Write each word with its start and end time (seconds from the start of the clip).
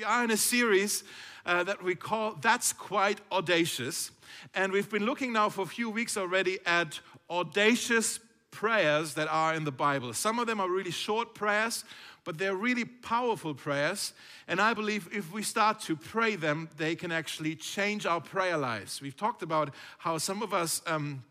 We 0.00 0.04
are 0.04 0.24
in 0.24 0.30
a 0.30 0.36
series 0.38 1.04
uh, 1.44 1.62
that 1.64 1.82
we 1.82 1.94
call 1.94 2.38
That's 2.40 2.72
Quite 2.72 3.20
Audacious. 3.30 4.10
And 4.54 4.72
we've 4.72 4.88
been 4.88 5.04
looking 5.04 5.30
now 5.30 5.50
for 5.50 5.60
a 5.60 5.66
few 5.66 5.90
weeks 5.90 6.16
already 6.16 6.58
at 6.64 6.98
audacious 7.28 8.18
prayers 8.50 9.12
that 9.12 9.28
are 9.28 9.52
in 9.52 9.64
the 9.64 9.70
Bible. 9.70 10.14
Some 10.14 10.38
of 10.38 10.46
them 10.46 10.58
are 10.58 10.70
really 10.70 10.90
short 10.90 11.34
prayers, 11.34 11.84
but 12.24 12.38
they're 12.38 12.56
really 12.56 12.86
powerful 12.86 13.52
prayers. 13.52 14.14
And 14.48 14.58
I 14.58 14.72
believe 14.72 15.06
if 15.12 15.34
we 15.34 15.42
start 15.42 15.80
to 15.80 15.96
pray 15.96 16.34
them, 16.34 16.70
they 16.78 16.94
can 16.94 17.12
actually 17.12 17.54
change 17.54 18.06
our 18.06 18.22
prayer 18.22 18.56
lives. 18.56 19.02
We've 19.02 19.14
talked 19.14 19.42
about 19.42 19.74
how 19.98 20.16
some 20.16 20.42
of 20.42 20.54
us, 20.54 20.80
um, 20.86 21.22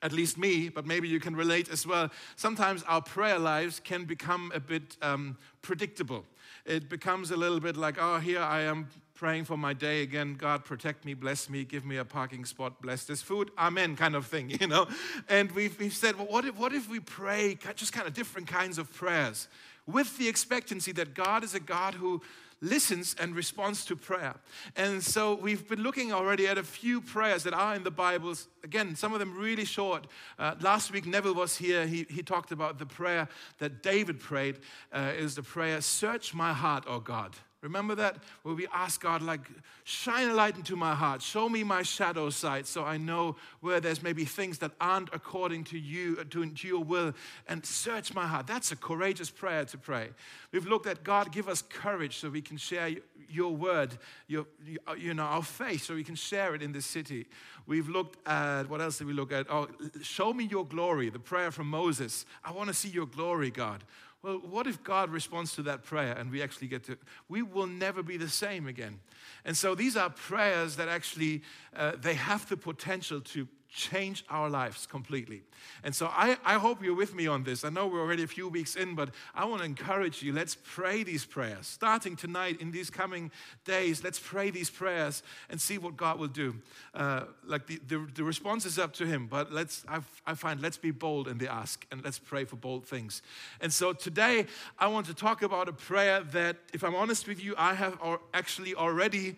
at 0.00 0.12
least 0.12 0.38
me, 0.38 0.70
but 0.70 0.86
maybe 0.86 1.06
you 1.06 1.20
can 1.20 1.36
relate 1.36 1.68
as 1.68 1.86
well, 1.86 2.10
sometimes 2.36 2.82
our 2.84 3.02
prayer 3.02 3.38
lives 3.38 3.78
can 3.78 4.06
become 4.06 4.52
a 4.54 4.60
bit 4.60 4.96
um, 5.02 5.36
predictable. 5.60 6.24
It 6.66 6.88
becomes 6.88 7.30
a 7.30 7.36
little 7.36 7.60
bit 7.60 7.76
like, 7.76 7.96
oh, 8.00 8.18
here 8.18 8.40
I 8.40 8.62
am 8.62 8.88
praying 9.14 9.44
for 9.44 9.56
my 9.56 9.72
day 9.72 10.02
again. 10.02 10.34
God, 10.34 10.64
protect 10.64 11.04
me, 11.04 11.14
bless 11.14 11.48
me, 11.48 11.64
give 11.64 11.84
me 11.84 11.96
a 11.96 12.04
parking 12.04 12.44
spot, 12.44 12.82
bless 12.82 13.04
this 13.04 13.22
food, 13.22 13.50
amen, 13.56 13.94
kind 13.94 14.16
of 14.16 14.26
thing, 14.26 14.50
you 14.60 14.66
know? 14.66 14.88
And 15.28 15.52
we've, 15.52 15.78
we've 15.78 15.94
said, 15.94 16.16
well, 16.16 16.26
what 16.26 16.44
if, 16.44 16.56
what 16.58 16.72
if 16.72 16.90
we 16.90 17.00
pray 17.00 17.56
just 17.76 17.92
kind 17.92 18.06
of 18.06 18.14
different 18.14 18.48
kinds 18.48 18.78
of 18.78 18.92
prayers 18.92 19.48
with 19.86 20.18
the 20.18 20.28
expectancy 20.28 20.90
that 20.92 21.14
God 21.14 21.44
is 21.44 21.54
a 21.54 21.60
God 21.60 21.94
who 21.94 22.20
listens 22.60 23.14
and 23.18 23.34
responds 23.34 23.84
to 23.86 23.96
prayer. 23.96 24.34
And 24.76 25.02
so 25.02 25.34
we've 25.34 25.68
been 25.68 25.82
looking 25.82 26.12
already 26.12 26.46
at 26.46 26.58
a 26.58 26.62
few 26.62 27.00
prayers 27.00 27.42
that 27.44 27.54
are 27.54 27.74
in 27.74 27.84
the 27.84 27.90
Bibles. 27.90 28.48
Again, 28.64 28.96
some 28.96 29.12
of 29.12 29.18
them 29.18 29.36
really 29.36 29.64
short. 29.64 30.06
Uh, 30.38 30.54
last 30.60 30.92
week, 30.92 31.06
Neville 31.06 31.34
was 31.34 31.56
here. 31.56 31.86
He, 31.86 32.06
he 32.08 32.22
talked 32.22 32.52
about 32.52 32.78
the 32.78 32.86
prayer 32.86 33.28
that 33.58 33.82
David 33.82 34.20
prayed. 34.20 34.58
Uh, 34.92 35.12
is 35.16 35.34
the 35.34 35.42
prayer, 35.42 35.80
Search 35.80 36.34
my 36.34 36.52
heart, 36.52 36.84
O 36.86 37.00
God. 37.00 37.36
Remember 37.66 37.96
that? 37.96 38.16
Where 38.44 38.54
we 38.54 38.68
ask 38.72 39.00
God, 39.00 39.22
like, 39.22 39.40
shine 39.82 40.28
a 40.28 40.34
light 40.34 40.56
into 40.56 40.76
my 40.76 40.94
heart, 40.94 41.20
show 41.20 41.48
me 41.48 41.64
my 41.64 41.82
shadow 41.82 42.30
side 42.30 42.66
so 42.66 42.84
I 42.84 42.96
know 42.96 43.34
where 43.60 43.80
there's 43.80 44.02
maybe 44.02 44.24
things 44.24 44.58
that 44.58 44.70
aren't 44.80 45.08
according 45.12 45.64
to 45.64 45.78
you, 45.78 46.16
uh, 46.20 46.24
to, 46.30 46.52
your 46.68 46.84
will, 46.84 47.12
and 47.48 47.66
search 47.66 48.14
my 48.14 48.26
heart. 48.26 48.46
That's 48.46 48.70
a 48.70 48.76
courageous 48.76 49.30
prayer 49.30 49.64
to 49.64 49.78
pray. 49.78 50.10
We've 50.52 50.66
looked 50.66 50.86
at 50.86 51.02
God, 51.02 51.32
give 51.32 51.48
us 51.48 51.62
courage 51.62 52.18
so 52.18 52.30
we 52.30 52.40
can 52.40 52.56
share 52.56 52.90
your 53.28 53.56
word, 53.56 53.98
your, 54.28 54.46
uh, 54.86 54.94
you 54.94 55.12
know, 55.12 55.24
our 55.24 55.42
faith, 55.42 55.82
so 55.82 55.94
we 55.94 56.04
can 56.04 56.14
share 56.14 56.54
it 56.54 56.62
in 56.62 56.70
this 56.70 56.86
city. 56.86 57.26
We've 57.66 57.88
looked 57.88 58.24
at, 58.28 58.68
what 58.70 58.80
else 58.80 58.98
did 58.98 59.08
we 59.08 59.12
look 59.12 59.32
at? 59.32 59.46
Oh, 59.50 59.66
show 60.02 60.32
me 60.32 60.44
your 60.44 60.64
glory, 60.64 61.10
the 61.10 61.18
prayer 61.18 61.50
from 61.50 61.68
Moses. 61.68 62.24
I 62.44 62.52
want 62.52 62.68
to 62.68 62.74
see 62.74 62.88
your 62.88 63.06
glory, 63.06 63.50
God. 63.50 63.82
Well, 64.22 64.38
what 64.38 64.66
if 64.66 64.82
God 64.82 65.10
responds 65.10 65.54
to 65.54 65.62
that 65.62 65.84
prayer 65.84 66.12
and 66.12 66.30
we 66.30 66.42
actually 66.42 66.68
get 66.68 66.84
to, 66.84 66.98
we 67.28 67.42
will 67.42 67.66
never 67.66 68.02
be 68.02 68.16
the 68.16 68.28
same 68.28 68.66
again. 68.66 68.98
And 69.44 69.56
so 69.56 69.74
these 69.74 69.96
are 69.96 70.10
prayers 70.10 70.76
that 70.76 70.88
actually, 70.88 71.42
uh, 71.76 71.92
they 72.00 72.14
have 72.14 72.48
the 72.48 72.56
potential 72.56 73.20
to 73.20 73.46
change 73.76 74.24
our 74.30 74.48
lives 74.48 74.86
completely. 74.86 75.42
And 75.84 75.94
so 75.94 76.06
I, 76.06 76.38
I 76.44 76.54
hope 76.54 76.82
you're 76.82 76.96
with 76.96 77.14
me 77.14 77.26
on 77.26 77.44
this. 77.44 77.62
I 77.62 77.68
know 77.68 77.86
we're 77.86 78.00
already 78.00 78.22
a 78.22 78.26
few 78.26 78.48
weeks 78.48 78.74
in, 78.74 78.94
but 78.94 79.10
I 79.34 79.44
want 79.44 79.60
to 79.60 79.66
encourage 79.66 80.22
you. 80.22 80.32
Let's 80.32 80.56
pray 80.64 81.02
these 81.02 81.26
prayers. 81.26 81.66
Starting 81.66 82.16
tonight, 82.16 82.60
in 82.60 82.70
these 82.70 82.88
coming 82.88 83.30
days, 83.66 84.02
let's 84.02 84.18
pray 84.18 84.50
these 84.50 84.70
prayers 84.70 85.22
and 85.50 85.60
see 85.60 85.76
what 85.76 85.96
God 85.96 86.18
will 86.18 86.26
do. 86.26 86.56
Uh, 86.94 87.24
like 87.44 87.66
the, 87.66 87.78
the, 87.86 88.08
the, 88.14 88.24
response 88.24 88.64
is 88.64 88.78
up 88.78 88.94
to 88.94 89.06
Him, 89.06 89.26
but 89.26 89.52
let's, 89.52 89.84
I, 89.86 90.00
I 90.26 90.34
find, 90.34 90.62
let's 90.62 90.78
be 90.78 90.90
bold 90.90 91.28
in 91.28 91.36
the 91.36 91.52
ask 91.52 91.86
and 91.92 92.02
let's 92.02 92.18
pray 92.18 92.44
for 92.46 92.56
bold 92.56 92.86
things. 92.86 93.20
And 93.60 93.70
so 93.70 93.92
today, 93.92 94.46
I 94.78 94.86
want 94.88 95.06
to 95.06 95.14
talk 95.14 95.42
about 95.42 95.68
a 95.68 95.72
prayer 95.72 96.22
that, 96.32 96.56
if 96.72 96.82
I'm 96.82 96.94
honest 96.94 97.28
with 97.28 97.44
you, 97.44 97.54
I 97.58 97.74
have 97.74 97.98
actually 98.32 98.74
already 98.74 99.36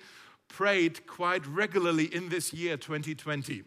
prayed 0.48 1.06
quite 1.08 1.45
regularly 1.47 2.05
in 2.14 2.28
this 2.28 2.52
year, 2.52 2.77
2020. 2.77 3.64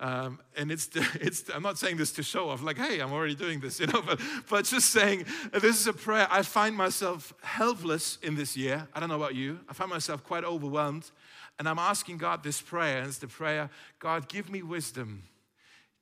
Um, 0.00 0.40
and 0.56 0.72
it's, 0.72 0.88
it's, 1.20 1.44
I'm 1.54 1.62
not 1.62 1.78
saying 1.78 1.98
this 1.98 2.10
to 2.12 2.22
show 2.22 2.48
off, 2.48 2.62
like, 2.62 2.78
hey, 2.78 3.00
I'm 3.00 3.12
already 3.12 3.34
doing 3.34 3.60
this, 3.60 3.78
you 3.80 3.86
know, 3.86 4.02
but, 4.02 4.20
but 4.48 4.64
just 4.64 4.90
saying 4.90 5.26
this 5.52 5.78
is 5.78 5.86
a 5.86 5.92
prayer. 5.92 6.26
I 6.30 6.42
find 6.42 6.74
myself 6.74 7.34
helpless 7.42 8.18
in 8.22 8.34
this 8.34 8.56
year. 8.56 8.88
I 8.94 9.00
don't 9.00 9.10
know 9.10 9.16
about 9.16 9.34
you. 9.34 9.60
I 9.68 9.74
find 9.74 9.90
myself 9.90 10.24
quite 10.24 10.42
overwhelmed. 10.42 11.10
And 11.58 11.68
I'm 11.68 11.78
asking 11.78 12.16
God 12.16 12.42
this 12.42 12.62
prayer, 12.62 12.98
and 12.98 13.08
it's 13.08 13.18
the 13.18 13.28
prayer 13.28 13.68
God, 13.98 14.28
give 14.28 14.48
me 14.48 14.62
wisdom. 14.62 15.24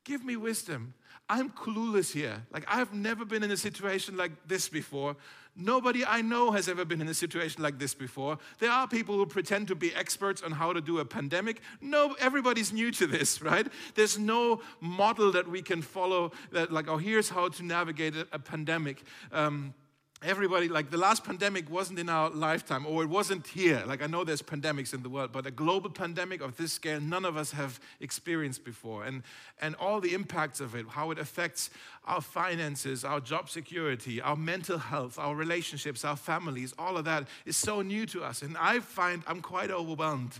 Give 0.05 0.23
me 0.23 0.37
wisdom. 0.37 0.93
I'm 1.27 1.49
clueless 1.49 2.13
here. 2.13 2.43
Like, 2.51 2.63
I've 2.67 2.93
never 2.93 3.25
been 3.25 3.43
in 3.43 3.51
a 3.51 3.57
situation 3.57 4.15
like 4.15 4.31
this 4.47 4.69
before. 4.69 5.17
Nobody 5.59 6.05
I 6.05 6.21
know 6.21 6.51
has 6.51 6.69
ever 6.69 6.85
been 6.85 7.01
in 7.01 7.09
a 7.09 7.13
situation 7.13 7.61
like 7.61 7.79
this 7.79 7.93
before. 7.93 8.37
There 8.59 8.71
are 8.71 8.87
people 8.87 9.15
who 9.15 9.25
pretend 9.25 9.67
to 9.67 9.75
be 9.75 9.93
experts 9.93 10.41
on 10.41 10.53
how 10.53 10.71
to 10.71 10.79
do 10.79 10.99
a 10.99 11.05
pandemic. 11.05 11.61
No, 11.81 12.15
everybody's 12.19 12.71
new 12.71 12.91
to 12.91 13.05
this, 13.05 13.41
right? 13.51 13.67
There's 13.95 14.17
no 14.17 14.61
model 14.79 15.31
that 15.33 15.49
we 15.49 15.61
can 15.61 15.81
follow 15.81 16.31
that, 16.51 16.71
like, 16.71 16.87
oh, 16.87 16.97
here's 16.97 17.29
how 17.29 17.49
to 17.49 17.63
navigate 17.63 18.15
a, 18.31 18.39
pandemic. 18.39 19.03
Um, 19.33 19.73
everybody 20.21 20.67
like 20.67 20.89
the 20.89 20.97
last 20.97 21.23
pandemic 21.23 21.69
wasn't 21.69 21.97
in 21.97 22.09
our 22.09 22.29
lifetime 22.29 22.85
or 22.85 23.03
it 23.03 23.09
wasn't 23.09 23.47
here. 23.47 23.81
Like 23.85 24.01
i 24.01 24.07
know 24.07 24.23
there's 24.23 24.41
pandemics 24.41 24.93
in 24.93 25.01
the 25.01 25.09
world 25.09 25.31
but 25.31 25.45
a 25.45 25.51
global 25.51 25.89
pandemic 25.89 26.41
of 26.41 26.57
this 26.57 26.73
scale 26.73 26.99
none 26.99 27.23
of 27.23 27.37
us 27.37 27.51
have 27.51 27.79
experienced 28.01 28.65
before. 28.65 29.05
And 29.05 29.23
and 29.61 29.75
all 29.75 30.01
the 30.01 30.13
impacts 30.13 30.59
of 30.59 30.75
it 30.75 30.85
how 30.89 31.11
it 31.11 31.19
affects 31.19 31.69
our 32.05 32.21
finances 32.21 33.05
our 33.05 33.21
job 33.21 33.49
security 33.49 34.19
our 34.21 34.35
mental 34.35 34.77
health 34.77 35.17
our 35.17 35.35
relationships 35.35 36.03
our 36.03 36.17
families 36.17 36.73
all 36.77 36.97
of 36.97 37.05
that 37.05 37.27
is 37.45 37.55
so 37.55 37.81
new 37.81 38.05
to 38.07 38.23
us. 38.23 38.41
And 38.41 38.57
i 38.57 38.79
find 38.79 39.23
i'm 39.25 39.41
quite 39.41 39.71
overwhelmed 39.71 40.39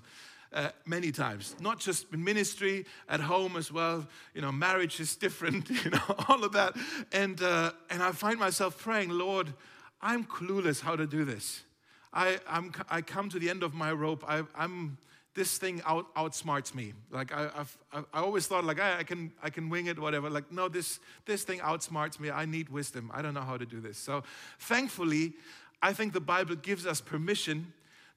uh, 0.51 0.69
many 0.85 1.11
times, 1.11 1.55
not 1.59 1.79
just 1.79 2.11
in 2.13 2.23
ministry, 2.23 2.85
at 3.07 3.19
home 3.19 3.55
as 3.55 3.71
well. 3.71 4.07
You 4.33 4.41
know, 4.41 4.51
marriage 4.51 4.99
is 4.99 5.15
different, 5.15 5.69
you 5.85 5.91
know, 5.91 6.15
all 6.27 6.43
of 6.43 6.53
that. 6.53 6.75
And, 7.11 7.41
uh, 7.41 7.71
and 7.89 8.01
I 8.01 8.11
find 8.11 8.39
myself 8.39 8.77
praying, 8.77 9.09
Lord, 9.09 9.53
I'm 10.01 10.23
clueless 10.23 10.81
how 10.81 10.95
to 10.95 11.05
do 11.05 11.25
this. 11.25 11.63
I, 12.11 12.39
I'm, 12.47 12.71
I 12.89 13.01
come 13.01 13.29
to 13.29 13.39
the 13.39 13.49
end 13.49 13.63
of 13.63 13.73
my 13.73 13.91
rope. 13.91 14.23
I, 14.27 14.43
am 14.57 14.97
this 15.35 15.57
thing 15.57 15.81
out, 15.85 16.13
outsmarts 16.15 16.73
me. 16.73 16.93
Like 17.11 17.31
I, 17.31 17.49
I've, 17.55 17.77
I 17.93 18.19
always 18.19 18.47
thought, 18.47 18.63
like 18.63 18.79
I, 18.79 18.99
I, 18.99 19.03
can, 19.03 19.31
I 19.43 19.49
can 19.49 19.69
wing 19.69 19.85
it, 19.85 19.99
whatever. 19.99 20.29
Like 20.29 20.51
no, 20.51 20.67
this, 20.67 20.99
this 21.25 21.43
thing 21.43 21.59
outsmarts 21.59 22.19
me. 22.19 22.31
I 22.31 22.45
need 22.45 22.69
wisdom. 22.69 23.11
I 23.13 23.21
don't 23.21 23.33
know 23.33 23.41
how 23.41 23.57
to 23.57 23.65
do 23.65 23.79
this. 23.79 23.97
So, 23.97 24.23
thankfully, 24.59 25.33
I 25.81 25.93
think 25.93 26.13
the 26.13 26.19
Bible 26.19 26.55
gives 26.55 26.85
us 26.85 26.99
permission 26.99 27.73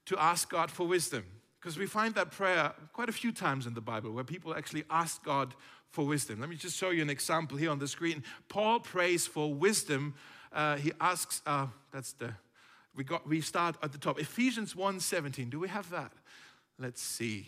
to 0.07 0.19
ask 0.19 0.51
God 0.51 0.71
for 0.71 0.87
wisdom. 0.87 1.25
Because 1.63 1.79
we 1.79 1.87
find 1.87 2.13
that 2.17 2.33
prayer 2.33 2.73
quite 2.93 3.09
a 3.09 3.13
few 3.13 3.31
times 3.31 3.69
in 3.69 3.75
the 3.75 3.81
Bible 3.81 4.11
where 4.11 4.25
people 4.25 4.53
actually 4.53 4.83
ask 4.91 5.23
God 5.23 5.55
for 5.91 6.05
wisdom. 6.05 6.41
Let 6.41 6.49
me 6.49 6.57
just 6.57 6.77
show 6.77 6.91
you 6.91 7.03
an 7.03 7.11
example 7.11 7.57
here 7.57 7.71
on 7.71 7.79
the 7.79 7.87
screen. 7.87 8.25
Paul 8.49 8.81
prays 8.81 9.29
for 9.29 9.55
wisdom. 9.55 10.15
Uh, 10.53 10.75
he 10.77 10.91
asks, 11.01 11.41
uh, 11.47 11.69
that's 11.93 12.15
the, 12.15 12.35
we, 12.97 13.05
got, 13.05 13.29
we 13.29 13.41
start 13.41 13.77
at 13.81 13.93
the 13.93 13.99
top. 13.99 14.19
Ephesians 14.19 14.75
1.17, 14.75 15.51
do 15.51 15.61
we 15.61 15.69
have 15.69 15.89
that? 15.91 16.11
Let's 16.81 17.01
see. 17.01 17.47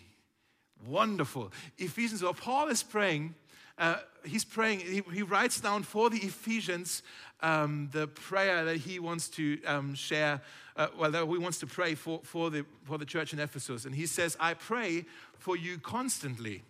Wonderful. 0.87 1.51
Ephesians, 1.77 2.23
well, 2.23 2.33
Paul 2.33 2.69
is 2.69 2.83
praying, 2.83 3.35
uh, 3.77 3.97
he's 4.23 4.45
praying, 4.45 4.79
he, 4.79 5.03
he, 5.11 5.23
writes 5.23 5.59
down 5.59 5.83
for 5.83 6.09
the 6.09 6.19
Ephesians 6.19 7.03
um, 7.41 7.89
the 7.91 8.07
prayer 8.07 8.65
that 8.65 8.77
he 8.77 8.99
wants 8.99 9.27
to 9.29 9.63
um, 9.65 9.93
share 9.95 10.41
uh, 10.75 10.87
well, 10.97 11.11
that 11.11 11.25
he 11.25 11.37
wants 11.37 11.59
to 11.59 11.67
pray 11.67 11.95
for, 11.95 12.19
for, 12.23 12.49
the, 12.49 12.65
for 12.83 12.97
the 12.97 13.05
church 13.05 13.33
in 13.33 13.39
Ephesus. 13.39 13.85
And 13.85 13.95
he 13.95 14.05
says, 14.05 14.35
I 14.39 14.53
pray 14.53 15.05
for 15.37 15.55
you 15.55 15.77
constantly, 15.77 16.63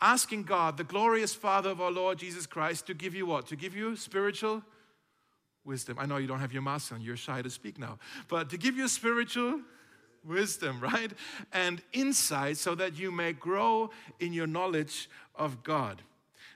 asking 0.00 0.44
God, 0.44 0.76
the 0.76 0.84
glorious 0.84 1.34
Father 1.34 1.70
of 1.70 1.80
our 1.80 1.92
Lord 1.92 2.18
Jesus 2.18 2.46
Christ, 2.46 2.86
to 2.86 2.94
give 2.94 3.14
you 3.14 3.26
what? 3.26 3.46
To 3.48 3.56
give 3.56 3.76
you 3.76 3.94
spiritual 3.94 4.62
wisdom. 5.64 5.96
I 5.98 6.06
know 6.06 6.16
you 6.16 6.26
don't 6.26 6.40
have 6.40 6.52
your 6.52 6.62
mask 6.62 6.92
on, 6.92 7.00
you're 7.00 7.16
shy 7.16 7.42
to 7.42 7.50
speak 7.50 7.78
now, 7.78 7.98
but 8.28 8.50
to 8.50 8.58
give 8.58 8.76
you 8.76 8.88
spiritual 8.88 9.60
wisdom, 10.24 10.80
right? 10.92 11.12
And 11.52 11.82
insight 11.92 12.56
so 12.56 12.74
that 12.74 12.98
you 12.98 13.12
may 13.12 13.32
grow 13.32 13.90
in 14.18 14.32
your 14.32 14.46
knowledge 14.46 15.08
of 15.36 15.62
God. 15.62 16.02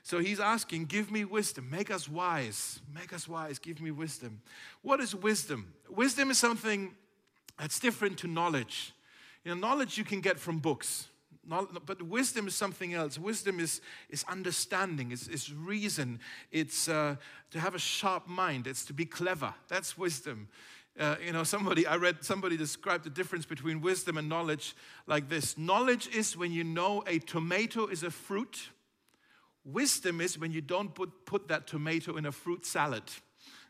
So 0.05 0.19
he's 0.19 0.39
asking, 0.39 0.85
Give 0.85 1.09
me 1.09 1.25
wisdom, 1.25 1.67
make 1.71 1.89
us 1.89 2.07
wise, 2.07 2.79
make 2.93 3.11
us 3.11 3.27
wise, 3.27 3.57
give 3.57 3.81
me 3.81 3.89
wisdom. 3.89 4.39
What 4.83 4.99
is 4.99 5.15
wisdom? 5.15 5.73
Wisdom 5.89 6.29
is 6.29 6.37
something 6.37 6.93
that's 7.57 7.79
different 7.79 8.19
to 8.19 8.27
knowledge. 8.27 8.93
You 9.43 9.55
know, 9.55 9.59
knowledge 9.59 9.97
you 9.97 10.03
can 10.03 10.21
get 10.21 10.39
from 10.39 10.59
books. 10.59 11.07
But 11.47 12.03
wisdom 12.03 12.45
is 12.45 12.53
something 12.53 12.93
else. 12.93 13.17
Wisdom 13.17 13.59
is, 13.59 13.81
is 14.09 14.23
understanding, 14.27 15.11
it's, 15.11 15.27
it's 15.27 15.51
reason, 15.51 16.19
it's 16.51 16.87
uh, 16.87 17.15
to 17.49 17.59
have 17.59 17.73
a 17.73 17.79
sharp 17.79 18.27
mind, 18.27 18.67
it's 18.67 18.85
to 18.85 18.93
be 18.93 19.05
clever. 19.05 19.55
That's 19.69 19.97
wisdom. 19.97 20.49
Uh, 20.99 21.15
you 21.25 21.33
know, 21.33 21.43
somebody, 21.43 21.87
I 21.87 21.95
read 21.95 22.23
somebody 22.23 22.57
described 22.57 23.05
the 23.05 23.09
difference 23.09 23.45
between 23.47 23.81
wisdom 23.81 24.17
and 24.17 24.29
knowledge 24.29 24.75
like 25.07 25.29
this 25.29 25.57
Knowledge 25.57 26.07
is 26.15 26.37
when 26.37 26.51
you 26.51 26.63
know 26.63 27.03
a 27.07 27.17
tomato 27.17 27.87
is 27.87 28.03
a 28.03 28.11
fruit, 28.11 28.69
Wisdom 29.65 30.21
is 30.21 30.37
when 30.37 30.51
you 30.51 30.61
don't 30.61 30.93
put, 30.93 31.25
put 31.25 31.47
that 31.47 31.65
tomato 31.67 32.17
in 32.17 32.25
a 32.25 32.31
fruit 32.31 32.65
salad. 32.65 33.03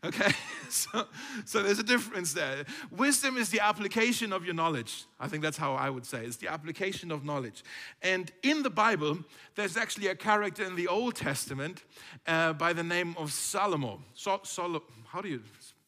Okay, 0.04 0.30
so, 0.68 1.06
so 1.44 1.62
there's 1.62 1.78
a 1.78 1.82
difference 1.82 2.32
there. 2.32 2.64
Wisdom 2.90 3.36
is 3.36 3.48
the 3.48 3.60
application 3.60 4.32
of 4.32 4.44
your 4.44 4.54
knowledge. 4.54 5.06
I 5.18 5.26
think 5.26 5.42
that's 5.42 5.56
how 5.56 5.74
I 5.74 5.88
would 5.90 6.04
say 6.04 6.24
it's 6.24 6.36
the 6.36 6.48
application 6.48 7.10
of 7.10 7.24
knowledge. 7.24 7.64
And 8.02 8.30
in 8.42 8.62
the 8.62 8.70
Bible, 8.70 9.18
there's 9.54 9.76
actually 9.76 10.08
a 10.08 10.14
character 10.14 10.64
in 10.64 10.76
the 10.76 10.86
Old 10.86 11.16
Testament 11.16 11.82
uh, 12.26 12.52
by 12.52 12.72
the 12.72 12.84
name 12.84 13.14
of 13.18 13.32
Solomon. 13.32 13.98
So, 14.14 14.40
Sol- 14.44 14.82
how 15.06 15.22
do 15.22 15.28
you 15.28 15.40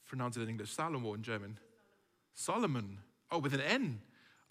pronounce 0.06 0.36
it 0.36 0.42
in 0.42 0.48
English? 0.48 0.74
Salomo 0.74 1.14
in 1.14 1.22
German. 1.22 1.58
Solomon. 2.34 2.98
Oh, 3.30 3.38
with 3.38 3.52
an 3.52 3.60
N. 3.60 4.00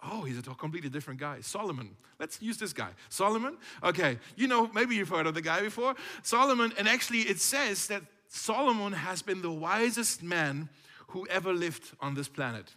Oh, 0.02 0.22
he's 0.22 0.38
a 0.38 0.42
completely 0.42 0.90
different 0.90 1.18
guy. 1.18 1.40
Solomon. 1.40 1.96
Let's 2.20 2.40
use 2.40 2.56
this 2.56 2.72
guy. 2.72 2.90
Solomon. 3.08 3.56
Okay, 3.82 4.18
you 4.36 4.46
know, 4.46 4.70
maybe 4.72 4.94
you've 4.94 5.08
heard 5.08 5.26
of 5.26 5.34
the 5.34 5.42
guy 5.42 5.60
before. 5.60 5.94
Solomon, 6.22 6.72
and 6.78 6.88
actually 6.88 7.20
it 7.20 7.40
says 7.40 7.88
that 7.88 8.02
Solomon 8.28 8.92
has 8.92 9.22
been 9.22 9.42
the 9.42 9.50
wisest 9.50 10.22
man 10.22 10.68
who 11.08 11.26
ever 11.28 11.52
lived 11.52 11.90
on 12.00 12.14
this 12.14 12.28
planet. 12.28 12.74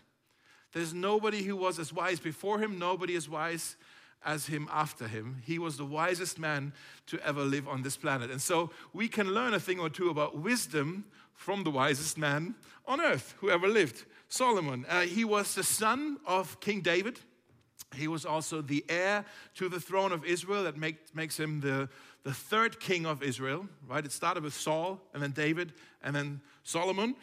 There's 0.73 0.93
nobody 0.93 1.43
who 1.43 1.55
was 1.55 1.79
as 1.79 1.91
wise 1.91 2.19
before 2.19 2.59
him, 2.59 2.79
nobody 2.79 3.15
as 3.15 3.27
wise 3.29 3.75
as 4.23 4.45
him 4.45 4.69
after 4.71 5.07
him. 5.07 5.41
He 5.43 5.59
was 5.59 5.77
the 5.77 5.85
wisest 5.85 6.39
man 6.39 6.73
to 7.07 7.19
ever 7.25 7.41
live 7.41 7.67
on 7.67 7.81
this 7.81 7.97
planet. 7.97 8.31
And 8.31 8.41
so 8.41 8.71
we 8.93 9.07
can 9.07 9.33
learn 9.33 9.53
a 9.53 9.59
thing 9.59 9.79
or 9.79 9.89
two 9.89 10.09
about 10.09 10.37
wisdom 10.37 11.05
from 11.33 11.63
the 11.63 11.71
wisest 11.71 12.17
man 12.17 12.55
on 12.85 13.01
earth 13.01 13.35
who 13.39 13.49
ever 13.49 13.67
lived, 13.67 14.05
Solomon. 14.31 14.85
Uh, 14.87 15.01
he 15.01 15.25
was 15.25 15.55
the 15.55 15.63
son 15.63 16.17
of 16.25 16.57
King 16.61 16.79
David. 16.79 17.19
He 17.93 18.07
was 18.07 18.25
also 18.25 18.61
the 18.61 18.85
heir 18.87 19.25
to 19.55 19.67
the 19.67 19.79
throne 19.79 20.13
of 20.13 20.23
Israel. 20.23 20.63
That 20.63 20.77
make, 20.77 21.13
makes 21.13 21.37
him 21.37 21.59
the, 21.59 21.89
the 22.23 22.33
third 22.33 22.79
king 22.79 23.05
of 23.05 23.21
Israel, 23.21 23.67
right? 23.89 24.05
It 24.05 24.13
started 24.13 24.43
with 24.43 24.53
Saul, 24.53 25.01
and 25.13 25.21
then 25.21 25.31
David, 25.31 25.73
and 26.01 26.15
then 26.15 26.39
Solomon. 26.63 27.15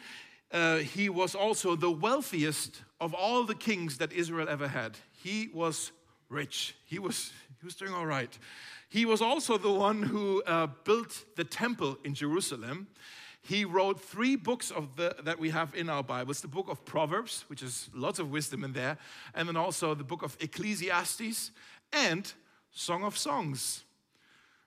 Uh, 0.51 0.77
he 0.77 1.09
was 1.09 1.33
also 1.33 1.75
the 1.75 1.89
wealthiest 1.89 2.83
of 3.01 3.15
all 3.15 3.43
the 3.43 3.55
kings 3.55 3.97
that 3.97 4.13
Israel 4.13 4.47
ever 4.47 4.67
had. 4.67 4.95
He 5.23 5.49
was 5.51 5.91
rich. 6.29 6.75
He 6.85 6.99
was, 6.99 7.33
he 7.59 7.65
was 7.65 7.73
doing 7.73 7.93
all 7.93 8.05
right. 8.05 8.37
He 8.87 9.05
was 9.05 9.19
also 9.19 9.57
the 9.57 9.73
one 9.73 10.03
who 10.03 10.43
uh, 10.43 10.67
built 10.83 11.25
the 11.35 11.43
temple 11.43 11.97
in 12.03 12.13
Jerusalem. 12.13 12.87
He 13.41 13.65
wrote 13.65 14.01
three 14.01 14.35
books 14.35 14.69
of 14.71 14.95
the, 14.95 15.15
that 15.23 15.39
we 15.39 15.49
have 15.49 15.73
in 15.73 15.89
our 15.89 16.03
Bibles 16.03 16.41
the 16.41 16.47
book 16.47 16.69
of 16.69 16.83
Proverbs, 16.85 17.45
which 17.47 17.63
is 17.63 17.89
lots 17.93 18.19
of 18.19 18.31
wisdom 18.31 18.63
in 18.63 18.73
there, 18.73 18.97
and 19.33 19.47
then 19.47 19.57
also 19.57 19.95
the 19.95 20.03
book 20.03 20.23
of 20.23 20.37
Ecclesiastes 20.39 21.51
and 21.93 22.31
Song 22.71 23.03
of 23.03 23.17
Songs 23.17 23.83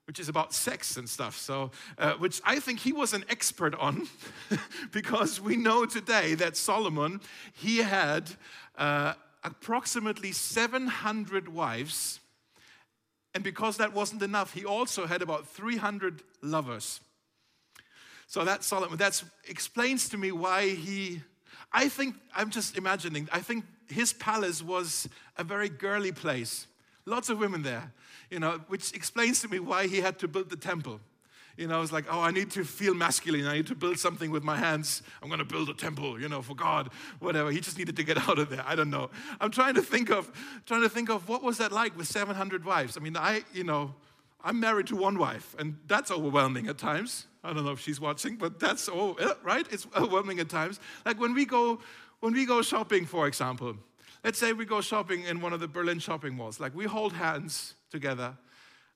which 0.07 0.19
is 0.19 0.29
about 0.29 0.53
sex 0.53 0.97
and 0.97 1.09
stuff. 1.09 1.39
So, 1.39 1.71
uh, 1.97 2.15
which 2.15 2.41
I 2.45 2.59
think 2.59 2.81
he 2.81 2.93
was 2.93 3.13
an 3.13 3.25
expert 3.29 3.75
on, 3.77 4.09
because 4.91 5.41
we 5.41 5.57
know 5.57 5.87
today 5.87 6.35
that 6.35 6.57
Solomon 6.57 7.21
he 7.53 7.79
had 7.79 8.31
uh, 8.77 9.15
approximately 9.45 10.33
700 10.33 11.49
wives, 11.49 12.21
and 13.35 13.43
because 13.45 13.77
that 13.79 13.93
wasn't 13.93 14.23
enough, 14.23 14.53
he 14.53 14.65
also 14.65 15.07
had 15.07 15.23
about 15.23 15.47
300 15.47 16.23
lovers. 16.43 17.01
So 18.33 18.45
that 18.45 18.65
Solomon 18.65 18.97
that 18.99 19.23
explains 19.47 20.09
to 20.09 20.17
me 20.17 20.33
why 20.33 20.71
he. 20.71 21.21
I 21.73 21.89
think 21.89 22.17
I'm 22.35 22.51
just 22.51 22.77
imagining. 22.77 23.29
I 23.33 23.41
think 23.41 23.65
his 23.89 24.13
palace 24.13 24.63
was 24.63 25.09
a 25.37 25.45
very 25.45 25.69
girly 25.69 26.13
place. 26.13 26.67
Lots 27.05 27.29
of 27.29 27.39
women 27.39 27.63
there 27.63 27.93
you 28.33 28.41
know, 28.41 28.59
which 28.69 28.95
explains 28.95 29.43
to 29.43 29.49
me 29.49 29.59
why 29.59 29.87
he 29.87 30.01
had 30.01 30.19
to 30.19 30.27
build 30.27 30.49
the 30.49 30.57
temple. 30.57 30.99
You 31.59 31.67
know, 31.67 31.83
it's 31.83 31.93
like, 31.93 32.07
oh, 32.11 32.19
I 32.19 32.31
need 32.31 32.51
to 32.53 32.65
feel 32.65 32.95
masculine. 32.95 33.47
I 33.47 33.57
need 33.57 33.67
to 33.67 33.75
build 33.75 33.99
something 33.99 34.31
with 34.31 34.43
my 34.43 34.57
hands. 34.57 35.03
I'm 35.23 35.29
going 35.29 35.39
to 35.39 35.45
build 35.45 35.69
a 35.69 35.75
temple, 35.75 36.19
you 36.19 36.31
know, 36.31 36.41
for 36.41 36.55
God, 36.55 36.89
whatever. 37.21 37.51
He 37.51 37.61
just 37.61 37.77
needed 37.77 37.95
to 37.97 38.03
get 38.03 38.17
out 38.29 38.39
of 38.39 38.49
there. 38.49 38.65
I 38.67 38.75
don't 38.75 38.89
know. 38.89 39.11
I'm 39.39 39.51
trying 39.51 39.75
to 39.75 39.83
think 39.83 40.11
of, 40.11 40.33
trying 40.65 40.81
to 40.81 40.89
think 40.89 41.11
of 41.11 41.29
what 41.29 41.43
was 41.43 41.59
that 41.59 41.73
like 41.73 41.95
with 41.95 42.07
700 42.07 42.65
wives. 42.65 42.97
I 42.97 43.01
mean, 43.01 43.19
I, 43.19 43.43
you 43.53 43.65
know, 43.65 43.95
I'm 44.43 44.59
married 44.59 44.87
to 44.87 44.97
one 44.97 45.19
wife, 45.19 45.55
and 45.59 45.77
that's 45.87 46.11
overwhelming 46.11 46.69
at 46.69 46.79
times. 46.79 47.27
I 47.45 47.53
don't 47.53 47.65
know 47.65 47.73
if 47.73 47.81
she's 47.81 48.01
watching, 48.01 48.37
but 48.37 48.61
that's 48.61 48.89
all, 48.89 49.19
right? 49.43 49.67
It's 49.71 49.87
overwhelming 49.97 50.39
at 50.41 50.49
times. 50.49 50.79
Like 51.05 51.19
when 51.21 51.35
we 51.35 51.45
go, 51.45 51.81
when 52.21 52.33
we 52.35 52.47
go 52.47 52.63
shopping, 52.63 53.07
for 53.07 53.27
example. 53.27 53.77
Let's 54.25 54.39
say 54.39 54.53
we 54.53 54.65
go 54.65 54.81
shopping 54.81 55.25
in 55.25 55.41
one 55.41 55.53
of 55.53 55.59
the 55.59 55.67
Berlin 55.67 55.99
shopping 55.99 56.35
malls. 56.35 56.61
Like 56.61 56.75
we 56.77 56.85
hold 56.85 57.13
hands 57.13 57.75
together. 57.91 58.37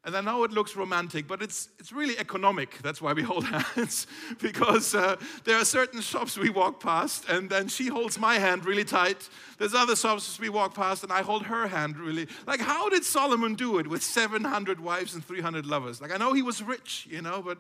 And 0.07 0.17
I 0.17 0.21
know 0.21 0.45
it 0.45 0.53
looks 0.53 0.77
romantic, 0.77 1.27
but 1.27 1.43
it's, 1.43 1.69
it's 1.81 1.91
really 1.91 2.17
economic. 2.17 2.79
That's 2.81 3.03
why 3.03 3.13
we 3.13 3.23
hold 3.23 3.45
hands, 3.75 4.07
because 4.41 4.95
uh, 4.95 5.17
there 5.43 5.57
are 5.57 5.65
certain 5.65 6.01
shops 6.01 6.39
we 6.39 6.49
walk 6.49 6.81
past, 6.81 7.29
and 7.29 7.51
then 7.51 7.67
she 7.67 7.89
holds 7.89 8.17
my 8.17 8.39
hand 8.39 8.65
really 8.65 8.85
tight. 8.85 9.29
There's 9.59 9.75
other 9.75 9.97
shops 9.97 10.39
we 10.39 10.49
walk 10.49 10.75
past, 10.75 11.03
and 11.03 11.13
I 11.13 11.23
hold 11.23 11.43
her 11.47 11.67
hand 11.67 11.99
really. 11.99 12.29
Like, 12.47 12.61
how 12.61 12.89
did 12.89 13.03
Solomon 13.03 13.57
do 13.57 13.79
it 13.79 13.89
with 13.89 14.01
700 14.01 14.79
wives 14.79 15.15
and 15.15 15.25
300 15.25 15.67
lovers? 15.67 16.01
Like, 16.01 16.13
I 16.13 16.19
know 16.19 16.33
he 16.33 16.43
was 16.43 16.63
rich, 16.63 17.09
you 17.11 17.21
know, 17.21 17.43
but 17.43 17.59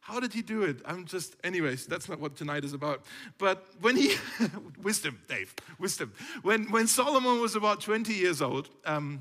how 0.00 0.20
did 0.20 0.32
he 0.32 0.42
do 0.42 0.62
it? 0.62 0.80
I'm 0.84 1.04
just, 1.04 1.36
anyways, 1.44 1.86
that's 1.86 2.08
not 2.08 2.18
what 2.20 2.36
tonight 2.36 2.64
is 2.64 2.72
about. 2.72 3.04
But 3.36 3.66
when 3.80 3.96
he, 3.96 4.14
wisdom, 4.82 5.20
Dave, 5.28 5.54
wisdom. 5.78 6.12
When, 6.42 6.70
when 6.70 6.86
Solomon 6.86 7.40
was 7.40 7.54
about 7.54 7.80
20 7.80 8.12
years 8.14 8.40
old, 8.40 8.70
um, 8.84 9.20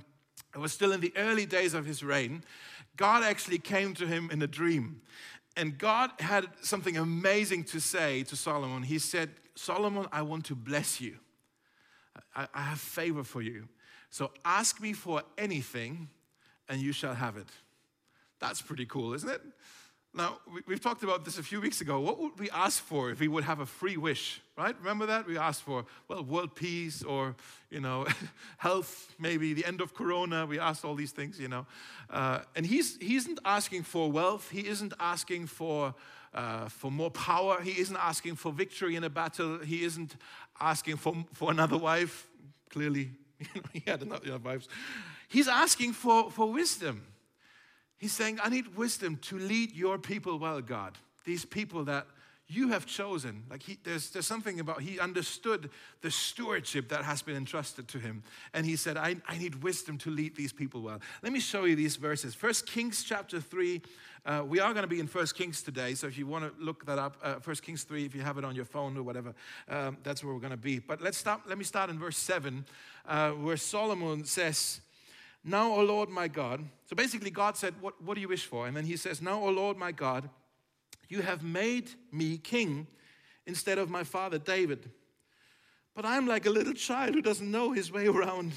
it 0.55 0.59
was 0.59 0.71
still 0.71 0.91
in 0.91 1.01
the 1.01 1.13
early 1.17 1.45
days 1.45 1.73
of 1.73 1.85
his 1.85 2.03
reign, 2.03 2.43
God 2.95 3.23
actually 3.23 3.59
came 3.59 3.93
to 3.95 4.07
him 4.07 4.29
in 4.31 4.41
a 4.41 4.47
dream. 4.47 5.01
And 5.55 5.77
God 5.77 6.11
had 6.19 6.45
something 6.61 6.97
amazing 6.97 7.63
to 7.65 7.79
say 7.79 8.23
to 8.23 8.35
Solomon. 8.35 8.83
He 8.83 8.99
said, 8.99 9.29
Solomon, 9.55 10.07
I 10.11 10.21
want 10.21 10.45
to 10.45 10.55
bless 10.55 11.01
you. 11.01 11.17
I, 12.35 12.47
I 12.53 12.61
have 12.61 12.79
favor 12.79 13.23
for 13.23 13.41
you. 13.41 13.67
So 14.09 14.31
ask 14.45 14.79
me 14.79 14.93
for 14.93 15.23
anything, 15.37 16.09
and 16.69 16.79
you 16.79 16.91
shall 16.91 17.13
have 17.13 17.37
it. 17.37 17.49
That's 18.39 18.61
pretty 18.61 18.85
cool, 18.85 19.13
isn't 19.13 19.29
it? 19.29 19.41
Now, 20.17 20.39
we've 20.65 20.81
talked 20.81 21.03
about 21.03 21.25
this 21.25 21.37
a 21.37 21.43
few 21.43 21.61
weeks 21.61 21.79
ago. 21.79 21.99
What 21.99 22.17
would 22.17 22.39
we 22.39 22.49
ask 22.49 22.81
for 22.83 23.11
if 23.11 23.19
we 23.19 23.27
would 23.27 23.43
have 23.43 23.59
a 23.59 23.67
free 23.67 23.97
wish, 23.97 24.41
right? 24.57 24.75
Remember 24.79 25.05
that? 25.05 25.27
We 25.27 25.37
asked 25.37 25.61
for, 25.61 25.85
well, 26.07 26.23
world 26.23 26.55
peace 26.55 27.03
or, 27.03 27.35
you 27.69 27.81
know, 27.81 28.07
health, 28.57 29.13
maybe 29.19 29.53
the 29.53 29.63
end 29.63 29.79
of 29.79 29.93
Corona. 29.93 30.47
We 30.47 30.57
asked 30.57 30.83
all 30.83 30.95
these 30.95 31.11
things, 31.11 31.39
you 31.39 31.49
know. 31.49 31.67
Uh, 32.09 32.39
and 32.55 32.65
he's, 32.65 32.97
he 32.97 33.15
isn't 33.15 33.37
asking 33.45 33.83
for 33.83 34.11
wealth. 34.11 34.49
He 34.49 34.67
isn't 34.67 34.95
asking 34.99 35.45
for, 35.45 35.93
uh, 36.33 36.67
for 36.67 36.89
more 36.89 37.11
power. 37.11 37.61
He 37.61 37.79
isn't 37.79 37.97
asking 37.97 38.37
for 38.37 38.51
victory 38.51 38.95
in 38.95 39.03
a 39.03 39.11
battle. 39.11 39.59
He 39.59 39.83
isn't 39.83 40.15
asking 40.59 40.97
for, 40.97 41.15
for 41.33 41.51
another 41.51 41.77
wife. 41.77 42.27
Clearly, 42.71 43.11
he 43.71 43.83
had 43.85 44.01
another 44.01 44.39
wives. 44.39 44.67
He's 45.27 45.47
asking 45.47 45.93
for, 45.93 46.31
for 46.31 46.51
wisdom. 46.51 47.03
He's 47.97 48.13
saying, 48.13 48.39
I 48.43 48.49
need 48.49 48.75
wisdom 48.75 49.17
to 49.23 49.37
lead 49.37 49.75
your 49.75 49.97
people 49.97 50.37
well, 50.37 50.61
God. 50.61 50.97
These 51.25 51.45
people 51.45 51.85
that 51.85 52.07
you 52.49 52.69
have 52.69 52.85
chosen. 52.85 53.43
Like 53.49 53.61
he, 53.61 53.77
there's, 53.83 54.09
there's 54.11 54.25
something 54.25 54.59
about, 54.59 54.81
he 54.81 54.99
understood 54.99 55.69
the 56.01 56.09
stewardship 56.09 56.87
that 56.89 57.03
has 57.03 57.21
been 57.21 57.35
entrusted 57.35 57.87
to 57.89 57.99
him. 57.99 58.23
And 58.53 58.65
he 58.65 58.77
said, 58.77 58.95
I, 58.95 59.17
I 59.27 59.37
need 59.37 59.63
wisdom 59.63 59.97
to 59.99 60.09
lead 60.09 60.35
these 60.35 60.53
people 60.53 60.81
well. 60.81 61.01
Let 61.21 61.33
me 61.33 61.41
show 61.41 61.65
you 61.65 61.75
these 61.75 61.97
verses. 61.97 62.33
First 62.33 62.65
Kings 62.65 63.03
chapter 63.03 63.41
3. 63.41 63.81
Uh, 64.25 64.43
we 64.45 64.59
are 64.59 64.73
going 64.73 64.83
to 64.83 64.89
be 64.89 64.99
in 64.99 65.07
First 65.07 65.35
Kings 65.35 65.61
today. 65.61 65.93
So 65.93 66.07
if 66.07 66.17
you 66.17 66.25
want 66.25 66.45
to 66.45 66.63
look 66.63 66.85
that 66.85 66.99
up, 66.99 67.17
uh, 67.21 67.35
First 67.39 67.63
Kings 67.63 67.83
3, 67.83 68.05
if 68.05 68.15
you 68.15 68.21
have 68.21 68.37
it 68.37 68.45
on 68.45 68.55
your 68.55 68.65
phone 68.65 68.97
or 68.97 69.03
whatever, 69.03 69.33
um, 69.69 69.97
that's 70.03 70.23
where 70.23 70.33
we're 70.33 70.39
going 70.39 70.51
to 70.51 70.57
be. 70.57 70.79
But 70.79 71.01
let's 71.01 71.17
stop, 71.17 71.43
let 71.47 71.57
me 71.57 71.63
start 71.65 71.89
in 71.89 71.99
verse 71.99 72.17
7, 72.17 72.65
uh, 73.07 73.31
where 73.31 73.57
Solomon 73.57 74.23
says, 74.23 74.81
now, 75.43 75.71
O 75.71 75.81
Lord 75.81 76.09
my 76.09 76.27
God. 76.27 76.63
So 76.85 76.95
basically, 76.95 77.29
God 77.29 77.57
said, 77.57 77.73
what, 77.79 78.01
what 78.01 78.15
do 78.15 78.21
you 78.21 78.27
wish 78.27 78.45
for? 78.45 78.67
And 78.67 78.75
then 78.75 78.85
he 78.85 78.97
says, 78.97 79.21
Now, 79.21 79.41
O 79.41 79.49
Lord 79.49 79.77
my 79.77 79.91
God, 79.91 80.29
you 81.09 81.21
have 81.21 81.43
made 81.43 81.89
me 82.11 82.37
king 82.37 82.87
instead 83.45 83.77
of 83.77 83.89
my 83.89 84.03
father 84.03 84.37
David. 84.37 84.91
But 85.95 86.05
I'm 86.05 86.27
like 86.27 86.45
a 86.45 86.51
little 86.51 86.73
child 86.73 87.15
who 87.15 87.21
doesn't 87.21 87.49
know 87.49 87.71
his 87.71 87.91
way 87.91 88.07
around. 88.07 88.53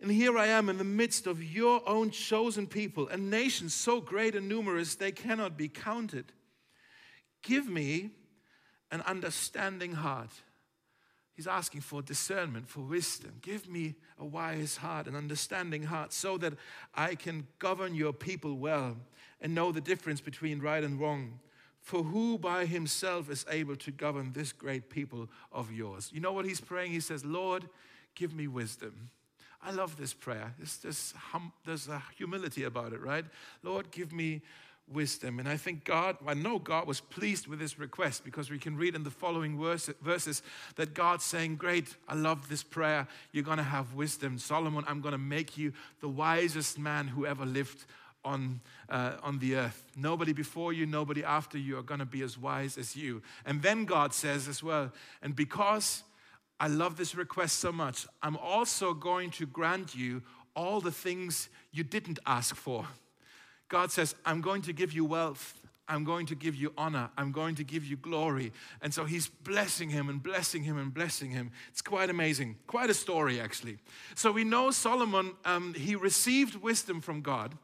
And 0.00 0.10
here 0.10 0.38
I 0.38 0.46
am 0.46 0.68
in 0.68 0.78
the 0.78 0.84
midst 0.84 1.26
of 1.26 1.42
your 1.42 1.86
own 1.88 2.10
chosen 2.10 2.66
people, 2.66 3.08
a 3.08 3.16
nation 3.16 3.68
so 3.68 4.00
great 4.00 4.34
and 4.34 4.48
numerous 4.48 4.94
they 4.94 5.12
cannot 5.12 5.56
be 5.56 5.68
counted. 5.68 6.32
Give 7.42 7.68
me 7.68 8.10
an 8.90 9.00
understanding 9.02 9.92
heart 9.92 10.30
He's 11.34 11.46
asking 11.46 11.80
for 11.80 12.02
discernment, 12.02 12.68
for 12.68 12.80
wisdom. 12.80 13.32
Give 13.40 13.68
me 13.68 13.94
a 14.18 14.24
wise 14.24 14.76
heart, 14.76 15.06
an 15.06 15.16
understanding 15.16 15.84
heart, 15.84 16.12
so 16.12 16.36
that 16.38 16.54
I 16.94 17.14
can 17.14 17.46
govern 17.58 17.94
your 17.94 18.12
people 18.12 18.56
well 18.56 18.96
and 19.40 19.54
know 19.54 19.72
the 19.72 19.80
difference 19.80 20.20
between 20.20 20.60
right 20.60 20.84
and 20.84 21.00
wrong. 21.00 21.40
For 21.80 22.02
who 22.02 22.38
by 22.38 22.66
himself 22.66 23.30
is 23.30 23.44
able 23.50 23.76
to 23.76 23.90
govern 23.90 24.32
this 24.32 24.52
great 24.52 24.88
people 24.88 25.28
of 25.50 25.72
yours? 25.72 26.10
You 26.12 26.20
know 26.20 26.32
what 26.32 26.44
he's 26.44 26.60
praying? 26.60 26.92
He 26.92 27.00
says, 27.00 27.24
Lord, 27.24 27.68
give 28.14 28.34
me 28.34 28.46
wisdom. 28.46 29.10
I 29.64 29.70
love 29.70 29.96
this 29.96 30.12
prayer. 30.12 30.54
There's, 30.58 31.14
hum, 31.16 31.52
there's 31.64 31.88
a 31.88 32.02
humility 32.16 32.64
about 32.64 32.92
it, 32.92 33.00
right? 33.00 33.24
Lord, 33.62 33.90
give 33.90 34.12
me 34.12 34.42
wisdom. 34.88 35.38
And 35.38 35.48
I 35.48 35.56
think 35.56 35.84
God, 35.84 36.16
I 36.26 36.34
know 36.34 36.58
God 36.58 36.86
was 36.86 37.00
pleased 37.00 37.46
with 37.46 37.58
this 37.58 37.78
request 37.78 38.24
because 38.24 38.50
we 38.50 38.58
can 38.58 38.76
read 38.76 38.94
in 38.94 39.04
the 39.04 39.10
following 39.10 39.58
verses 39.58 40.42
that 40.76 40.94
God's 40.94 41.24
saying, 41.24 41.56
Great, 41.56 41.96
I 42.08 42.14
love 42.14 42.48
this 42.48 42.62
prayer. 42.62 43.06
You're 43.32 43.44
going 43.44 43.58
to 43.58 43.62
have 43.62 43.94
wisdom. 43.94 44.38
Solomon, 44.38 44.84
I'm 44.86 45.00
going 45.00 45.12
to 45.12 45.18
make 45.18 45.56
you 45.56 45.72
the 46.00 46.08
wisest 46.08 46.78
man 46.78 47.08
who 47.08 47.26
ever 47.26 47.46
lived 47.46 47.84
on, 48.24 48.60
uh, 48.88 49.14
on 49.22 49.38
the 49.38 49.56
earth. 49.56 49.84
Nobody 49.96 50.32
before 50.32 50.72
you, 50.72 50.86
nobody 50.86 51.24
after 51.24 51.58
you 51.58 51.78
are 51.78 51.82
going 51.82 52.00
to 52.00 52.06
be 52.06 52.22
as 52.22 52.38
wise 52.38 52.78
as 52.78 52.94
you. 52.94 53.22
And 53.44 53.62
then 53.62 53.84
God 53.84 54.14
says 54.14 54.48
as 54.48 54.62
well, 54.62 54.92
and 55.22 55.34
because 55.34 56.04
I 56.60 56.68
love 56.68 56.96
this 56.96 57.14
request 57.14 57.58
so 57.58 57.72
much, 57.72 58.06
I'm 58.22 58.36
also 58.36 58.94
going 58.94 59.30
to 59.32 59.46
grant 59.46 59.94
you 59.94 60.22
all 60.54 60.80
the 60.80 60.92
things 60.92 61.48
you 61.72 61.82
didn't 61.82 62.18
ask 62.26 62.54
for. 62.54 62.86
God 63.72 63.90
says, 63.90 64.14
I'm 64.26 64.42
going 64.42 64.60
to 64.62 64.74
give 64.74 64.92
you 64.92 65.02
wealth. 65.06 65.58
I'm 65.88 66.04
going 66.04 66.26
to 66.26 66.34
give 66.34 66.54
you 66.54 66.74
honor. 66.76 67.08
I'm 67.16 67.32
going 67.32 67.54
to 67.54 67.64
give 67.64 67.86
you 67.86 67.96
glory. 67.96 68.52
And 68.82 68.92
so 68.92 69.06
he's 69.06 69.28
blessing 69.28 69.88
him 69.88 70.10
and 70.10 70.22
blessing 70.22 70.62
him 70.62 70.76
and 70.76 70.92
blessing 70.92 71.30
him. 71.30 71.50
It's 71.70 71.80
quite 71.80 72.10
amazing. 72.10 72.56
Quite 72.66 72.90
a 72.90 72.94
story, 72.94 73.40
actually. 73.40 73.78
So 74.14 74.30
we 74.30 74.44
know 74.44 74.72
Solomon, 74.72 75.32
um, 75.46 75.72
he 75.72 75.96
received 75.96 76.56
wisdom 76.56 77.00
from 77.00 77.22
God. 77.22 77.56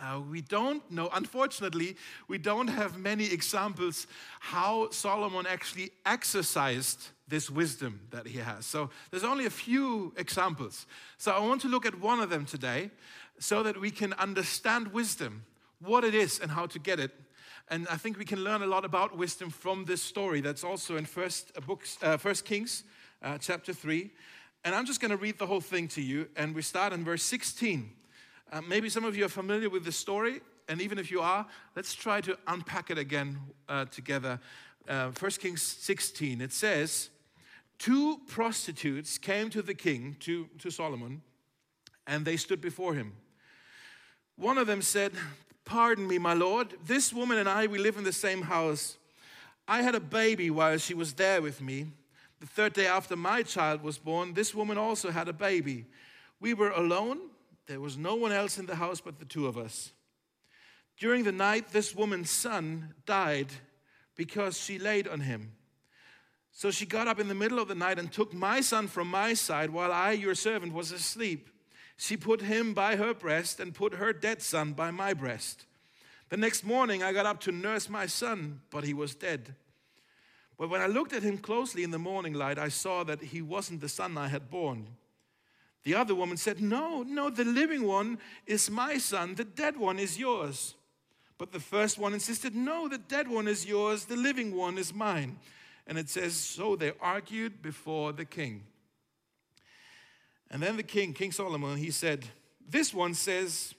Uh, 0.00 0.20
we 0.28 0.42
don't 0.42 0.82
know, 0.90 1.08
unfortunately, 1.14 1.96
we 2.26 2.38
don't 2.38 2.68
have 2.68 2.98
many 2.98 3.32
examples 3.32 4.08
how 4.40 4.90
Solomon 4.90 5.46
actually 5.46 5.90
exercised 6.04 7.10
this 7.28 7.48
wisdom 7.48 8.00
that 8.10 8.26
he 8.26 8.38
has. 8.38 8.66
So 8.66 8.90
there's 9.10 9.24
only 9.24 9.46
a 9.46 9.50
few 9.50 10.12
examples. 10.16 10.86
So 11.18 11.32
I 11.32 11.38
want 11.38 11.60
to 11.62 11.68
look 11.68 11.86
at 11.86 11.98
one 11.98 12.20
of 12.20 12.30
them 12.30 12.44
today 12.44 12.90
so 13.38 13.62
that 13.62 13.80
we 13.80 13.90
can 13.90 14.12
understand 14.14 14.88
wisdom, 14.88 15.44
what 15.80 16.04
it 16.04 16.14
is, 16.14 16.38
and 16.38 16.50
how 16.50 16.66
to 16.66 16.78
get 16.78 17.00
it. 17.00 17.12
And 17.68 17.86
I 17.88 17.96
think 17.96 18.18
we 18.18 18.24
can 18.24 18.44
learn 18.44 18.62
a 18.62 18.66
lot 18.66 18.84
about 18.84 19.16
wisdom 19.16 19.50
from 19.50 19.84
this 19.84 20.00
story. 20.00 20.40
That's 20.40 20.62
also 20.62 20.96
in 20.96 21.04
First, 21.04 21.52
uh, 21.56 21.60
books, 21.60 21.98
uh, 22.00 22.16
First 22.16 22.44
Kings, 22.44 22.84
uh, 23.22 23.38
chapter 23.38 23.72
3. 23.72 24.10
And 24.64 24.74
I'm 24.74 24.86
just 24.86 25.00
going 25.00 25.10
to 25.10 25.16
read 25.16 25.38
the 25.38 25.46
whole 25.46 25.60
thing 25.60 25.88
to 25.88 26.00
you. 26.00 26.28
And 26.36 26.54
we 26.54 26.62
start 26.62 26.92
in 26.92 27.04
verse 27.04 27.24
16. 27.24 27.90
Uh, 28.52 28.60
maybe 28.62 28.88
some 28.88 29.04
of 29.04 29.16
you 29.16 29.24
are 29.24 29.28
familiar 29.28 29.68
with 29.68 29.84
this 29.84 29.96
story. 29.96 30.40
And 30.68 30.80
even 30.80 30.98
if 30.98 31.10
you 31.10 31.20
are, 31.20 31.46
let's 31.74 31.94
try 31.94 32.20
to 32.22 32.38
unpack 32.46 32.90
it 32.90 32.98
again 32.98 33.38
uh, 33.68 33.86
together. 33.86 34.38
Uh, 34.88 35.10
1 35.18 35.30
Kings 35.32 35.62
16, 35.62 36.40
it 36.40 36.52
says, 36.52 37.10
Two 37.78 38.20
prostitutes 38.28 39.18
came 39.18 39.50
to 39.50 39.60
the 39.60 39.74
king, 39.74 40.16
to, 40.20 40.48
to 40.58 40.70
Solomon, 40.70 41.22
and 42.06 42.24
they 42.24 42.36
stood 42.36 42.60
before 42.60 42.94
him. 42.94 43.12
One 44.36 44.58
of 44.58 44.66
them 44.66 44.82
said, 44.82 45.12
Pardon 45.64 46.06
me, 46.06 46.18
my 46.18 46.34
lord. 46.34 46.74
This 46.84 47.12
woman 47.12 47.38
and 47.38 47.48
I, 47.48 47.66
we 47.66 47.78
live 47.78 47.96
in 47.96 48.04
the 48.04 48.12
same 48.12 48.42
house. 48.42 48.98
I 49.66 49.82
had 49.82 49.94
a 49.94 50.00
baby 50.00 50.50
while 50.50 50.78
she 50.78 50.94
was 50.94 51.14
there 51.14 51.42
with 51.42 51.60
me. 51.60 51.86
The 52.40 52.46
third 52.46 52.74
day 52.74 52.86
after 52.86 53.16
my 53.16 53.42
child 53.42 53.82
was 53.82 53.98
born, 53.98 54.34
this 54.34 54.54
woman 54.54 54.78
also 54.78 55.10
had 55.10 55.28
a 55.28 55.32
baby. 55.32 55.86
We 56.38 56.54
were 56.54 56.70
alone. 56.70 57.18
There 57.66 57.80
was 57.80 57.96
no 57.96 58.14
one 58.14 58.30
else 58.30 58.58
in 58.58 58.66
the 58.66 58.76
house 58.76 59.00
but 59.00 59.18
the 59.18 59.24
two 59.24 59.46
of 59.46 59.58
us. 59.58 59.92
During 60.98 61.24
the 61.24 61.32
night, 61.32 61.72
this 61.72 61.94
woman's 61.94 62.30
son 62.30 62.94
died 63.06 63.48
because 64.14 64.58
she 64.58 64.78
laid 64.78 65.08
on 65.08 65.20
him. 65.20 65.52
So 66.52 66.70
she 66.70 66.86
got 66.86 67.08
up 67.08 67.18
in 67.18 67.28
the 67.28 67.34
middle 67.34 67.58
of 67.58 67.68
the 67.68 67.74
night 67.74 67.98
and 67.98 68.10
took 68.10 68.32
my 68.32 68.60
son 68.60 68.86
from 68.86 69.10
my 69.10 69.34
side 69.34 69.70
while 69.70 69.92
I, 69.92 70.12
your 70.12 70.34
servant, 70.34 70.72
was 70.72 70.92
asleep. 70.92 71.50
She 71.96 72.16
put 72.16 72.42
him 72.42 72.74
by 72.74 72.96
her 72.96 73.14
breast 73.14 73.58
and 73.58 73.74
put 73.74 73.94
her 73.94 74.12
dead 74.12 74.42
son 74.42 74.72
by 74.72 74.90
my 74.90 75.14
breast. 75.14 75.64
The 76.28 76.36
next 76.36 76.64
morning, 76.64 77.02
I 77.02 77.12
got 77.12 77.26
up 77.26 77.40
to 77.42 77.52
nurse 77.52 77.88
my 77.88 78.06
son, 78.06 78.60
but 78.70 78.84
he 78.84 78.92
was 78.92 79.14
dead. 79.14 79.54
But 80.58 80.70
when 80.70 80.80
I 80.80 80.86
looked 80.86 81.12
at 81.12 81.22
him 81.22 81.38
closely 81.38 81.82
in 81.82 81.90
the 81.90 81.98
morning 81.98 82.32
light, 82.32 82.58
I 82.58 82.68
saw 82.68 83.04
that 83.04 83.22
he 83.22 83.42
wasn't 83.42 83.80
the 83.80 83.88
son 83.88 84.18
I 84.18 84.28
had 84.28 84.50
born. 84.50 84.88
The 85.84 85.94
other 85.94 86.14
woman 86.14 86.36
said, 86.36 86.60
No, 86.60 87.02
no, 87.02 87.30
the 87.30 87.44
living 87.44 87.86
one 87.86 88.18
is 88.46 88.70
my 88.70 88.98
son, 88.98 89.34
the 89.36 89.44
dead 89.44 89.76
one 89.76 89.98
is 89.98 90.18
yours. 90.18 90.74
But 91.38 91.52
the 91.52 91.60
first 91.60 91.98
one 91.98 92.14
insisted, 92.14 92.56
No, 92.56 92.88
the 92.88 92.98
dead 92.98 93.28
one 93.28 93.46
is 93.46 93.66
yours, 93.66 94.06
the 94.06 94.16
living 94.16 94.54
one 94.54 94.78
is 94.78 94.92
mine. 94.92 95.38
And 95.86 95.96
it 95.96 96.08
says, 96.08 96.34
So 96.34 96.74
they 96.74 96.92
argued 97.00 97.62
before 97.62 98.12
the 98.12 98.24
king. 98.24 98.64
And 100.50 100.62
then 100.62 100.76
the 100.76 100.82
king, 100.82 101.12
King 101.12 101.32
Solomon, 101.32 101.76
he 101.76 101.90
said, 101.90 102.26
This 102.66 102.94
one 102.94 103.14
says, 103.14 103.74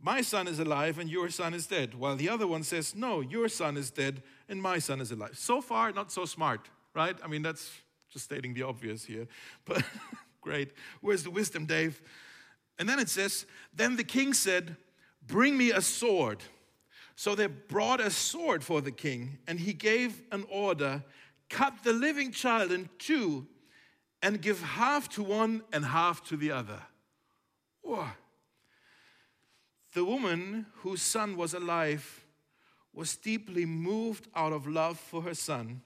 My 0.00 0.20
son 0.20 0.46
is 0.46 0.58
alive 0.58 0.98
and 0.98 1.10
your 1.10 1.28
son 1.30 1.54
is 1.54 1.66
dead. 1.66 1.94
While 1.94 2.16
the 2.16 2.28
other 2.28 2.46
one 2.46 2.62
says, 2.62 2.94
No, 2.94 3.20
your 3.20 3.48
son 3.48 3.76
is 3.76 3.90
dead 3.90 4.22
and 4.48 4.62
my 4.62 4.78
son 4.78 5.00
is 5.00 5.10
alive. 5.10 5.36
So 5.38 5.60
far, 5.60 5.92
not 5.92 6.12
so 6.12 6.24
smart, 6.24 6.68
right? 6.94 7.16
I 7.22 7.26
mean, 7.26 7.42
that's 7.42 7.70
just 8.10 8.26
stating 8.26 8.54
the 8.54 8.62
obvious 8.62 9.04
here. 9.04 9.26
But 9.64 9.82
great. 10.40 10.72
Where's 11.00 11.24
the 11.24 11.30
wisdom, 11.30 11.66
Dave? 11.66 12.00
And 12.78 12.88
then 12.88 12.98
it 12.98 13.08
says, 13.08 13.46
Then 13.74 13.96
the 13.96 14.04
king 14.04 14.34
said, 14.34 14.76
Bring 15.26 15.56
me 15.56 15.72
a 15.72 15.80
sword. 15.80 16.42
So 17.16 17.34
they 17.34 17.46
brought 17.46 18.00
a 18.00 18.10
sword 18.10 18.64
for 18.64 18.80
the 18.80 18.90
king, 18.90 19.38
and 19.46 19.60
he 19.60 19.72
gave 19.72 20.20
an 20.32 20.44
order 20.50 21.04
cut 21.48 21.84
the 21.84 21.92
living 21.92 22.32
child 22.32 22.72
in 22.72 22.88
two 22.98 23.46
and 24.24 24.40
give 24.40 24.62
half 24.62 25.06
to 25.10 25.22
one 25.22 25.62
and 25.70 25.84
half 25.84 26.24
to 26.24 26.34
the 26.34 26.50
other. 26.50 26.80
Whoa. 27.82 28.08
The 29.92 30.02
woman 30.02 30.64
whose 30.76 31.02
son 31.02 31.36
was 31.36 31.52
alive 31.52 32.24
was 32.94 33.16
deeply 33.16 33.66
moved 33.66 34.28
out 34.34 34.54
of 34.54 34.66
love 34.66 34.98
for 34.98 35.20
her 35.20 35.34
son 35.34 35.82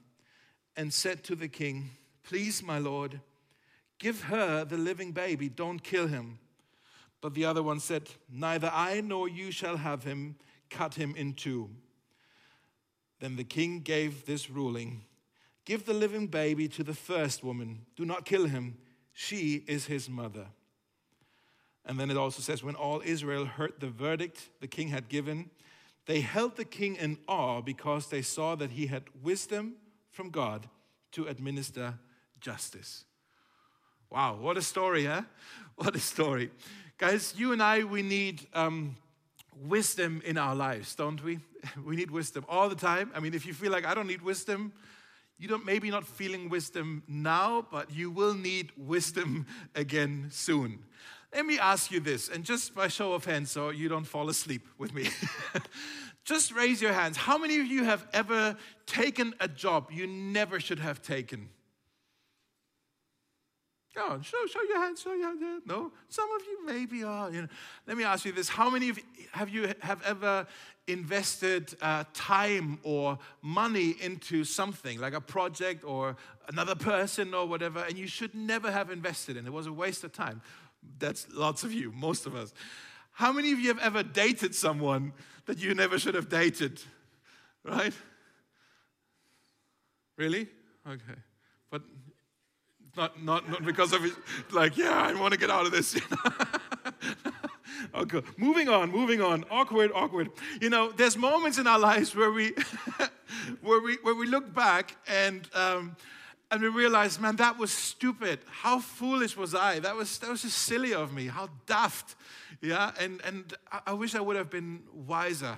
and 0.77 0.93
said 0.93 1.21
to 1.25 1.35
the 1.35 1.49
king, 1.49 1.89
Please, 2.23 2.63
my 2.63 2.79
lord, 2.79 3.19
give 3.99 4.23
her 4.23 4.63
the 4.63 4.77
living 4.77 5.11
baby, 5.11 5.49
don't 5.49 5.83
kill 5.83 6.07
him. 6.07 6.39
But 7.19 7.33
the 7.33 7.43
other 7.43 7.61
one 7.61 7.81
said, 7.81 8.09
Neither 8.31 8.71
I 8.73 9.01
nor 9.01 9.27
you 9.27 9.51
shall 9.51 9.75
have 9.75 10.05
him, 10.05 10.37
cut 10.69 10.93
him 10.93 11.13
in 11.17 11.33
two. 11.33 11.69
Then 13.19 13.35
the 13.35 13.43
king 13.43 13.81
gave 13.81 14.25
this 14.25 14.49
ruling 14.49 15.01
Give 15.69 15.85
the 15.85 15.93
living 15.93 16.25
baby 16.25 16.67
to 16.69 16.83
the 16.83 16.95
first 16.95 17.43
woman. 17.43 17.85
Do 17.95 18.03
not 18.03 18.25
kill 18.25 18.47
him. 18.47 18.79
She 19.13 19.63
is 19.67 19.85
his 19.85 20.09
mother. 20.09 20.47
And 21.85 21.99
then 21.99 22.09
it 22.09 22.17
also 22.17 22.41
says, 22.41 22.63
when 22.63 22.73
all 22.73 23.03
Israel 23.05 23.45
heard 23.45 23.73
the 23.77 23.89
verdict 23.91 24.49
the 24.61 24.67
king 24.67 24.87
had 24.87 25.09
given, 25.09 25.51
they 26.07 26.21
held 26.21 26.55
the 26.55 26.65
king 26.65 26.95
in 26.95 27.19
awe 27.27 27.61
because 27.61 28.07
they 28.07 28.23
saw 28.23 28.55
that 28.55 28.71
he 28.71 28.87
had 28.87 29.03
wisdom 29.21 29.75
from 30.09 30.31
God 30.31 30.67
to 31.11 31.27
administer 31.27 31.99
justice. 32.41 33.05
Wow, 34.09 34.37
what 34.41 34.57
a 34.57 34.63
story, 34.63 35.05
huh? 35.05 35.21
What 35.75 35.95
a 35.95 35.99
story. 35.99 36.49
Guys, 36.97 37.35
you 37.37 37.51
and 37.51 37.61
I, 37.61 37.83
we 37.83 38.01
need 38.01 38.47
um, 38.55 38.95
wisdom 39.67 40.23
in 40.25 40.35
our 40.35 40.55
lives, 40.55 40.95
don't 40.95 41.23
we? 41.23 41.37
We 41.85 41.95
need 41.95 42.09
wisdom 42.09 42.43
all 42.49 42.69
the 42.69 42.75
time. 42.75 43.11
I 43.13 43.19
mean, 43.19 43.35
if 43.35 43.45
you 43.45 43.53
feel 43.53 43.71
like 43.71 43.85
I 43.85 43.93
don't 43.93 44.07
need 44.07 44.23
wisdom, 44.23 44.73
you 45.39 45.47
don't 45.47 45.65
maybe 45.65 45.89
not 45.89 46.05
feeling 46.05 46.49
wisdom 46.49 47.01
now, 47.07 47.65
but 47.71 47.91
you 47.91 48.11
will 48.11 48.33
need 48.33 48.71
wisdom 48.77 49.47
again 49.75 50.27
soon. 50.31 50.79
Let 51.33 51.45
me 51.45 51.57
ask 51.57 51.91
you 51.91 51.99
this, 51.99 52.27
and 52.27 52.43
just 52.43 52.75
by 52.75 52.87
show 52.87 53.13
of 53.13 53.23
hands, 53.23 53.51
so 53.51 53.69
you 53.69 53.87
don't 53.87 54.05
fall 54.05 54.29
asleep 54.29 54.67
with 54.77 54.93
me. 54.93 55.09
just 56.25 56.51
raise 56.51 56.81
your 56.81 56.91
hands. 56.91 57.17
How 57.17 57.37
many 57.37 57.59
of 57.59 57.67
you 57.67 57.85
have 57.85 58.05
ever 58.13 58.57
taken 58.85 59.33
a 59.39 59.47
job 59.47 59.91
you 59.91 60.07
never 60.07 60.59
should 60.59 60.79
have 60.79 61.01
taken? 61.01 61.49
Go 63.99 64.21
show, 64.21 64.45
show 64.47 64.61
your 64.63 64.79
hand, 64.79 64.97
show 64.97 65.13
your 65.13 65.27
hand. 65.27 65.61
No, 65.65 65.91
some 66.07 66.29
of 66.31 66.41
you 66.47 66.65
maybe 66.65 67.03
are. 67.03 67.29
You 67.29 67.41
know. 67.41 67.47
Let 67.85 67.97
me 67.97 68.05
ask 68.05 68.23
you 68.23 68.31
this: 68.31 68.47
How 68.47 68.69
many 68.69 68.87
of 68.87 68.97
you 68.97 69.03
have 69.33 69.49
you 69.49 69.73
have 69.81 70.01
ever 70.03 70.47
invested 70.87 71.75
uh, 71.81 72.05
time 72.13 72.79
or 72.83 73.19
money 73.41 73.95
into 73.99 74.45
something 74.45 74.99
like 74.99 75.13
a 75.13 75.19
project 75.19 75.83
or 75.83 76.15
another 76.47 76.75
person 76.75 77.33
or 77.33 77.45
whatever, 77.45 77.83
and 77.83 77.97
you 77.97 78.07
should 78.07 78.33
never 78.33 78.71
have 78.71 78.89
invested 78.89 79.35
in. 79.35 79.45
It 79.45 79.51
was 79.51 79.67
a 79.67 79.73
waste 79.73 80.05
of 80.05 80.13
time. 80.13 80.41
That's 80.97 81.27
lots 81.33 81.63
of 81.63 81.73
you, 81.73 81.91
most 81.91 82.25
of 82.25 82.35
us. 82.35 82.53
How 83.11 83.33
many 83.33 83.51
of 83.51 83.59
you 83.59 83.67
have 83.67 83.79
ever 83.79 84.01
dated 84.01 84.55
someone 84.55 85.11
that 85.45 85.59
you 85.59 85.75
never 85.75 85.99
should 85.99 86.15
have 86.15 86.29
dated? 86.29 86.81
Right? 87.65 87.93
Really? 90.15 90.47
Okay. 90.87 91.19
Not, 92.99 93.23
not, 93.23 93.49
not 93.49 93.63
because 93.63 93.93
of 93.93 94.03
it, 94.03 94.11
like, 94.51 94.75
yeah, 94.75 94.91
I 94.91 95.13
want 95.13 95.31
to 95.31 95.39
get 95.39 95.49
out 95.49 95.65
of 95.65 95.71
this. 95.71 95.97
Okay, 97.95 98.21
moving 98.37 98.67
on, 98.67 98.91
moving 98.91 99.21
on. 99.21 99.45
Awkward, 99.49 99.91
awkward. 99.95 100.29
You 100.61 100.69
know, 100.69 100.91
there's 100.91 101.15
moments 101.17 101.57
in 101.57 101.65
our 101.65 101.79
lives 101.79 102.13
where 102.13 102.29
we, 102.29 102.53
where 103.61 103.81
we, 103.81 103.95
where 104.03 104.13
we 104.13 104.27
look 104.27 104.53
back 104.53 104.95
and, 105.07 105.47
um, 105.55 105.95
and 106.51 106.61
we 106.61 106.67
realize, 106.67 107.19
man, 107.19 107.37
that 107.37 107.57
was 107.57 107.71
stupid. 107.71 108.39
How 108.47 108.79
foolish 108.79 109.35
was 109.37 109.55
I? 109.55 109.79
That 109.79 109.95
was, 109.95 110.19
that 110.19 110.29
was 110.29 110.41
just 110.41 110.57
silly 110.57 110.93
of 110.93 111.13
me. 111.13 111.27
How 111.27 111.49
daft. 111.65 112.15
Yeah, 112.61 112.91
and, 112.99 113.21
and 113.23 113.53
I, 113.71 113.79
I 113.87 113.93
wish 113.93 114.13
I 114.13 114.19
would 114.19 114.35
have 114.35 114.49
been 114.49 114.83
wiser. 114.93 115.57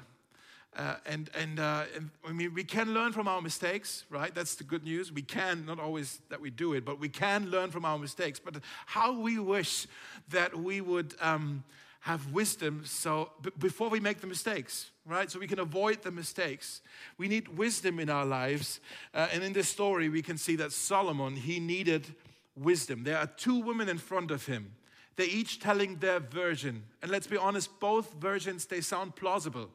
Uh, 0.75 0.95
and, 1.05 1.29
and, 1.37 1.59
uh, 1.59 1.83
and, 1.95 2.09
I 2.25 2.31
mean, 2.31 2.53
we 2.53 2.63
can 2.63 2.93
learn 2.93 3.11
from 3.11 3.27
our 3.27 3.41
mistakes, 3.41 4.05
right? 4.09 4.33
That's 4.33 4.55
the 4.55 4.63
good 4.63 4.83
news. 4.83 5.11
We 5.11 5.21
can, 5.21 5.65
not 5.65 5.79
always 5.79 6.21
that 6.29 6.39
we 6.39 6.49
do 6.49 6.73
it, 6.73 6.85
but 6.85 6.97
we 6.97 7.09
can 7.09 7.49
learn 7.49 7.71
from 7.71 7.83
our 7.83 7.97
mistakes. 7.97 8.39
But 8.39 8.55
how 8.85 9.19
we 9.19 9.37
wish 9.37 9.85
that 10.29 10.57
we 10.57 10.79
would 10.79 11.13
um, 11.19 11.65
have 12.01 12.31
wisdom 12.31 12.83
so 12.85 13.31
b- 13.41 13.51
before 13.59 13.89
we 13.89 13.99
make 13.99 14.21
the 14.21 14.27
mistakes, 14.27 14.91
right? 15.05 15.29
So 15.29 15.39
we 15.39 15.47
can 15.47 15.59
avoid 15.59 16.03
the 16.03 16.11
mistakes. 16.11 16.81
We 17.17 17.27
need 17.27 17.49
wisdom 17.57 17.99
in 17.99 18.09
our 18.09 18.25
lives. 18.25 18.79
Uh, 19.13 19.27
and 19.33 19.43
in 19.43 19.51
this 19.51 19.67
story, 19.67 20.07
we 20.07 20.21
can 20.21 20.37
see 20.37 20.55
that 20.55 20.71
Solomon, 20.71 21.35
he 21.35 21.59
needed 21.59 22.15
wisdom. 22.55 23.03
There 23.03 23.17
are 23.17 23.27
two 23.27 23.59
women 23.59 23.89
in 23.89 23.97
front 23.97 24.31
of 24.31 24.45
him. 24.45 24.73
They're 25.17 25.27
each 25.27 25.59
telling 25.59 25.97
their 25.97 26.21
version. 26.21 26.83
And 27.01 27.11
let's 27.11 27.27
be 27.27 27.35
honest, 27.35 27.77
both 27.81 28.13
versions, 28.13 28.65
they 28.65 28.79
sound 28.79 29.17
plausible. 29.17 29.69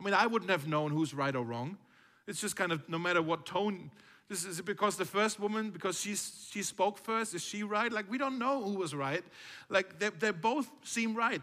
I 0.00 0.04
mean, 0.04 0.14
I 0.14 0.26
wouldn't 0.26 0.50
have 0.50 0.66
known 0.66 0.90
who's 0.90 1.14
right 1.14 1.34
or 1.34 1.44
wrong. 1.44 1.78
It's 2.26 2.40
just 2.40 2.56
kind 2.56 2.72
of 2.72 2.88
no 2.88 2.98
matter 2.98 3.22
what 3.22 3.46
tone. 3.46 3.90
This 4.28 4.46
is 4.46 4.58
it 4.58 4.64
because 4.64 4.96
the 4.96 5.04
first 5.04 5.38
woman, 5.38 5.70
because 5.70 6.00
she, 6.00 6.14
she 6.14 6.62
spoke 6.62 6.96
first, 6.96 7.34
is 7.34 7.42
she 7.42 7.62
right? 7.62 7.92
Like, 7.92 8.10
we 8.10 8.16
don't 8.16 8.38
know 8.38 8.62
who 8.62 8.72
was 8.78 8.94
right. 8.94 9.22
Like, 9.68 9.98
they, 9.98 10.08
they 10.08 10.30
both 10.30 10.70
seem 10.82 11.14
right. 11.14 11.42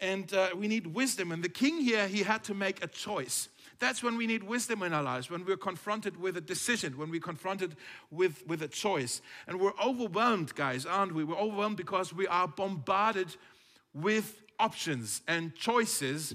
And 0.00 0.32
uh, 0.32 0.48
we 0.56 0.66
need 0.66 0.86
wisdom. 0.86 1.30
And 1.30 1.44
the 1.44 1.50
king 1.50 1.78
here, 1.78 2.08
he 2.08 2.22
had 2.22 2.42
to 2.44 2.54
make 2.54 2.82
a 2.82 2.86
choice. 2.86 3.48
That's 3.80 4.02
when 4.02 4.16
we 4.16 4.26
need 4.26 4.44
wisdom 4.44 4.82
in 4.82 4.94
our 4.94 5.02
lives, 5.02 5.30
when 5.30 5.44
we're 5.44 5.58
confronted 5.58 6.18
with 6.18 6.36
a 6.38 6.40
decision, 6.40 6.96
when 6.96 7.10
we're 7.10 7.20
confronted 7.20 7.76
with, 8.10 8.46
with 8.46 8.62
a 8.62 8.68
choice. 8.68 9.20
And 9.46 9.60
we're 9.60 9.78
overwhelmed, 9.84 10.54
guys, 10.54 10.86
aren't 10.86 11.14
we? 11.14 11.24
We're 11.24 11.36
overwhelmed 11.36 11.76
because 11.76 12.14
we 12.14 12.26
are 12.28 12.48
bombarded 12.48 13.36
with 13.92 14.40
options 14.58 15.20
and 15.28 15.54
choices 15.54 16.34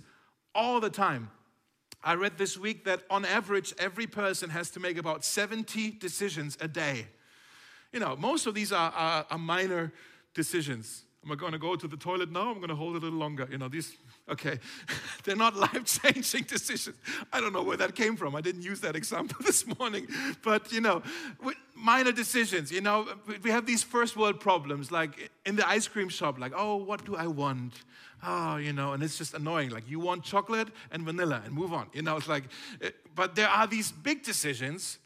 all 0.53 0.79
the 0.79 0.89
time. 0.91 1.31
I 2.03 2.13
read 2.15 2.37
this 2.37 2.57
week 2.57 2.85
that 2.85 3.01
on 3.09 3.25
average, 3.25 3.73
every 3.79 4.07
person 4.07 4.49
has 4.49 4.69
to 4.71 4.79
make 4.79 4.97
about 4.97 5.25
70 5.25 5.91
decisions 5.91 6.57
a 6.61 6.67
day. 6.67 7.07
You 7.91 7.99
know, 7.99 8.15
most 8.15 8.47
of 8.47 8.53
these 8.53 8.71
are, 8.71 8.91
are, 8.91 9.25
are 9.29 9.37
minor 9.37 9.91
decisions. 10.33 11.03
Am 11.25 11.31
I 11.31 11.35
going 11.35 11.53
to 11.53 11.59
go 11.59 11.75
to 11.75 11.87
the 11.87 11.97
toilet 11.97 12.31
now? 12.31 12.51
I'm 12.51 12.57
going 12.57 12.69
to 12.69 12.75
hold 12.75 12.95
it 12.95 12.99
a 12.99 13.05
little 13.05 13.19
longer. 13.19 13.47
You 13.51 13.57
know, 13.57 13.67
these, 13.67 13.97
okay, 14.29 14.59
they're 15.23 15.35
not 15.35 15.55
life 15.67 16.01
changing 16.01 16.43
decisions. 16.43 16.97
I 17.31 17.39
don't 17.39 17.53
know 17.53 17.63
where 17.63 17.77
that 17.77 17.95
came 17.95 18.15
from. 18.15 18.35
I 18.35 18.41
didn't 18.41 18.63
use 18.63 18.81
that 18.81 18.95
example 18.95 19.37
this 19.45 19.65
morning. 19.79 20.07
But, 20.43 20.71
you 20.71 20.81
know, 20.81 21.01
minor 21.75 22.11
decisions, 22.11 22.71
you 22.71 22.81
know, 22.81 23.07
we 23.43 23.51
have 23.51 23.65
these 23.65 23.83
first 23.83 24.17
world 24.17 24.39
problems, 24.39 24.91
like 24.91 25.31
in 25.45 25.55
the 25.55 25.67
ice 25.67 25.87
cream 25.87 26.09
shop, 26.09 26.39
like, 26.39 26.53
oh, 26.55 26.75
what 26.75 27.05
do 27.05 27.15
I 27.15 27.27
want? 27.27 27.73
oh, 28.25 28.57
you 28.57 28.73
know, 28.73 28.93
and 28.93 29.03
it's 29.03 29.17
just 29.17 29.35
annoying. 29.35 29.69
Like, 29.69 29.87
you 29.87 29.99
want 29.99 30.23
chocolate 30.23 30.69
and 30.91 31.03
vanilla 31.03 31.41
and 31.45 31.53
move 31.53 31.71
on. 31.71 31.87
You 31.93 32.01
know, 32.01 32.17
it's 32.17 32.27
like, 32.27 32.45
eh, 32.81 32.89
but 33.13 33.35
there 33.35 33.47
are 33.47 33.67
these 33.67 33.91
big 33.91 34.23
decisions 34.23 34.97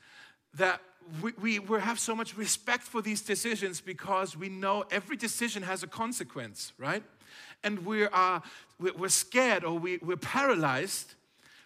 that 0.54 0.82
we, 1.22 1.34
we, 1.42 1.60
we 1.60 1.80
have 1.80 2.00
so 2.00 2.16
much 2.16 2.38
respect 2.38 2.84
for 2.84 3.02
these 3.02 3.22
decisions 3.22 3.82
because 3.82 4.38
we 4.38 4.50
know 4.50 4.86
every 4.92 5.18
decision 5.18 5.64
has 5.64 5.84
a 5.84 5.88
consequence, 5.88 6.74
right? 6.78 7.04
And 7.64 7.86
we 7.86 8.06
are, 8.06 8.42
we're 8.80 9.10
scared 9.10 9.64
or 9.64 9.78
we, 9.78 9.98
we're 10.02 10.18
paralyzed 10.18 11.16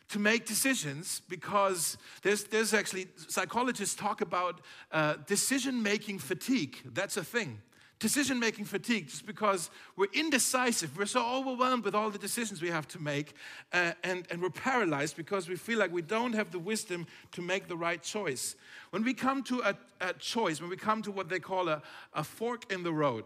to 0.09 0.19
make 0.19 0.45
decisions 0.45 1.21
because 1.29 1.97
there's, 2.21 2.43
there's 2.45 2.73
actually 2.73 3.07
psychologists 3.27 3.95
talk 3.95 4.21
about 4.21 4.61
uh, 4.91 5.15
decision 5.25 5.81
making 5.81 6.19
fatigue. 6.19 6.77
That's 6.93 7.17
a 7.17 7.23
thing 7.23 7.61
decision 7.99 8.39
making 8.39 8.65
fatigue 8.65 9.07
just 9.07 9.25
because 9.25 9.69
we're 9.95 10.11
indecisive. 10.13 10.97
We're 10.97 11.05
so 11.05 11.25
overwhelmed 11.25 11.85
with 11.85 11.95
all 11.95 12.09
the 12.09 12.19
decisions 12.19 12.61
we 12.61 12.69
have 12.69 12.87
to 12.89 13.01
make, 13.01 13.33
uh, 13.73 13.93
and, 14.03 14.27
and 14.29 14.41
we're 14.41 14.49
paralyzed 14.49 15.15
because 15.15 15.47
we 15.47 15.55
feel 15.55 15.79
like 15.79 15.91
we 15.91 16.01
don't 16.01 16.33
have 16.33 16.51
the 16.51 16.59
wisdom 16.59 17.07
to 17.31 17.41
make 17.41 17.67
the 17.67 17.77
right 17.77 18.01
choice. 18.01 18.55
When 18.89 19.03
we 19.03 19.13
come 19.13 19.43
to 19.43 19.61
a, 19.61 19.75
a 20.01 20.13
choice, 20.13 20.59
when 20.59 20.69
we 20.69 20.77
come 20.77 21.01
to 21.03 21.11
what 21.11 21.29
they 21.29 21.39
call 21.39 21.69
a, 21.69 21.81
a 22.13 22.23
fork 22.23 22.71
in 22.71 22.83
the 22.83 22.91
road, 22.93 23.25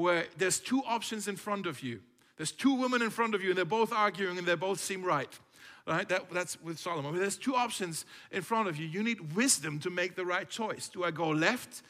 where 0.00 0.26
there's 0.36 0.58
two 0.58 0.82
options 0.86 1.28
in 1.28 1.36
front 1.36 1.66
of 1.66 1.82
you, 1.82 2.00
there's 2.36 2.52
two 2.52 2.74
women 2.74 3.02
in 3.02 3.10
front 3.10 3.34
of 3.34 3.42
you, 3.42 3.50
and 3.50 3.58
they're 3.58 3.64
both 3.64 3.92
arguing 3.92 4.38
and 4.38 4.46
they 4.46 4.54
both 4.54 4.80
seem 4.80 5.02
right. 5.02 5.38
Right? 5.86 6.08
That, 6.08 6.30
that's 6.30 6.60
with 6.62 6.78
Solomon. 6.78 7.14
There's 7.16 7.36
two 7.36 7.54
options 7.54 8.04
in 8.30 8.42
front 8.42 8.68
of 8.68 8.76
you. 8.76 8.86
You 8.86 9.02
need 9.02 9.34
wisdom 9.34 9.78
to 9.80 9.90
make 9.90 10.14
the 10.14 10.24
right 10.24 10.48
choice. 10.48 10.88
Do 10.88 11.04
I 11.04 11.10
go 11.10 11.28
left? 11.28 11.82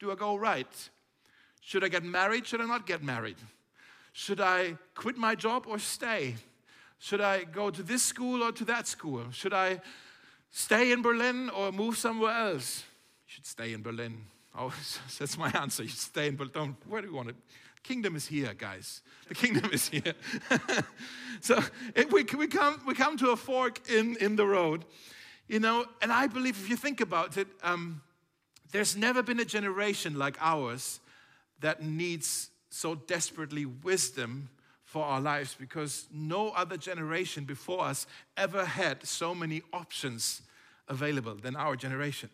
Do 0.00 0.10
I 0.10 0.14
go 0.14 0.36
right? 0.36 0.90
Should 1.60 1.84
I 1.84 1.88
get 1.88 2.02
married? 2.02 2.46
Should 2.46 2.60
I 2.60 2.66
not 2.66 2.86
get 2.86 3.02
married? 3.02 3.36
Should 4.12 4.40
I 4.40 4.76
quit 4.94 5.16
my 5.16 5.34
job 5.34 5.66
or 5.68 5.78
stay? 5.78 6.34
Should 6.98 7.20
I 7.20 7.44
go 7.44 7.70
to 7.70 7.82
this 7.82 8.02
school 8.02 8.42
or 8.42 8.52
to 8.52 8.64
that 8.66 8.86
school? 8.86 9.24
Should 9.30 9.52
I 9.52 9.80
stay 10.50 10.92
in 10.92 11.02
Berlin 11.02 11.50
or 11.50 11.72
move 11.72 11.96
somewhere 11.96 12.32
else? 12.32 12.84
You 13.26 13.34
should 13.34 13.46
stay 13.46 13.72
in 13.72 13.82
Berlin. 13.82 14.24
Oh, 14.56 14.72
that's 15.18 15.38
my 15.38 15.50
answer. 15.50 15.82
You 15.82 15.88
stay 15.88 16.28
in 16.28 16.36
Berlin. 16.36 16.52
Don't, 16.54 16.76
where 16.86 17.02
do 17.02 17.08
you 17.08 17.14
want 17.14 17.30
it? 17.30 17.36
Kingdom 17.82 18.14
is 18.14 18.26
here, 18.26 18.54
guys. 18.54 19.00
The 19.28 19.34
kingdom 19.34 19.70
is 19.72 19.88
here. 19.88 20.14
so 21.40 21.58
we, 22.10 22.24
we, 22.36 22.46
come, 22.46 22.80
we 22.86 22.94
come 22.94 23.16
to 23.18 23.30
a 23.30 23.36
fork 23.36 23.80
in, 23.90 24.16
in 24.16 24.36
the 24.36 24.46
road, 24.46 24.84
you 25.48 25.58
know, 25.58 25.86
and 26.00 26.12
I 26.12 26.28
believe 26.28 26.56
if 26.62 26.70
you 26.70 26.76
think 26.76 27.00
about 27.00 27.36
it, 27.36 27.48
um, 27.62 28.00
there's 28.70 28.96
never 28.96 29.22
been 29.22 29.40
a 29.40 29.44
generation 29.44 30.16
like 30.16 30.36
ours 30.40 31.00
that 31.60 31.82
needs 31.82 32.50
so 32.70 32.94
desperately 32.94 33.66
wisdom 33.66 34.48
for 34.84 35.04
our 35.04 35.20
lives 35.20 35.56
because 35.58 36.06
no 36.12 36.50
other 36.50 36.76
generation 36.76 37.44
before 37.44 37.84
us 37.84 38.06
ever 38.36 38.64
had 38.64 39.04
so 39.06 39.34
many 39.34 39.62
options 39.72 40.42
available 40.88 41.34
than 41.34 41.56
our 41.56 41.76
generation. 41.76 42.28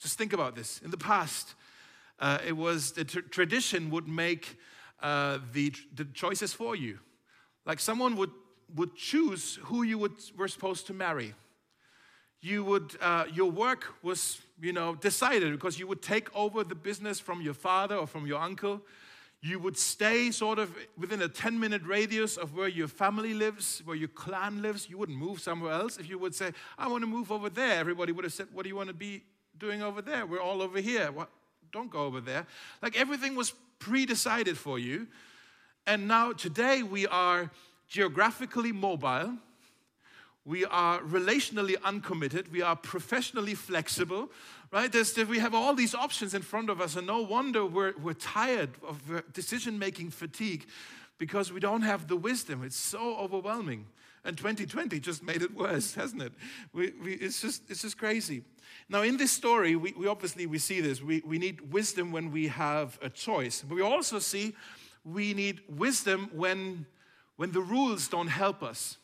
Just 0.00 0.16
think 0.16 0.32
about 0.32 0.56
this. 0.56 0.80
In 0.84 0.90
the 0.90 0.96
past, 0.96 1.54
uh, 2.18 2.38
it 2.46 2.56
was 2.56 2.92
the 2.92 3.04
tr- 3.04 3.20
tradition 3.20 3.90
would 3.90 4.08
make 4.08 4.58
uh, 5.02 5.38
the, 5.52 5.72
the 5.94 6.06
choices 6.06 6.52
for 6.52 6.74
you. 6.74 6.98
Like 7.66 7.80
someone 7.80 8.16
would, 8.16 8.30
would 8.74 8.96
choose 8.96 9.58
who 9.64 9.82
you 9.82 9.98
would, 9.98 10.12
were 10.36 10.48
supposed 10.48 10.86
to 10.86 10.94
marry. 10.94 11.34
You 12.40 12.64
would, 12.64 12.96
uh, 13.02 13.24
your 13.32 13.50
work 13.50 13.84
was 14.02 14.40
you 14.60 14.72
know, 14.72 14.94
decided 14.94 15.52
because 15.52 15.78
you 15.78 15.86
would 15.86 16.02
take 16.02 16.34
over 16.36 16.64
the 16.64 16.74
business 16.74 17.18
from 17.18 17.40
your 17.40 17.54
father 17.54 17.96
or 17.96 18.06
from 18.06 18.26
your 18.26 18.40
uncle. 18.40 18.82
You 19.42 19.58
would 19.58 19.78
stay 19.78 20.30
sort 20.30 20.58
of 20.58 20.74
within 20.98 21.22
a 21.22 21.28
10 21.28 21.58
minute 21.58 21.82
radius 21.84 22.36
of 22.36 22.54
where 22.54 22.68
your 22.68 22.88
family 22.88 23.32
lives, 23.32 23.80
where 23.86 23.96
your 23.96 24.08
clan 24.08 24.60
lives. 24.60 24.88
You 24.90 24.98
wouldn't 24.98 25.16
move 25.16 25.40
somewhere 25.40 25.72
else. 25.72 25.96
If 25.96 26.10
you 26.10 26.18
would 26.18 26.34
say, 26.34 26.52
I 26.76 26.88
want 26.88 27.02
to 27.02 27.06
move 27.06 27.32
over 27.32 27.48
there, 27.48 27.78
everybody 27.78 28.12
would 28.12 28.24
have 28.24 28.34
said, 28.34 28.48
What 28.52 28.64
do 28.64 28.68
you 28.68 28.76
want 28.76 28.88
to 28.88 28.94
be 28.94 29.22
doing 29.60 29.82
over 29.82 30.02
there? 30.02 30.26
We're 30.26 30.40
all 30.40 30.62
over 30.62 30.80
here. 30.80 31.12
What? 31.12 31.28
Don't 31.70 31.90
go 31.90 32.00
over 32.00 32.20
there. 32.20 32.46
Like 32.82 32.96
everything 32.96 33.36
was 33.36 33.52
pre 33.78 34.06
decided 34.06 34.58
for 34.58 34.78
you. 34.78 35.06
And 35.86 36.08
now, 36.08 36.32
today, 36.32 36.82
we 36.82 37.06
are 37.06 37.50
geographically 37.88 38.72
mobile 38.72 39.38
we 40.44 40.64
are 40.64 41.00
relationally 41.02 41.76
uncommitted. 41.84 42.50
We 42.50 42.62
are 42.62 42.74
professionally 42.74 43.54
flexible, 43.54 44.30
right? 44.72 44.90
There's, 44.90 45.16
we 45.16 45.38
have 45.38 45.54
all 45.54 45.74
these 45.74 45.94
options 45.94 46.34
in 46.34 46.42
front 46.42 46.70
of 46.70 46.80
us, 46.80 46.96
and 46.96 47.06
no 47.06 47.20
wonder 47.20 47.66
we're, 47.66 47.92
we're 48.02 48.14
tired 48.14 48.70
of 48.86 48.98
uh, 49.12 49.20
decision 49.32 49.78
making 49.78 50.10
fatigue 50.10 50.66
because 51.20 51.52
we 51.52 51.60
don't 51.60 51.82
have 51.82 52.08
the 52.08 52.16
wisdom. 52.16 52.64
It's 52.64 52.74
so 52.78 53.14
overwhelming. 53.18 53.84
And 54.24 54.38
2020 54.38 54.98
just 55.00 55.22
made 55.22 55.42
it 55.42 55.54
worse, 55.54 55.94
hasn't 56.02 56.22
it? 56.22 56.32
We, 56.72 56.94
we, 57.00 57.12
it's, 57.12 57.42
just, 57.42 57.70
it's 57.70 57.82
just 57.82 57.98
crazy. 57.98 58.42
Now, 58.88 59.02
in 59.02 59.18
this 59.18 59.30
story, 59.30 59.76
we, 59.76 59.92
we 59.92 60.08
obviously 60.08 60.46
we 60.46 60.58
see 60.58 60.80
this. 60.80 61.02
We, 61.02 61.22
we 61.24 61.38
need 61.38 61.72
wisdom 61.72 62.10
when 62.10 62.32
we 62.32 62.48
have 62.48 62.98
a 63.02 63.10
choice. 63.10 63.62
But 63.66 63.74
we 63.74 63.82
also 63.82 64.18
see 64.18 64.56
we 65.04 65.34
need 65.34 65.60
wisdom 65.68 66.30
when, 66.32 66.86
when 67.36 67.52
the 67.52 67.60
rules 67.60 68.08
don't 68.08 68.28
help 68.28 68.62
us 68.62 68.96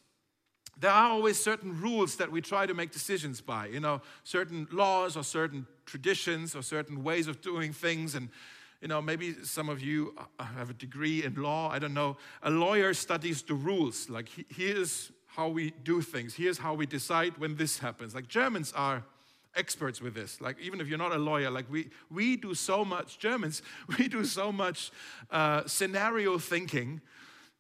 there 0.79 0.91
are 0.91 1.09
always 1.09 1.43
certain 1.43 1.81
rules 1.81 2.17
that 2.17 2.31
we 2.31 2.43
try 2.43 2.67
to 2.67 2.75
make 2.75 2.91
decisions 2.91 3.41
by, 3.41 3.67
you 3.67 3.81
know, 3.81 4.03
certain 4.25 4.69
laws 4.71 5.17
or 5.17 5.25
certain 5.25 5.67
traditions 5.87 6.55
or 6.55 6.61
certain 6.61 7.03
ways 7.03 7.29
of 7.29 7.41
doing 7.41 7.73
things. 7.73 8.15
And, 8.15 8.29
you 8.81 8.89
know, 8.89 9.01
maybe 9.01 9.35
some 9.43 9.69
of 9.69 9.81
you 9.81 10.15
uh, 10.39 10.45
have 10.45 10.71
a 10.71 10.75
degree 10.75 11.25
in 11.25 11.35
law. 11.35 11.71
I 11.71 11.79
don't 11.79 11.95
know. 11.95 12.17
A 12.43 12.51
lawyer 12.51 12.95
studies 12.95 13.43
the 13.43 13.55
rules. 13.55 14.09
Like, 14.11 14.29
here's 14.49 15.13
how 15.27 15.49
we 15.49 15.71
do 15.83 16.01
things, 16.01 16.35
here's 16.35 16.59
how 16.59 16.75
we 16.75 16.87
decide 16.87 17.37
when 17.39 17.57
this 17.57 17.79
happens. 17.79 18.15
Like, 18.15 18.29
Germans 18.29 18.73
are 18.75 19.05
experts 19.55 20.01
with 20.01 20.15
this. 20.15 20.41
Like, 20.41 20.59
even 20.61 20.81
if 20.81 20.89
you're 20.89 20.99
not 20.99 21.13
a 21.13 21.19
lawyer, 21.19 21.51
like, 21.51 21.71
we, 21.71 21.91
we 22.11 22.37
do 22.37 22.55
so 22.55 22.85
much, 22.85 23.19
Germans, 23.19 23.63
we 23.99 24.09
do 24.09 24.25
so 24.25 24.51
much 24.51 24.91
uh, 25.31 25.63
scenario 25.67 26.39
thinking 26.39 27.01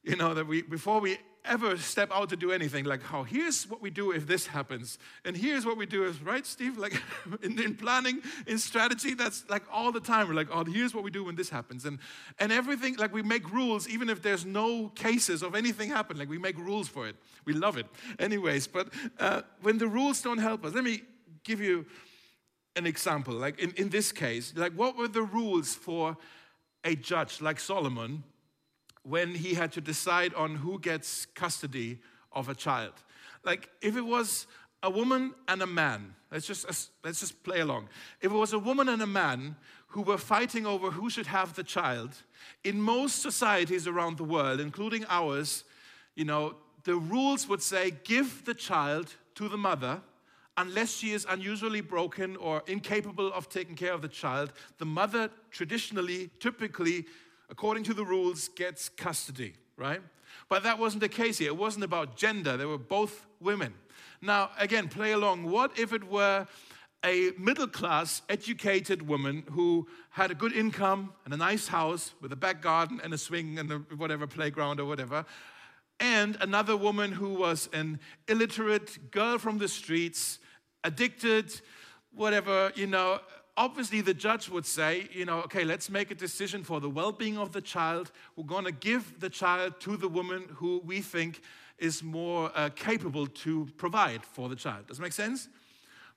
you 0.06 0.14
know, 0.14 0.34
that 0.34 0.46
we, 0.46 0.62
before 0.62 1.00
we 1.00 1.18
ever 1.46 1.76
step 1.76 2.10
out 2.12 2.28
to 2.30 2.36
do 2.36 2.52
anything, 2.52 2.84
like 2.84 3.02
how 3.02 3.22
here's 3.22 3.68
what 3.68 3.80
we 3.80 3.90
do 3.90 4.12
if 4.12 4.26
this 4.26 4.46
happens, 4.46 4.98
and 5.24 5.36
here's 5.36 5.64
what 5.64 5.76
we 5.76 5.86
do 5.86 6.04
is 6.04 6.20
right, 6.22 6.44
Steve. 6.46 6.78
Like 6.78 7.00
in, 7.42 7.58
in, 7.58 7.74
planning, 7.74 8.20
in 8.46 8.58
strategy, 8.58 9.14
that's 9.14 9.48
like 9.48 9.62
all 9.72 9.92
the 9.92 10.00
time. 10.00 10.28
We're 10.28 10.34
like, 10.34 10.48
oh, 10.50 10.64
here's 10.64 10.94
what 10.94 11.04
we 11.04 11.10
do 11.10 11.24
when 11.24 11.36
this 11.36 11.48
happens, 11.48 11.84
and 11.84 11.98
and 12.38 12.52
everything. 12.52 12.96
Like 12.96 13.12
we 13.12 13.22
make 13.22 13.50
rules, 13.52 13.88
even 13.88 14.08
if 14.08 14.22
there's 14.22 14.44
no 14.44 14.88
cases 14.88 15.42
of 15.42 15.54
anything 15.54 15.90
happen. 15.90 16.18
Like 16.18 16.28
we 16.28 16.38
make 16.38 16.58
rules 16.58 16.88
for 16.88 17.06
it. 17.08 17.16
We 17.44 17.52
love 17.52 17.76
it, 17.76 17.86
anyways. 18.18 18.66
But 18.66 18.88
uh, 19.18 19.42
when 19.62 19.78
the 19.78 19.88
rules 19.88 20.22
don't 20.22 20.38
help 20.38 20.64
us, 20.64 20.74
let 20.74 20.84
me 20.84 21.02
give 21.44 21.60
you 21.60 21.86
an 22.76 22.86
example. 22.86 23.34
Like 23.34 23.58
in, 23.58 23.72
in 23.72 23.88
this 23.88 24.12
case, 24.12 24.52
like 24.56 24.72
what 24.72 24.96
were 24.96 25.08
the 25.08 25.22
rules 25.22 25.74
for 25.74 26.16
a 26.84 26.94
judge 26.94 27.40
like 27.40 27.58
Solomon? 27.58 28.22
When 29.08 29.34
he 29.34 29.54
had 29.54 29.72
to 29.72 29.80
decide 29.80 30.34
on 30.34 30.56
who 30.56 30.78
gets 30.78 31.26
custody 31.26 31.98
of 32.32 32.48
a 32.48 32.54
child. 32.54 32.92
Like 33.44 33.70
if 33.80 33.96
it 33.96 34.04
was 34.04 34.46
a 34.82 34.90
woman 34.90 35.34
and 35.48 35.62
a 35.62 35.66
man, 35.66 36.14
let's 36.32 36.46
just 36.46 36.66
let's 37.04 37.20
just 37.20 37.42
play 37.44 37.60
along. 37.60 37.88
If 38.20 38.32
it 38.32 38.36
was 38.36 38.52
a 38.52 38.58
woman 38.58 38.88
and 38.88 39.00
a 39.02 39.06
man 39.06 39.56
who 39.88 40.02
were 40.02 40.18
fighting 40.18 40.66
over 40.66 40.90
who 40.90 41.08
should 41.08 41.26
have 41.26 41.54
the 41.54 41.62
child, 41.62 42.10
in 42.64 42.80
most 42.80 43.22
societies 43.22 43.86
around 43.86 44.18
the 44.18 44.24
world, 44.24 44.60
including 44.60 45.06
ours, 45.08 45.64
you 46.16 46.24
know, 46.24 46.56
the 46.84 46.96
rules 46.96 47.48
would 47.48 47.62
say 47.62 47.92
give 48.04 48.44
the 48.44 48.54
child 48.54 49.14
to 49.36 49.48
the 49.48 49.56
mother 49.56 50.00
unless 50.58 50.96
she 50.96 51.12
is 51.12 51.26
unusually 51.28 51.80
broken 51.80 52.36
or 52.36 52.62
incapable 52.66 53.32
of 53.32 53.48
taking 53.48 53.76
care 53.76 53.92
of 53.92 54.02
the 54.02 54.08
child. 54.08 54.52
The 54.78 54.86
mother 54.86 55.30
traditionally, 55.50 56.30
typically 56.40 57.06
according 57.50 57.84
to 57.84 57.94
the 57.94 58.04
rules, 58.04 58.48
gets 58.48 58.88
custody, 58.88 59.54
right? 59.76 60.00
But 60.48 60.62
that 60.62 60.78
wasn't 60.78 61.00
the 61.00 61.08
case 61.08 61.38
here. 61.38 61.48
It 61.48 61.56
wasn't 61.56 61.84
about 61.84 62.16
gender, 62.16 62.56
they 62.56 62.66
were 62.66 62.78
both 62.78 63.26
women. 63.40 63.74
Now, 64.22 64.50
again, 64.58 64.88
play 64.88 65.12
along. 65.12 65.50
What 65.50 65.78
if 65.78 65.92
it 65.92 66.04
were 66.04 66.46
a 67.04 67.30
middle 67.38 67.68
class, 67.68 68.22
educated 68.28 69.06
woman 69.06 69.44
who 69.52 69.86
had 70.10 70.30
a 70.30 70.34
good 70.34 70.52
income 70.52 71.12
and 71.24 71.32
a 71.32 71.36
nice 71.36 71.68
house 71.68 72.14
with 72.20 72.32
a 72.32 72.36
back 72.36 72.60
garden 72.62 73.00
and 73.04 73.14
a 73.14 73.18
swing 73.18 73.58
and 73.58 73.70
a 73.70 73.78
whatever 73.96 74.26
playground 74.26 74.80
or 74.80 74.86
whatever, 74.86 75.24
and 76.00 76.36
another 76.40 76.76
woman 76.76 77.12
who 77.12 77.34
was 77.34 77.68
an 77.72 78.00
illiterate 78.28 79.10
girl 79.10 79.38
from 79.38 79.58
the 79.58 79.68
streets, 79.68 80.38
addicted, 80.84 81.60
whatever, 82.12 82.72
you 82.74 82.86
know, 82.86 83.20
obviously 83.56 84.00
the 84.00 84.14
judge 84.14 84.48
would 84.48 84.66
say, 84.66 85.08
you 85.12 85.24
know, 85.24 85.38
okay, 85.40 85.64
let's 85.64 85.90
make 85.90 86.10
a 86.10 86.14
decision 86.14 86.62
for 86.62 86.80
the 86.80 86.90
well 86.90 87.12
being 87.12 87.38
of 87.38 87.52
the 87.52 87.60
child. 87.60 88.12
We're 88.36 88.44
going 88.44 88.64
to 88.64 88.72
give 88.72 89.20
the 89.20 89.30
child 89.30 89.80
to 89.80 89.96
the 89.96 90.08
woman 90.08 90.44
who 90.56 90.82
we 90.84 91.00
think 91.00 91.42
is 91.78 92.02
more 92.02 92.50
uh, 92.54 92.70
capable 92.74 93.26
to 93.26 93.68
provide 93.76 94.24
for 94.24 94.48
the 94.48 94.56
child. 94.56 94.86
Does 94.86 94.98
that 94.98 95.02
make 95.02 95.12
sense? 95.12 95.48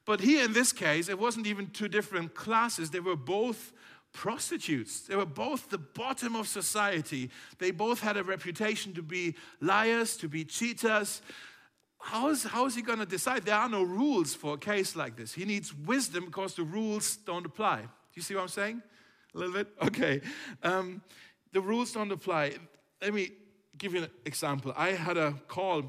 But 0.06 0.22
here 0.22 0.44
in 0.44 0.54
this 0.54 0.72
case, 0.72 1.10
it 1.10 1.20
wasn't 1.20 1.48
even 1.48 1.68
two 1.68 1.88
different 1.88 2.34
classes, 2.34 2.90
they 2.90 3.00
were 3.00 3.16
both 3.16 3.74
prostitutes. 4.12 5.02
They 5.02 5.16
were 5.16 5.26
both 5.26 5.70
the 5.70 5.78
bottom 5.78 6.36
of 6.36 6.48
society. 6.48 7.30
They 7.60 7.72
both 7.72 8.00
had 8.00 8.18
a 8.18 8.24
reputation 8.24 8.94
to 8.94 9.04
be 9.04 9.36
liars, 9.62 10.18
to 10.18 10.28
be 10.28 10.44
cheaters, 10.46 11.22
how 12.00 12.30
is, 12.30 12.44
how 12.44 12.66
is 12.66 12.76
he 12.76 12.82
going 12.82 13.00
to 13.00 13.06
decide? 13.06 13.46
There 13.46 13.56
are 13.56 13.70
no 13.70 13.84
rules 13.84 14.34
for 14.34 14.56
a 14.56 14.58
case 14.58 14.96
like 14.96 15.16
this. 15.16 15.34
He 15.34 15.46
needs 15.46 15.74
wisdom 15.74 16.26
because 16.26 16.56
the 16.56 16.64
rules 16.64 17.18
don't 17.18 17.46
apply. 17.46 17.82
Do 17.82 17.88
you 18.16 18.22
see 18.22 18.36
what 18.36 18.42
I'm 18.42 18.48
saying? 18.48 18.82
A 19.36 19.38
little 19.38 19.54
bit? 19.54 19.68
Okay. 19.84 20.22
Um, 20.64 21.02
the 21.52 21.62
rules 21.62 21.92
don't 21.92 22.12
apply. 22.12 22.54
Let 23.02 23.14
me 23.14 23.32
give 23.78 23.94
you 23.94 24.04
an 24.04 24.10
example. 24.26 24.74
I 24.78 24.90
had 24.90 25.18
a 25.18 25.34
call 25.48 25.84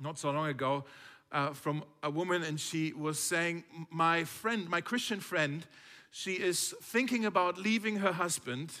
not 0.00 0.18
so 0.18 0.30
long 0.30 0.48
ago 0.48 0.84
uh, 1.32 1.52
from 1.52 1.84
a 2.02 2.10
woman, 2.10 2.42
and 2.42 2.58
she 2.58 2.92
was 2.92 3.18
saying, 3.18 3.64
My 3.90 4.24
friend, 4.24 4.68
my 4.68 4.80
Christian 4.80 5.20
friend, 5.20 5.66
she 6.10 6.34
is 6.34 6.74
thinking 6.80 7.24
about 7.24 7.58
leaving 7.58 7.96
her 7.96 8.12
husband 8.12 8.72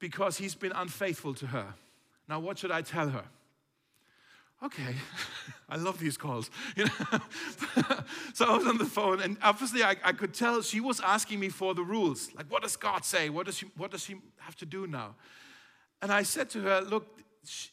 because 0.00 0.38
he's 0.38 0.54
been 0.54 0.72
unfaithful 0.72 1.34
to 1.34 1.48
her. 1.48 1.74
Now, 2.28 2.40
what 2.40 2.58
should 2.58 2.72
I 2.72 2.82
tell 2.82 3.10
her? 3.10 3.24
Okay, 4.64 4.94
I 5.68 5.76
love 5.76 5.98
these 5.98 6.16
calls. 6.16 6.50
You 6.76 6.84
know? 6.84 7.20
so 8.34 8.46
I 8.46 8.56
was 8.56 8.66
on 8.66 8.78
the 8.78 8.84
phone, 8.84 9.20
and 9.20 9.36
obviously 9.42 9.82
I, 9.82 9.96
I, 10.04 10.12
could 10.12 10.34
tell 10.34 10.62
she 10.62 10.80
was 10.80 11.00
asking 11.00 11.40
me 11.40 11.48
for 11.48 11.74
the 11.74 11.82
rules. 11.82 12.30
Like, 12.34 12.50
what 12.50 12.62
does 12.62 12.76
God 12.76 13.04
say? 13.04 13.28
What 13.28 13.46
does 13.46 13.56
she, 13.56 13.66
what 13.76 13.90
does 13.90 14.04
she 14.04 14.16
have 14.38 14.56
to 14.56 14.66
do 14.66 14.86
now? 14.86 15.14
And 16.02 16.12
I 16.12 16.22
said 16.22 16.50
to 16.50 16.60
her, 16.62 16.80
look, 16.80 17.06
she, 17.44 17.70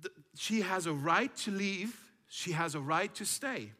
the, 0.00 0.10
she 0.34 0.60
has 0.62 0.86
a 0.86 0.92
right 0.92 1.34
to 1.38 1.50
leave, 1.50 1.96
she 2.28 2.52
has 2.52 2.74
a 2.74 2.80
right 2.80 3.14
to 3.14 3.24
stay. 3.24 3.72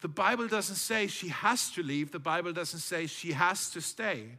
The 0.00 0.08
Bible 0.08 0.46
doesn't 0.48 0.76
say 0.76 1.06
she 1.06 1.28
has 1.28 1.70
to 1.70 1.82
leave, 1.82 2.12
the 2.12 2.18
Bible 2.18 2.52
doesn't 2.52 2.80
say 2.80 3.06
she 3.06 3.32
has 3.32 3.70
to 3.70 3.80
stay. 3.80 4.38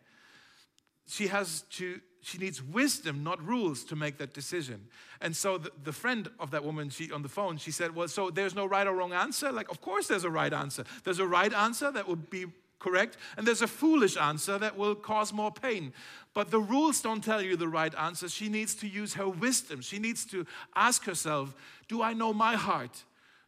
She 1.08 1.28
has 1.28 1.62
to 1.72 2.02
she 2.22 2.38
needs 2.38 2.62
wisdom, 2.64 3.24
not 3.24 3.46
rules, 3.46 3.84
to 3.86 3.96
make 3.96 4.18
that 4.18 4.34
decision. 4.34 4.88
And 5.22 5.36
so 5.36 5.58
the, 5.58 5.72
the, 5.84 5.94
friend 5.94 6.30
of 6.40 6.52
that 6.52 6.64
woman, 6.64 6.90
she 6.90 7.12
on 7.12 7.22
the 7.22 7.30
phone, 7.30 7.58
she 7.58 7.72
said, 7.72 7.96
"Well, 7.96 8.08
so 8.08 8.30
there's 8.30 8.56
no 8.56 8.66
right 8.66 8.86
or 8.86 8.96
wrong 8.96 9.14
answer. 9.14 9.52
Like, 9.52 9.70
of 9.70 9.82
course, 9.82 10.08
there's 10.08 10.24
a 10.24 10.30
right 10.30 10.54
answer. 10.54 10.84
There's 11.04 11.20
a 11.20 11.28
right 11.28 11.54
answer 11.54 11.92
that 11.92 12.08
would 12.08 12.30
be 12.30 12.46
correct, 12.80 13.18
and 13.38 13.48
there's 13.48 13.62
a 13.62 13.68
foolish 13.68 14.18
answer 14.18 14.58
that 14.58 14.78
will 14.78 14.96
cause 14.96 15.34
more 15.34 15.52
pain. 15.52 15.94
But 16.34 16.52
the 16.52 16.60
rules 16.60 17.02
don't 17.02 17.24
tell 17.24 17.42
you 17.42 17.56
the 17.56 17.68
right 17.68 17.94
answer. 17.96 18.30
She 18.30 18.50
needs 18.50 18.76
to 18.76 18.88
use 18.88 19.16
her 19.16 19.28
wisdom. 19.28 19.82
She 19.82 20.00
needs 20.00 20.26
to 20.26 20.46
ask 20.76 21.06
herself, 21.06 21.56
"Do 21.88 22.02
I 22.02 22.14
know 22.14 22.34
my 22.34 22.56
heart? 22.56 23.04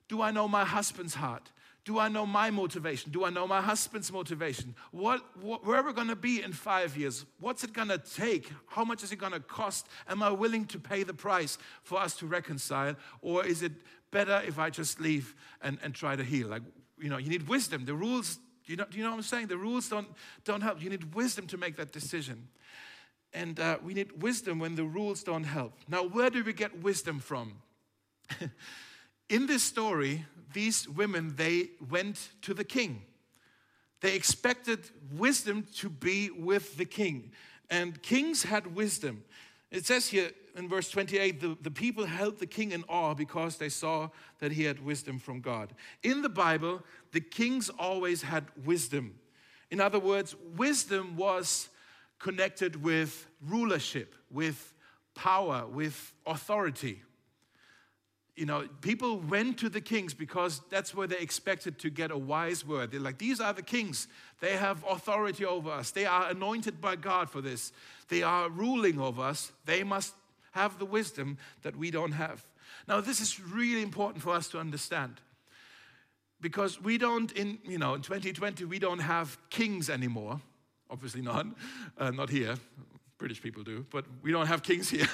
Do 0.08 0.22
I 0.22 0.32
know 0.32 0.48
my 0.48 0.66
husband's 0.66 1.16
heart? 1.16 1.52
Do 1.90 1.98
I 1.98 2.08
know 2.08 2.24
my 2.24 2.52
motivation? 2.52 3.12
Do 3.12 3.26
I 3.26 3.32
know 3.32 3.48
my 3.48 3.62
husband's 3.62 4.12
motivation? 4.12 4.76
What, 4.92 5.26
what 5.42 5.66
where 5.66 5.78
are 5.78 5.84
we 5.84 5.92
going 5.92 6.10
to 6.10 6.16
be 6.16 6.44
in 6.44 6.54
five 6.54 6.96
years? 6.96 7.26
What's 7.40 7.64
it 7.64 7.74
going 7.74 7.88
to 7.88 7.98
take? 7.98 8.52
How 8.68 8.86
much 8.86 9.02
is 9.02 9.12
it 9.12 9.16
going 9.16 9.32
to 9.32 9.40
cost? 9.40 9.88
Am 10.08 10.22
I 10.22 10.30
willing 10.30 10.66
to 10.66 10.78
pay 10.78 11.02
the 11.02 11.16
price 11.16 11.58
for 11.82 12.00
us 12.00 12.14
to 12.18 12.28
reconcile? 12.28 12.96
Or 13.24 13.44
is 13.44 13.64
it 13.64 13.72
better 14.12 14.40
if 14.46 14.60
I 14.60 14.70
just 14.70 15.02
leave 15.02 15.34
and, 15.64 15.80
and 15.82 15.96
try 15.96 16.16
to 16.16 16.24
heal? 16.24 16.50
Like, 16.50 16.62
you 17.00 17.10
know, 17.10 17.18
you 17.18 17.28
need 17.28 17.48
wisdom. 17.48 17.86
The 17.86 17.96
rules, 17.96 18.38
you 18.68 18.76
know, 18.76 18.86
do 18.88 19.00
you 19.00 19.04
know 19.04 19.10
what 19.10 19.16
I'm 19.16 19.24
saying? 19.24 19.48
The 19.48 19.58
rules 19.58 19.90
don't, 19.90 20.10
don't 20.46 20.62
help. 20.62 20.84
You 20.84 20.92
need 20.92 21.16
wisdom 21.16 21.48
to 21.48 21.58
make 21.58 21.76
that 21.78 21.92
decision. 21.92 22.50
And 23.34 23.60
uh, 23.60 23.80
we 23.84 23.96
need 23.96 24.22
wisdom 24.22 24.60
when 24.60 24.76
the 24.76 24.86
rules 24.86 25.24
don't 25.24 25.44
help. 25.44 25.74
Now, 25.88 26.04
where 26.04 26.30
do 26.30 26.44
we 26.44 26.54
get 26.54 26.84
wisdom 26.84 27.18
from? 27.18 27.54
in 29.28 29.48
this 29.48 29.64
story, 29.64 30.28
these 30.54 30.88
women, 30.88 31.36
they 31.36 31.70
went 31.90 32.30
to 32.44 32.54
the 32.54 32.64
king. 32.64 33.04
They 34.02 34.16
expected 34.16 34.80
wisdom 35.12 35.66
to 35.78 35.90
be 35.90 36.30
with 36.30 36.78
the 36.78 36.86
king. 36.86 37.32
And 37.70 38.02
kings 38.02 38.44
had 38.44 38.76
wisdom. 38.76 39.24
It 39.72 39.86
says 39.86 40.08
here 40.08 40.32
in 40.56 40.68
verse 40.68 40.90
28 40.90 41.40
the, 41.40 41.58
the 41.62 41.72
people 41.72 42.06
held 42.06 42.40
the 42.40 42.48
king 42.48 42.72
in 42.72 42.84
awe 42.88 43.14
because 43.14 43.58
they 43.58 43.70
saw 43.70 44.10
that 44.40 44.52
he 44.52 44.64
had 44.64 44.84
wisdom 44.84 45.20
from 45.20 45.42
God. 45.42 45.74
In 46.02 46.22
the 46.22 46.30
Bible, 46.30 46.82
the 47.12 47.22
kings 47.22 47.70
always 47.70 48.22
had 48.22 48.46
wisdom. 48.66 49.16
In 49.70 49.80
other 49.80 50.00
words, 50.00 50.36
wisdom 50.56 51.16
was 51.16 51.70
connected 52.18 52.82
with 52.82 53.28
rulership, 53.46 54.16
with 54.32 54.74
power, 55.14 55.68
with 55.68 56.14
authority 56.26 57.04
you 58.40 58.46
know, 58.46 58.66
people 58.80 59.20
went 59.20 59.58
to 59.60 59.68
the 59.68 59.82
kings 59.82 60.14
because 60.14 60.62
that's 60.70 60.96
where 60.96 61.08
they 61.08 61.18
expected 61.18 61.78
to 61.80 61.90
get 61.90 62.10
a 62.10 62.18
wise 62.18 62.66
word. 62.66 62.92
They're 62.92 63.02
like, 63.02 63.18
these 63.18 63.42
are 63.42 63.52
the 63.52 63.62
kings. 63.62 64.08
They 64.40 64.56
have 64.56 64.82
authority 64.90 65.46
over 65.46 65.70
us. 65.70 65.92
They 65.92 66.06
are 66.06 66.30
anointed 66.30 66.80
by 66.80 66.96
God 66.96 67.30
for 67.30 67.42
this. 67.42 67.74
They 68.08 68.24
are 68.24 68.50
ruling 68.50 68.98
over 68.98 69.24
us. 69.24 69.52
They 69.66 69.84
must 69.84 70.14
have 70.52 70.80
the 70.80 70.86
wisdom 70.86 71.38
that 71.64 71.76
we 71.76 71.92
don't 71.92 72.14
have. 72.14 72.46
Now, 72.88 73.02
this 73.02 73.20
is 73.20 73.42
really 73.42 73.82
important 73.82 74.24
for 74.24 74.34
us 74.34 74.48
to 74.50 74.60
understand 74.60 75.20
because 76.40 76.82
we 76.82 76.98
don't, 76.98 77.34
in, 77.34 77.60
you 77.66 77.78
know, 77.78 77.94
in 77.96 78.02
2020, 78.02 78.64
we 78.64 78.80
don't 78.80 79.00
have 79.00 79.38
kings 79.50 79.90
anymore. 79.90 80.40
Obviously 80.90 81.22
not, 81.22 81.46
uh, 81.98 82.12
not 82.12 82.30
here. 82.30 82.56
British 83.20 83.42
people 83.42 83.64
do, 83.64 83.86
but 83.92 84.06
we 84.24 84.32
don't 84.32 84.48
have 84.48 84.64
kings 84.64 84.90
here. 84.90 85.08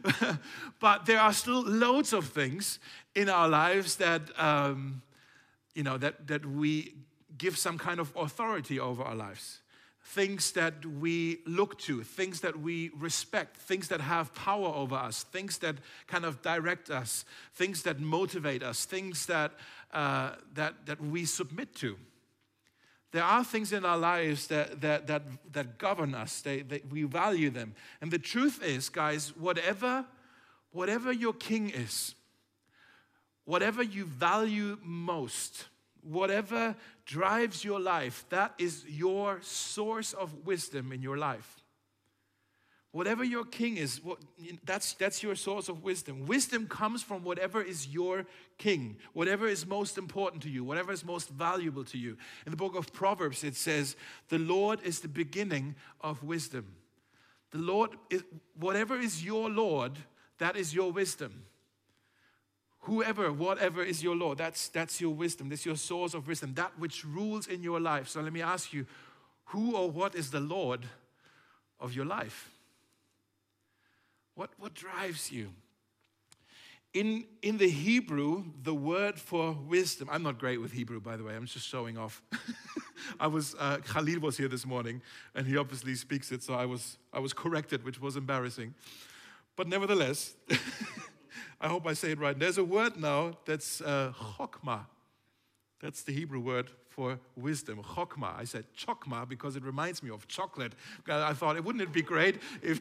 but 0.80 1.06
there 1.06 1.18
are 1.18 1.32
still 1.32 1.62
loads 1.62 2.12
of 2.12 2.26
things 2.26 2.78
in 3.14 3.28
our 3.30 3.48
lives 3.48 3.96
that, 3.96 4.22
um, 4.38 5.02
you 5.74 5.82
know, 5.82 5.96
that, 5.96 6.26
that 6.28 6.44
we 6.44 6.94
give 7.38 7.56
some 7.56 7.78
kind 7.78 7.98
of 7.98 8.14
authority 8.14 8.78
over 8.78 9.02
our 9.02 9.14
lives. 9.14 9.60
Things 10.04 10.52
that 10.52 10.84
we 10.84 11.38
look 11.46 11.78
to, 11.80 12.02
things 12.02 12.42
that 12.42 12.60
we 12.60 12.90
respect, 12.98 13.56
things 13.56 13.88
that 13.88 14.02
have 14.02 14.34
power 14.34 14.68
over 14.68 14.94
us, 14.94 15.22
things 15.24 15.58
that 15.58 15.76
kind 16.06 16.26
of 16.26 16.42
direct 16.42 16.90
us, 16.90 17.24
things 17.54 17.82
that 17.84 18.00
motivate 18.00 18.62
us, 18.62 18.84
things 18.84 19.26
that, 19.26 19.52
uh, 19.94 20.32
that, 20.54 20.74
that 20.84 21.00
we 21.00 21.24
submit 21.24 21.74
to. 21.76 21.96
There 23.12 23.24
are 23.24 23.42
things 23.42 23.72
in 23.72 23.84
our 23.84 23.98
lives 23.98 24.46
that, 24.48 24.80
that, 24.82 25.06
that, 25.08 25.22
that 25.52 25.78
govern 25.78 26.14
us, 26.14 26.42
they, 26.42 26.62
they, 26.62 26.82
we 26.88 27.02
value 27.02 27.50
them. 27.50 27.74
And 28.00 28.10
the 28.10 28.18
truth 28.18 28.62
is, 28.62 28.88
guys, 28.88 29.36
whatever, 29.36 30.04
whatever 30.70 31.12
your 31.12 31.32
king 31.32 31.70
is, 31.70 32.14
whatever 33.44 33.82
you 33.82 34.04
value 34.04 34.78
most, 34.82 35.66
whatever 36.02 36.76
drives 37.04 37.64
your 37.64 37.80
life, 37.80 38.24
that 38.28 38.54
is 38.58 38.84
your 38.86 39.40
source 39.42 40.12
of 40.12 40.46
wisdom 40.46 40.92
in 40.92 41.02
your 41.02 41.18
life. 41.18 41.59
Whatever 42.92 43.22
your 43.22 43.44
king 43.44 43.76
is, 43.76 44.02
what, 44.02 44.18
that's, 44.64 44.94
that's 44.94 45.22
your 45.22 45.36
source 45.36 45.68
of 45.68 45.84
wisdom. 45.84 46.26
Wisdom 46.26 46.66
comes 46.66 47.04
from 47.04 47.22
whatever 47.22 47.62
is 47.62 47.86
your 47.86 48.26
king, 48.58 48.96
whatever 49.12 49.46
is 49.46 49.64
most 49.64 49.96
important 49.96 50.42
to 50.42 50.50
you, 50.50 50.64
whatever 50.64 50.90
is 50.90 51.04
most 51.04 51.28
valuable 51.28 51.84
to 51.84 51.98
you. 51.98 52.16
In 52.46 52.50
the 52.50 52.56
book 52.56 52.74
of 52.74 52.92
Proverbs, 52.92 53.44
it 53.44 53.54
says, 53.54 53.94
The 54.28 54.38
Lord 54.38 54.80
is 54.82 55.00
the 55.00 55.08
beginning 55.08 55.76
of 56.00 56.24
wisdom. 56.24 56.66
The 57.52 57.58
Lord, 57.58 57.90
is, 58.10 58.24
whatever 58.58 58.98
is 58.98 59.24
your 59.24 59.48
Lord, 59.48 59.92
that 60.38 60.56
is 60.56 60.74
your 60.74 60.90
wisdom. 60.90 61.44
Whoever, 62.84 63.32
whatever 63.32 63.84
is 63.84 64.02
your 64.02 64.16
Lord, 64.16 64.38
that's, 64.38 64.68
that's 64.68 65.00
your 65.00 65.14
wisdom. 65.14 65.48
That's 65.48 65.66
your 65.66 65.76
source 65.76 66.14
of 66.14 66.26
wisdom, 66.26 66.54
that 66.54 66.76
which 66.76 67.04
rules 67.04 67.46
in 67.46 67.62
your 67.62 67.78
life. 67.78 68.08
So 68.08 68.20
let 68.20 68.32
me 68.32 68.42
ask 68.42 68.72
you, 68.72 68.86
who 69.46 69.76
or 69.76 69.88
what 69.88 70.16
is 70.16 70.32
the 70.32 70.40
Lord 70.40 70.86
of 71.78 71.92
your 71.92 72.04
life? 72.04 72.50
What, 74.40 74.52
what 74.58 74.72
drives 74.72 75.30
you? 75.30 75.50
In, 76.94 77.26
in 77.42 77.58
the 77.58 77.68
Hebrew, 77.68 78.44
the 78.62 78.72
word 78.72 79.18
for 79.18 79.52
wisdom, 79.52 80.08
I'm 80.10 80.22
not 80.22 80.38
great 80.38 80.62
with 80.62 80.72
Hebrew, 80.72 80.98
by 80.98 81.18
the 81.18 81.24
way, 81.24 81.36
I'm 81.36 81.44
just 81.44 81.68
showing 81.68 81.98
off. 81.98 82.22
I 83.20 83.26
was, 83.26 83.54
uh, 83.58 83.80
Khalil 83.84 84.18
was 84.20 84.38
here 84.38 84.48
this 84.48 84.64
morning, 84.64 85.02
and 85.34 85.46
he 85.46 85.58
obviously 85.58 85.94
speaks 85.94 86.32
it, 86.32 86.42
so 86.42 86.54
I 86.54 86.64
was, 86.64 86.96
I 87.12 87.18
was 87.18 87.34
corrected, 87.34 87.84
which 87.84 88.00
was 88.00 88.16
embarrassing. 88.16 88.72
But 89.56 89.68
nevertheless, 89.68 90.34
I 91.60 91.68
hope 91.68 91.86
I 91.86 91.92
say 91.92 92.12
it 92.12 92.18
right. 92.18 92.38
There's 92.38 92.56
a 92.56 92.64
word 92.64 92.96
now 92.96 93.36
that's 93.44 93.82
uh, 93.82 94.14
chokmah. 94.38 94.86
That's 95.82 96.02
the 96.02 96.14
Hebrew 96.14 96.40
word 96.40 96.70
for 96.88 97.20
wisdom, 97.36 97.82
chokmah. 97.82 98.38
I 98.38 98.44
said 98.44 98.64
chokmah 98.74 99.28
because 99.28 99.56
it 99.56 99.64
reminds 99.64 100.02
me 100.02 100.08
of 100.08 100.26
chocolate. 100.28 100.72
I 101.06 101.34
thought, 101.34 101.62
wouldn't 101.62 101.82
it 101.82 101.92
be 101.92 102.00
great 102.00 102.40
if 102.62 102.80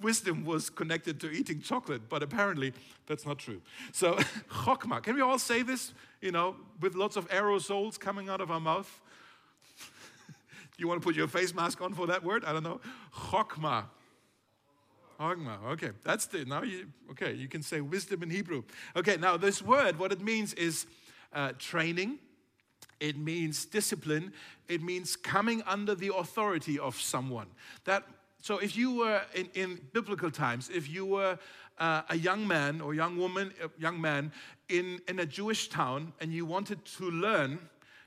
wisdom 0.00 0.44
was 0.44 0.70
connected 0.70 1.20
to 1.20 1.30
eating 1.30 1.60
chocolate, 1.60 2.08
but 2.08 2.22
apparently 2.22 2.72
that's 3.06 3.26
not 3.26 3.38
true. 3.38 3.60
So, 3.92 4.14
chokmah. 4.50 5.02
Can 5.02 5.14
we 5.14 5.20
all 5.20 5.38
say 5.38 5.62
this, 5.62 5.92
you 6.20 6.32
know, 6.32 6.56
with 6.80 6.94
lots 6.94 7.16
of 7.16 7.28
aerosols 7.28 7.98
coming 7.98 8.28
out 8.28 8.40
of 8.40 8.50
our 8.50 8.60
mouth? 8.60 9.00
Do 9.78 9.84
you 10.78 10.88
want 10.88 11.00
to 11.00 11.04
put 11.04 11.16
your 11.16 11.28
face 11.28 11.54
mask 11.54 11.80
on 11.80 11.94
for 11.94 12.06
that 12.06 12.22
word? 12.22 12.44
I 12.44 12.52
don't 12.52 12.62
know. 12.62 12.80
Chokmah. 13.14 13.84
Chokmah. 15.18 15.64
Okay, 15.72 15.90
that's 16.04 16.26
the, 16.26 16.44
now 16.44 16.62
you, 16.62 16.86
okay, 17.10 17.32
you 17.32 17.48
can 17.48 17.62
say 17.62 17.80
wisdom 17.80 18.22
in 18.22 18.30
Hebrew. 18.30 18.62
Okay, 18.94 19.16
now 19.16 19.36
this 19.36 19.62
word, 19.62 19.98
what 19.98 20.12
it 20.12 20.20
means 20.20 20.52
is 20.54 20.86
uh, 21.32 21.52
training. 21.58 22.18
It 23.00 23.18
means 23.18 23.66
discipline. 23.66 24.32
It 24.68 24.82
means 24.82 25.16
coming 25.16 25.62
under 25.66 25.94
the 25.94 26.14
authority 26.14 26.78
of 26.78 26.98
someone. 27.00 27.46
That 27.84 28.04
so 28.46 28.58
if 28.58 28.76
you 28.76 28.94
were 28.94 29.22
in, 29.34 29.48
in 29.54 29.80
biblical 29.92 30.30
times, 30.30 30.70
if 30.72 30.88
you 30.88 31.04
were 31.04 31.36
uh, 31.80 32.02
a 32.08 32.16
young 32.16 32.46
man 32.46 32.80
or 32.80 32.94
young 32.94 33.16
woman, 33.16 33.52
a 33.60 33.68
young 33.76 34.00
man 34.00 34.30
in, 34.68 35.00
in 35.08 35.18
a 35.18 35.26
Jewish 35.26 35.68
town 35.68 36.12
and 36.20 36.32
you 36.32 36.46
wanted 36.46 36.84
to 36.84 37.10
learn, 37.10 37.58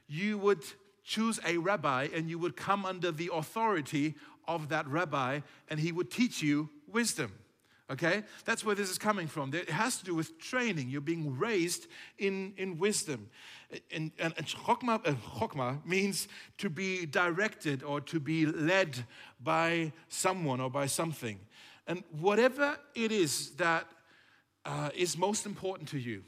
you 0.07 0.37
would 0.37 0.63
choose 1.03 1.41
a 1.45 1.57
rabbi 1.57 2.07
and 2.15 2.29
you 2.29 2.39
would 2.39 2.55
come 2.55 2.85
under 2.85 3.11
the 3.11 3.29
authority 3.33 4.15
of 4.47 4.69
that 4.69 4.87
rabbi 4.87 5.41
and 5.69 5.77
he 5.77 5.91
would 5.91 6.09
teach 6.09 6.41
you 6.41 6.69
wisdom. 6.87 7.33
Okay? 7.89 8.23
That's 8.45 8.63
where 8.63 8.75
this 8.75 8.89
is 8.89 8.97
coming 8.97 9.27
from. 9.27 9.53
It 9.53 9.69
has 9.69 9.97
to 9.97 10.05
do 10.05 10.13
with 10.13 10.39
training. 10.39 10.89
You're 10.89 11.01
being 11.01 11.37
raised 11.37 11.87
in, 12.17 12.53
in 12.57 12.77
wisdom. 12.77 13.29
And, 13.91 14.11
and, 14.19 14.33
and 14.37 14.45
chokmah, 14.45 15.07
uh, 15.07 15.13
chokmah 15.39 15.85
means 15.85 16.27
to 16.59 16.69
be 16.69 17.05
directed 17.05 17.83
or 17.83 18.01
to 18.01 18.19
be 18.19 18.45
led 18.45 19.05
by 19.41 19.91
someone 20.07 20.61
or 20.61 20.69
by 20.69 20.85
something. 20.85 21.39
And 21.87 22.03
whatever 22.19 22.77
it 22.93 23.11
is 23.11 23.51
that 23.51 23.87
uh, 24.65 24.91
is 24.95 25.17
most 25.17 25.47
important 25.47 25.89
to 25.89 25.97
you, 25.97 26.23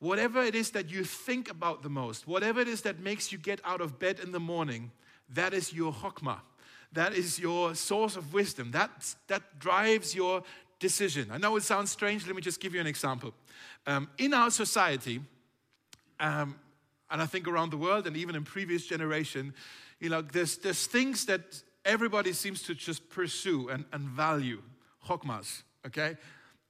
whatever 0.00 0.42
it 0.42 0.56
is 0.56 0.70
that 0.72 0.90
you 0.90 1.04
think 1.04 1.50
about 1.50 1.82
the 1.82 1.88
most, 1.88 2.26
whatever 2.26 2.60
it 2.60 2.68
is 2.68 2.82
that 2.82 2.98
makes 2.98 3.30
you 3.30 3.38
get 3.38 3.60
out 3.64 3.80
of 3.80 3.98
bed 4.00 4.18
in 4.18 4.32
the 4.32 4.40
morning, 4.40 4.90
that 5.28 5.54
is 5.54 5.72
your 5.72 5.92
chokmah. 5.92 6.40
That 6.94 7.12
is 7.12 7.40
your 7.40 7.74
source 7.74 8.14
of 8.14 8.32
wisdom. 8.32 8.70
That, 8.70 9.14
that 9.26 9.58
drives 9.58 10.14
your 10.14 10.44
decision. 10.78 11.30
I 11.30 11.38
know 11.38 11.56
it 11.56 11.62
sounds 11.62 11.90
strange. 11.90 12.26
Let 12.26 12.36
me 12.36 12.42
just 12.42 12.60
give 12.60 12.74
you 12.74 12.80
an 12.80 12.86
example. 12.86 13.32
Um, 13.86 14.08
in 14.18 14.34
our 14.34 14.50
society, 14.50 15.20
um, 16.20 16.56
and 17.10 17.22
I 17.22 17.26
think 17.26 17.46
around 17.46 17.70
the 17.70 17.76
world 17.76 18.06
and 18.06 18.16
even 18.16 18.34
in 18.34 18.44
previous 18.44 18.86
generation, 18.86 19.54
you 20.00 20.08
know, 20.08 20.22
there's, 20.22 20.58
there's 20.58 20.86
things 20.86 21.26
that 21.26 21.62
everybody 21.84 22.32
seems 22.32 22.62
to 22.62 22.74
just 22.74 23.08
pursue 23.08 23.68
and, 23.68 23.84
and 23.92 24.08
value, 24.08 24.62
chokmas, 25.06 25.62
okay? 25.86 26.16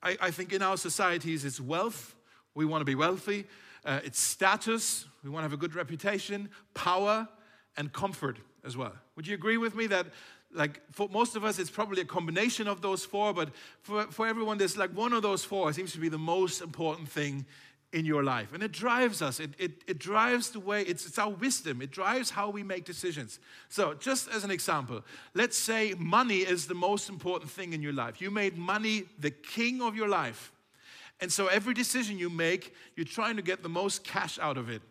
I, 0.03 0.17
I 0.21 0.31
think 0.31 0.53
in 0.53 0.63
our 0.63 0.77
societies 0.77 1.45
it's 1.45 1.61
wealth, 1.61 2.15
we 2.55 2.65
want 2.65 2.81
to 2.81 2.85
be 2.85 2.95
wealthy, 2.95 3.47
uh, 3.85 4.01
it's 4.05 4.21
status, 4.21 5.07
we 5.23 5.31
want 5.31 5.41
to 5.41 5.45
have 5.45 5.53
a 5.53 5.57
good 5.61 5.75
reputation, 5.75 6.49
power, 6.75 7.29
and 7.77 7.93
comfort 7.93 8.39
as 8.65 8.77
well. 8.77 8.93
Would 9.17 9.27
you 9.27 9.35
agree 9.35 9.57
with 9.57 9.75
me 9.75 9.87
that 9.89 10.07
like 10.55 10.81
for 10.93 11.09
most 11.09 11.37
of 11.37 11.45
us 11.45 11.59
it's 11.59 11.71
probably 11.71 12.01
a 12.01 12.05
combination 12.05 12.69
of 12.69 12.81
those 12.81 13.05
four 13.05 13.35
but 13.35 13.51
for, 13.83 14.05
for 14.05 14.27
everyone 14.27 14.57
there's 14.57 14.77
like 14.77 14.91
one 14.91 15.13
of 15.13 15.23
those 15.23 15.45
four 15.45 15.73
seems 15.73 15.93
to 15.93 15.99
be 15.99 16.09
the 16.09 16.19
most 16.19 16.63
important 16.63 17.09
thing 17.09 17.45
in 17.95 18.05
your 18.05 18.25
life. 18.25 18.53
And 18.53 18.63
it 18.63 18.73
drives 18.73 19.23
us, 19.23 19.39
it, 19.39 19.51
it, 19.57 19.85
it 19.87 19.99
drives 20.01 20.51
the 20.51 20.59
way, 20.59 20.83
it's, 20.83 21.07
it's 21.07 21.17
our 21.17 21.31
wisdom, 21.31 21.81
it 21.81 21.93
drives 21.93 22.29
how 22.29 22.51
we 22.51 22.65
make 22.65 22.85
decisions. 22.85 23.39
So, 23.69 23.95
just 23.95 24.29
as 24.29 24.43
an 24.43 24.51
example, 24.51 25.03
let's 25.33 25.57
say 25.57 25.95
money 25.97 26.39
is 26.39 26.67
the 26.67 26.75
most 26.75 27.09
important 27.09 27.51
thing 27.53 27.73
in 27.73 27.81
your 27.81 27.93
life. 27.93 28.21
You 28.21 28.33
made 28.33 28.59
money 28.59 29.05
the 29.21 29.31
king 29.31 29.81
of 29.81 29.95
your 29.95 30.09
life. 30.09 30.53
And 31.21 31.33
so, 31.33 31.47
every 31.47 31.73
decision 31.73 32.19
you 32.19 32.29
make, 32.29 32.75
you're 32.97 33.07
trying 33.07 33.37
to 33.37 33.43
get 33.43 33.63
the 33.63 33.69
most 33.69 34.03
cash 34.03 34.41
out 34.41 34.59
of 34.59 34.69
it. 34.69 34.83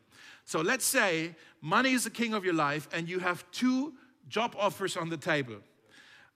So, 0.46 0.62
let's 0.62 0.86
say 0.86 1.36
money 1.62 1.92
is 1.92 2.06
the 2.06 2.10
king 2.10 2.34
of 2.34 2.46
your 2.46 2.54
life, 2.54 2.88
and 2.94 3.10
you 3.10 3.20
have 3.20 3.44
two 3.52 3.94
job 4.28 4.56
offers 4.58 4.98
on 4.98 5.10
the 5.10 5.18
table. 5.18 5.58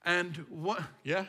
And 0.05 0.45
what, 0.49 0.81
yeah? 1.03 1.25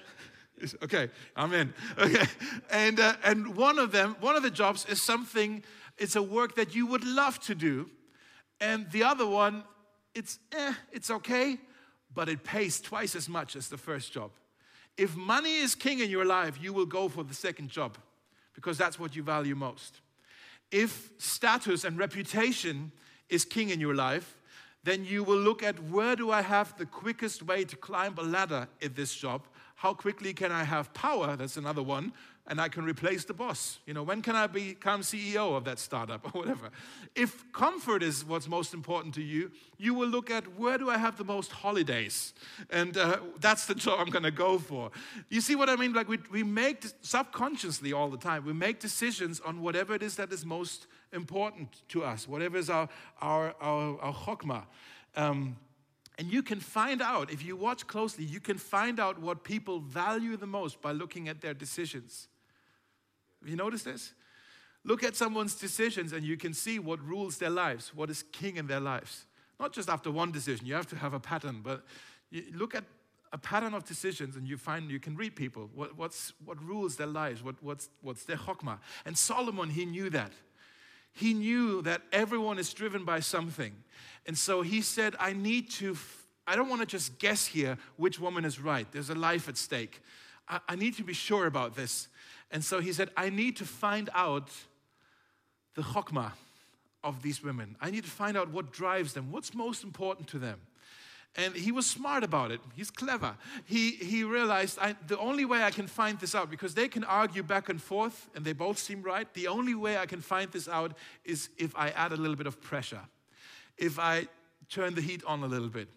Okay, 0.82 1.08
I'm 1.36 1.52
in. 1.52 1.72
Okay, 1.98 2.26
and 2.70 2.98
uh, 2.98 3.14
and 3.24 3.56
one 3.56 3.78
of 3.78 3.92
them, 3.92 4.16
one 4.20 4.36
of 4.36 4.42
the 4.42 4.50
jobs 4.50 4.86
is 4.86 5.00
something. 5.00 5.62
It's 5.96 6.16
a 6.16 6.22
work 6.22 6.56
that 6.56 6.74
you 6.74 6.86
would 6.86 7.04
love 7.04 7.38
to 7.40 7.54
do, 7.54 7.88
and 8.60 8.90
the 8.90 9.04
other 9.04 9.26
one, 9.26 9.64
it's 10.14 10.38
eh, 10.52 10.74
it's 10.90 11.10
okay, 11.10 11.58
but 12.12 12.28
it 12.28 12.42
pays 12.42 12.80
twice 12.80 13.14
as 13.14 13.28
much 13.28 13.56
as 13.56 13.68
the 13.68 13.78
first 13.78 14.12
job. 14.12 14.30
If 14.96 15.16
money 15.16 15.58
is 15.58 15.76
king 15.76 16.00
in 16.00 16.10
your 16.10 16.24
life, 16.24 16.58
you 16.60 16.72
will 16.72 16.86
go 16.86 17.08
for 17.08 17.22
the 17.22 17.34
second 17.34 17.68
job, 17.68 17.96
because 18.54 18.76
that's 18.76 18.98
what 18.98 19.14
you 19.14 19.22
value 19.22 19.54
most. 19.54 20.00
If 20.70 21.10
status 21.18 21.84
and 21.84 21.98
reputation 21.98 22.90
is 23.28 23.44
king 23.44 23.70
in 23.70 23.80
your 23.80 23.94
life, 23.94 24.36
then 24.84 25.04
you 25.04 25.24
will 25.24 25.38
look 25.38 25.62
at 25.62 25.82
where 25.84 26.16
do 26.16 26.30
I 26.30 26.42
have 26.42 26.76
the 26.78 26.86
quickest 26.86 27.42
way 27.42 27.64
to 27.64 27.76
climb 27.76 28.14
a 28.18 28.22
ladder 28.22 28.68
in 28.80 28.94
this 28.94 29.14
job 29.14 29.42
how 29.78 29.94
quickly 29.94 30.34
can 30.34 30.50
I 30.50 30.64
have 30.64 30.92
power? 30.92 31.36
That's 31.36 31.56
another 31.56 31.84
one. 31.84 32.12
And 32.48 32.60
I 32.60 32.68
can 32.68 32.84
replace 32.84 33.24
the 33.24 33.32
boss. 33.32 33.78
You 33.86 33.94
know, 33.94 34.02
when 34.02 34.22
can 34.22 34.34
I 34.34 34.48
become 34.48 35.02
CEO 35.02 35.56
of 35.56 35.64
that 35.66 35.78
startup 35.78 36.24
or 36.34 36.40
whatever? 36.40 36.70
If 37.14 37.44
comfort 37.52 38.02
is 38.02 38.24
what's 38.24 38.48
most 38.48 38.74
important 38.74 39.14
to 39.14 39.22
you, 39.22 39.52
you 39.76 39.94
will 39.94 40.08
look 40.08 40.32
at 40.32 40.58
where 40.58 40.78
do 40.78 40.90
I 40.90 40.98
have 40.98 41.16
the 41.16 41.24
most 41.24 41.52
holidays? 41.52 42.34
And 42.70 42.96
uh, 42.96 43.18
that's 43.38 43.66
the 43.66 43.74
job 43.84 44.00
I'm 44.00 44.10
going 44.10 44.24
to 44.24 44.32
go 44.32 44.58
for. 44.58 44.90
You 45.28 45.40
see 45.40 45.54
what 45.54 45.70
I 45.70 45.76
mean? 45.76 45.92
Like 45.92 46.08
we, 46.08 46.18
we 46.28 46.42
make 46.42 46.84
subconsciously 47.02 47.92
all 47.92 48.08
the 48.08 48.18
time, 48.18 48.44
we 48.44 48.52
make 48.52 48.80
decisions 48.80 49.38
on 49.38 49.60
whatever 49.60 49.94
it 49.94 50.02
is 50.02 50.16
that 50.16 50.32
is 50.32 50.44
most 50.44 50.88
important 51.12 51.88
to 51.90 52.02
us, 52.02 52.26
whatever 52.26 52.58
is 52.58 52.68
our, 52.68 52.88
our, 53.20 53.54
our, 53.60 54.00
our 54.00 54.12
chokmah. 54.12 54.64
Um, 55.14 55.56
and 56.18 56.32
you 56.32 56.42
can 56.42 56.58
find 56.58 57.00
out, 57.00 57.30
if 57.30 57.44
you 57.44 57.54
watch 57.54 57.86
closely, 57.86 58.24
you 58.24 58.40
can 58.40 58.58
find 58.58 58.98
out 58.98 59.20
what 59.20 59.44
people 59.44 59.78
value 59.78 60.36
the 60.36 60.46
most 60.46 60.82
by 60.82 60.90
looking 60.90 61.28
at 61.28 61.40
their 61.40 61.54
decisions. 61.54 62.26
Have 63.40 63.48
you 63.48 63.56
noticed 63.56 63.84
this? 63.84 64.14
Look 64.84 65.04
at 65.04 65.14
someone's 65.14 65.54
decisions 65.54 66.12
and 66.12 66.24
you 66.24 66.36
can 66.36 66.54
see 66.54 66.80
what 66.80 67.00
rules 67.06 67.38
their 67.38 67.50
lives, 67.50 67.94
what 67.94 68.10
is 68.10 68.24
king 68.32 68.56
in 68.56 68.66
their 68.66 68.80
lives. 68.80 69.26
Not 69.60 69.72
just 69.72 69.88
after 69.88 70.10
one 70.10 70.32
decision, 70.32 70.66
you 70.66 70.74
have 70.74 70.88
to 70.88 70.96
have 70.96 71.14
a 71.14 71.20
pattern, 71.20 71.60
but 71.62 71.84
you 72.30 72.44
look 72.52 72.74
at 72.74 72.84
a 73.32 73.38
pattern 73.38 73.74
of 73.74 73.84
decisions 73.84 74.34
and 74.34 74.48
you 74.48 74.56
find 74.56 74.90
you 74.90 74.98
can 74.98 75.14
read 75.16 75.36
people 75.36 75.70
what, 75.74 75.96
what's, 75.96 76.32
what 76.44 76.60
rules 76.64 76.96
their 76.96 77.06
lives, 77.06 77.44
what, 77.44 77.56
what's, 77.62 77.90
what's 78.02 78.24
their 78.24 78.38
chokmah. 78.38 78.78
And 79.04 79.16
Solomon, 79.16 79.70
he 79.70 79.84
knew 79.84 80.10
that. 80.10 80.32
He 81.18 81.34
knew 81.34 81.82
that 81.82 82.02
everyone 82.12 82.60
is 82.60 82.72
driven 82.72 83.04
by 83.04 83.18
something. 83.18 83.72
And 84.24 84.38
so 84.38 84.62
he 84.62 84.82
said, 84.82 85.16
I 85.18 85.32
need 85.32 85.68
to, 85.72 85.96
I 86.46 86.54
don't 86.54 86.68
want 86.68 86.80
to 86.80 86.86
just 86.86 87.18
guess 87.18 87.44
here 87.44 87.76
which 87.96 88.20
woman 88.20 88.44
is 88.44 88.60
right. 88.60 88.86
There's 88.92 89.10
a 89.10 89.16
life 89.16 89.48
at 89.48 89.56
stake. 89.56 90.00
I, 90.48 90.60
I 90.68 90.76
need 90.76 90.96
to 90.96 91.02
be 91.02 91.14
sure 91.14 91.46
about 91.46 91.74
this. 91.74 92.06
And 92.52 92.64
so 92.64 92.78
he 92.78 92.92
said, 92.92 93.10
I 93.16 93.30
need 93.30 93.56
to 93.56 93.64
find 93.64 94.08
out 94.14 94.48
the 95.74 95.82
chokmah 95.82 96.32
of 97.02 97.20
these 97.22 97.42
women. 97.42 97.74
I 97.80 97.90
need 97.90 98.04
to 98.04 98.10
find 98.10 98.36
out 98.36 98.52
what 98.52 98.72
drives 98.72 99.12
them, 99.12 99.32
what's 99.32 99.54
most 99.54 99.82
important 99.82 100.28
to 100.28 100.38
them. 100.38 100.60
And 101.38 101.54
he 101.54 101.70
was 101.70 101.86
smart 101.86 102.24
about 102.24 102.50
it. 102.50 102.60
He's 102.74 102.90
clever. 102.90 103.36
He, 103.64 103.92
he 103.92 104.24
realized 104.24 104.76
I, 104.80 104.96
the 105.06 105.16
only 105.18 105.44
way 105.44 105.62
I 105.62 105.70
can 105.70 105.86
find 105.86 106.18
this 106.18 106.34
out, 106.34 106.50
because 106.50 106.74
they 106.74 106.88
can 106.88 107.04
argue 107.04 107.44
back 107.44 107.68
and 107.68 107.80
forth 107.80 108.28
and 108.34 108.44
they 108.44 108.52
both 108.52 108.76
seem 108.76 109.02
right, 109.02 109.32
the 109.34 109.46
only 109.46 109.76
way 109.76 109.98
I 109.98 110.06
can 110.06 110.20
find 110.20 110.50
this 110.50 110.68
out 110.68 110.94
is 111.24 111.48
if 111.56 111.76
I 111.76 111.90
add 111.90 112.10
a 112.10 112.16
little 112.16 112.34
bit 112.34 112.48
of 112.48 112.60
pressure, 112.60 113.02
if 113.76 114.00
I 114.00 114.26
turn 114.68 114.96
the 114.96 115.00
heat 115.00 115.22
on 115.24 115.44
a 115.44 115.46
little 115.46 115.68
bit. 115.68 115.88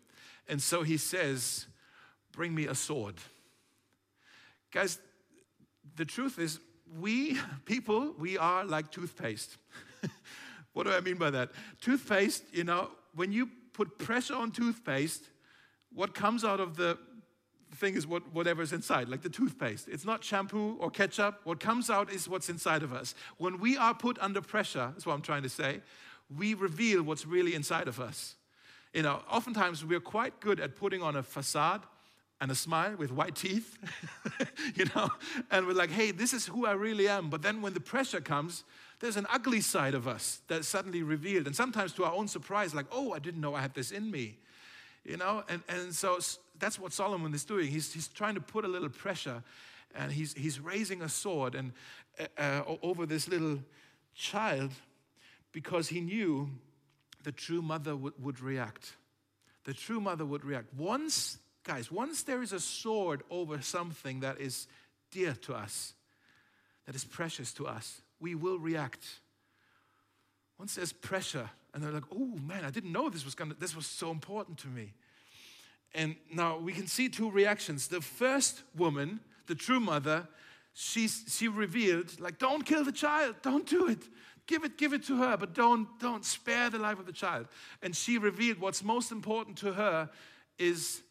And 0.48 0.62
so 0.62 0.84
he 0.84 0.98
says, 0.98 1.66
Bring 2.34 2.54
me 2.54 2.68
a 2.68 2.76
sword. 2.76 3.16
Guys, 4.72 5.00
the 5.98 6.06
truth 6.06 6.38
is, 6.38 6.60
we 7.00 7.38
people, 7.66 8.14
we 8.20 8.38
are 8.38 8.64
like 8.64 8.92
toothpaste. 8.92 9.58
what 10.74 10.84
do 10.84 10.94
I 10.94 11.02
mean 11.02 11.18
by 11.18 11.32
that? 11.32 11.50
Toothpaste, 11.82 12.44
you 12.54 12.64
know, 12.64 12.92
when 13.16 13.32
you 13.32 13.50
put 13.74 13.98
pressure 13.98 14.36
on 14.36 14.52
toothpaste, 14.52 15.30
what 15.94 16.14
comes 16.14 16.44
out 16.44 16.60
of 16.60 16.78
the 16.78 16.98
thing 17.76 17.96
is 17.96 18.06
what, 18.06 18.34
whatever's 18.34 18.74
inside, 18.74 19.10
like 19.10 19.22
the 19.22 19.30
toothpaste. 19.30 19.88
It's 19.88 20.06
not 20.06 20.24
shampoo 20.24 20.78
or 20.80 20.90
ketchup. 20.90 21.42
What 21.44 21.60
comes 21.60 21.90
out 21.90 22.12
is 22.12 22.28
what's 22.28 22.50
inside 22.50 22.84
of 22.84 22.94
us. 22.94 23.16
When 23.38 23.60
we 23.60 23.78
are 23.78 23.94
put 23.94 24.18
under 24.20 24.42
pressure, 24.42 24.92
that's 24.94 25.06
what 25.06 25.14
I'm 25.14 25.22
trying 25.22 25.44
to 25.44 25.50
say, 25.50 25.82
we 26.36 26.54
reveal 26.54 27.04
what's 27.04 27.26
really 27.26 27.54
inside 27.54 27.88
of 27.88 28.00
us. 28.00 28.36
You 28.94 29.04
know, 29.04 29.22
oftentimes 29.30 29.86
we're 29.86 30.02
quite 30.02 30.40
good 30.42 30.60
at 30.60 30.76
putting 30.76 31.02
on 31.02 31.16
a 31.16 31.24
facade 31.24 31.82
and 32.42 32.52
a 32.52 32.56
smile 32.56 32.96
with 32.98 33.12
white 33.12 33.36
teeth, 33.36 33.78
you 34.76 34.86
know, 34.96 35.10
and 35.52 35.68
we're 35.68 35.74
like, 35.74 35.92
hey, 35.92 36.12
this 36.12 36.34
is 36.34 36.48
who 36.48 36.66
I 36.66 36.72
really 36.72 37.08
am. 37.08 37.30
But 37.30 37.42
then 37.42 37.62
when 37.62 37.74
the 37.74 37.80
pressure 37.80 38.20
comes, 38.20 38.64
there's 39.02 39.18
an 39.18 39.28
ugly 39.30 39.62
side 39.62 39.96
of 39.96 40.08
us 40.08 40.42
that's 40.48 40.68
suddenly 40.68 41.02
revealed. 41.02 41.48
And 41.48 41.56
sometimes 41.56 41.92
to 41.94 42.06
our 42.06 42.14
own 42.14 42.28
surprise, 42.28 42.74
like, 42.74 42.86
oh, 42.92 43.14
I 43.14 43.20
didn't 43.20 43.42
know 43.42 43.56
I 43.56 43.62
had 43.62 43.74
this 43.74 43.92
in 43.92 44.10
me. 44.10 44.38
You 45.04 45.18
know, 45.18 45.44
and, 45.50 45.64
and 45.68 45.94
so 45.94 46.20
that's 46.60 46.78
what 46.78 46.94
Solomon 46.94 47.34
is 47.34 47.44
doing. 47.44 47.68
He's, 47.68 47.92
he's 47.92 48.08
trying 48.08 48.36
to 48.36 48.42
put 48.42 48.64
a 48.64 48.68
little 48.68 48.90
pressure 48.90 49.44
and 49.96 50.12
he's, 50.12 50.34
he's 50.34 50.60
raising 50.60 51.02
a 51.02 51.10
sword 51.10 51.56
and, 51.56 51.74
uh, 52.20 52.28
uh, 52.40 52.76
over 52.84 53.08
this 53.08 53.28
little 53.28 53.60
child 54.14 54.72
because 55.52 55.88
he 55.88 56.00
knew 56.00 56.50
the 57.24 57.32
true 57.32 57.64
mother 57.64 57.96
would, 57.96 58.14
would 58.22 58.40
react. 58.40 58.94
The 59.64 59.74
true 59.74 60.00
mother 60.00 60.26
would 60.26 60.46
react. 60.46 60.74
Once, 60.76 61.40
guys, 61.64 61.92
once 61.92 62.22
there 62.24 62.44
is 62.44 62.54
a 62.54 62.60
sword 62.60 63.24
over 63.32 63.62
something 63.62 64.20
that 64.20 64.40
is 64.40 64.68
dear 65.12 65.34
to 65.42 65.56
us, 65.56 65.94
that 66.86 66.96
is 66.96 67.04
precious 67.04 67.52
to 67.54 67.68
us, 67.68 68.02
we 68.22 68.36
will 68.36 68.60
react. 68.60 69.06
Once 70.58 70.76
there's 70.76 70.94
pressure, 70.94 71.50
and 71.74 71.84
they're 71.84 71.92
like, 71.92 72.04
oh 72.14 72.38
man, 72.48 72.64
I 72.64 72.70
didn't 72.70 72.92
know 72.92 73.10
this 73.10 73.26
was 73.26 73.36
gonna, 73.36 73.56
this 73.60 73.76
was 73.76 73.88
so 73.88 74.12
important 74.12 74.58
to 74.60 74.68
me. 74.68 74.94
And 75.94 76.16
now 76.34 76.58
we 76.58 76.72
can 76.72 76.88
see 76.88 77.10
two 77.10 77.30
reactions. 77.30 77.88
The 77.88 78.00
first 78.00 78.62
woman, 78.78 79.20
the 79.48 79.56
true 79.56 79.80
mother, 79.80 80.28
she, 80.74 81.08
she 81.08 81.48
revealed, 81.48 82.20
like, 82.20 82.38
don't 82.38 82.66
kill 82.66 82.86
the 82.86 82.92
child, 82.92 83.36
don't 83.42 83.68
do 83.68 83.88
it. 83.88 84.00
Give 84.48 84.64
it, 84.64 84.78
give 84.78 84.94
it 84.94 85.04
to 85.06 85.18
her, 85.18 85.38
but 85.38 85.54
don't, 85.54 85.88
don't 86.00 86.26
spare 86.26 86.70
the 86.70 86.80
life 86.80 87.00
of 87.00 87.06
the 87.06 87.12
child. 87.12 87.48
And 87.82 87.96
she 87.96 88.18
revealed 88.18 88.60
what's 88.60 88.84
most 88.84 89.12
important 89.12 89.58
to 89.60 89.74
her 89.74 90.10
is 90.58 91.02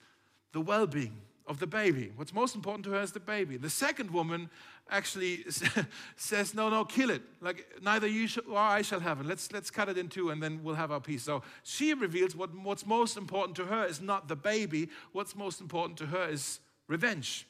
the 0.52 0.60
well-being 0.60 1.16
of 1.46 1.58
the 1.58 1.66
baby. 1.66 2.12
What's 2.16 2.32
most 2.32 2.54
important 2.54 2.84
to 2.86 2.92
her 2.92 3.00
is 3.00 3.12
the 3.12 3.20
baby. 3.20 3.56
The 3.56 3.70
second 3.70 4.10
woman 4.10 4.50
actually 4.90 5.44
says, 6.16 6.54
No, 6.54 6.68
no, 6.68 6.84
kill 6.84 7.10
it. 7.10 7.22
Like 7.40 7.66
neither 7.82 8.06
you 8.06 8.28
or 8.50 8.58
I 8.58 8.82
shall 8.82 9.00
have 9.00 9.20
it. 9.20 9.26
Let's, 9.26 9.52
let's 9.52 9.70
cut 9.70 9.88
it 9.88 9.96
in 9.96 10.08
two 10.08 10.30
and 10.30 10.42
then 10.42 10.62
we'll 10.62 10.74
have 10.74 10.90
our 10.90 11.00
peace. 11.00 11.22
So 11.22 11.42
she 11.62 11.94
reveals 11.94 12.36
what, 12.36 12.54
what's 12.54 12.86
most 12.86 13.16
important 13.16 13.56
to 13.56 13.64
her 13.64 13.86
is 13.86 14.00
not 14.00 14.28
the 14.28 14.36
baby, 14.36 14.88
what's 15.12 15.34
most 15.34 15.60
important 15.60 15.98
to 15.98 16.06
her 16.06 16.28
is 16.28 16.60
revenge. 16.88 17.46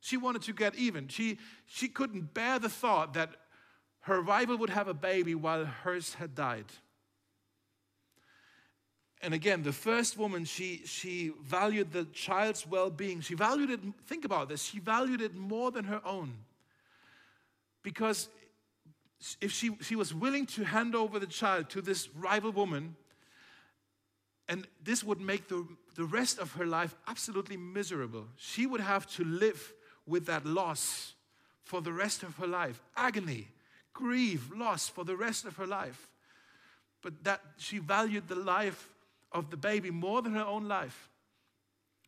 She 0.00 0.16
wanted 0.16 0.42
to 0.42 0.52
get 0.52 0.74
even. 0.74 1.08
She, 1.08 1.38
she 1.66 1.88
couldn't 1.88 2.34
bear 2.34 2.58
the 2.58 2.68
thought 2.68 3.14
that 3.14 3.30
her 4.00 4.20
rival 4.20 4.58
would 4.58 4.70
have 4.70 4.88
a 4.88 4.94
baby 4.94 5.34
while 5.34 5.64
hers 5.64 6.14
had 6.14 6.34
died. 6.34 6.66
And 9.22 9.32
again, 9.32 9.62
the 9.62 9.72
first 9.72 10.18
woman, 10.18 10.44
she, 10.44 10.82
she 10.84 11.32
valued 11.42 11.92
the 11.92 12.04
child's 12.04 12.66
well 12.66 12.90
being. 12.90 13.22
She 13.22 13.34
valued 13.34 13.70
it, 13.70 13.80
think 14.06 14.26
about 14.26 14.50
this, 14.50 14.62
she 14.62 14.78
valued 14.78 15.22
it 15.22 15.34
more 15.34 15.70
than 15.70 15.84
her 15.84 16.02
own. 16.04 16.34
Because 17.84 18.28
if 19.40 19.52
she, 19.52 19.76
she 19.82 19.94
was 19.94 20.12
willing 20.12 20.46
to 20.46 20.64
hand 20.64 20.96
over 20.96 21.20
the 21.20 21.26
child 21.26 21.70
to 21.70 21.80
this 21.80 22.08
rival 22.16 22.50
woman, 22.50 22.96
and 24.48 24.66
this 24.82 25.04
would 25.04 25.20
make 25.20 25.46
the, 25.48 25.64
the 25.94 26.04
rest 26.04 26.38
of 26.40 26.52
her 26.54 26.66
life 26.66 26.96
absolutely 27.06 27.56
miserable. 27.56 28.26
She 28.36 28.66
would 28.66 28.80
have 28.80 29.06
to 29.14 29.24
live 29.24 29.72
with 30.06 30.26
that 30.26 30.44
loss 30.44 31.14
for 31.62 31.80
the 31.80 31.92
rest 31.92 32.22
of 32.22 32.36
her 32.36 32.46
life 32.46 32.82
agony, 32.96 33.48
grief, 33.92 34.50
loss 34.54 34.88
for 34.88 35.04
the 35.04 35.16
rest 35.16 35.44
of 35.44 35.56
her 35.56 35.66
life. 35.66 36.08
But 37.02 37.22
that 37.24 37.40
she 37.58 37.78
valued 37.78 38.28
the 38.28 38.34
life 38.34 38.90
of 39.30 39.50
the 39.50 39.56
baby 39.56 39.90
more 39.90 40.22
than 40.22 40.34
her 40.34 40.44
own 40.44 40.68
life. 40.68 41.10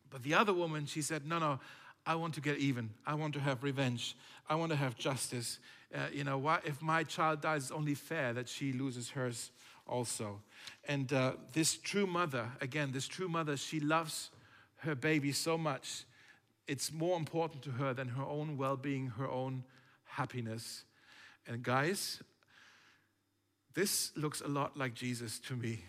But 0.09 0.23
the 0.23 0.33
other 0.33 0.53
woman, 0.53 0.85
she 0.85 1.01
said, 1.01 1.25
No, 1.25 1.39
no, 1.39 1.59
I 2.07 2.15
want 2.15 2.33
to 2.35 2.41
get 2.41 2.57
even. 2.57 2.89
I 3.05 3.13
want 3.13 3.33
to 3.35 3.39
have 3.39 3.63
revenge. 3.63 4.15
I 4.49 4.55
want 4.55 4.71
to 4.71 4.75
have 4.75 4.97
justice. 4.97 5.59
Uh, 5.93 5.99
you 6.11 6.23
know, 6.23 6.37
why, 6.39 6.59
if 6.65 6.81
my 6.81 7.03
child 7.03 7.41
dies, 7.41 7.63
it's 7.63 7.71
only 7.71 7.93
fair 7.93 8.33
that 8.33 8.49
she 8.49 8.73
loses 8.73 9.11
hers 9.11 9.51
also. 9.85 10.39
And 10.87 11.11
uh, 11.13 11.33
this 11.53 11.77
true 11.77 12.07
mother, 12.07 12.49
again, 12.61 12.91
this 12.91 13.07
true 13.07 13.27
mother, 13.27 13.57
she 13.57 13.79
loves 13.79 14.31
her 14.77 14.95
baby 14.95 15.31
so 15.31 15.57
much. 15.57 16.05
It's 16.67 16.91
more 16.91 17.17
important 17.17 17.61
to 17.63 17.71
her 17.71 17.93
than 17.93 18.07
her 18.07 18.23
own 18.23 18.57
well 18.57 18.77
being, 18.77 19.07
her 19.17 19.29
own 19.29 19.63
happiness. 20.05 20.85
And 21.45 21.61
guys, 21.61 22.23
this 23.73 24.11
looks 24.15 24.41
a 24.41 24.47
lot 24.47 24.75
like 24.75 24.95
Jesus 24.95 25.39
to 25.41 25.55
me 25.55 25.83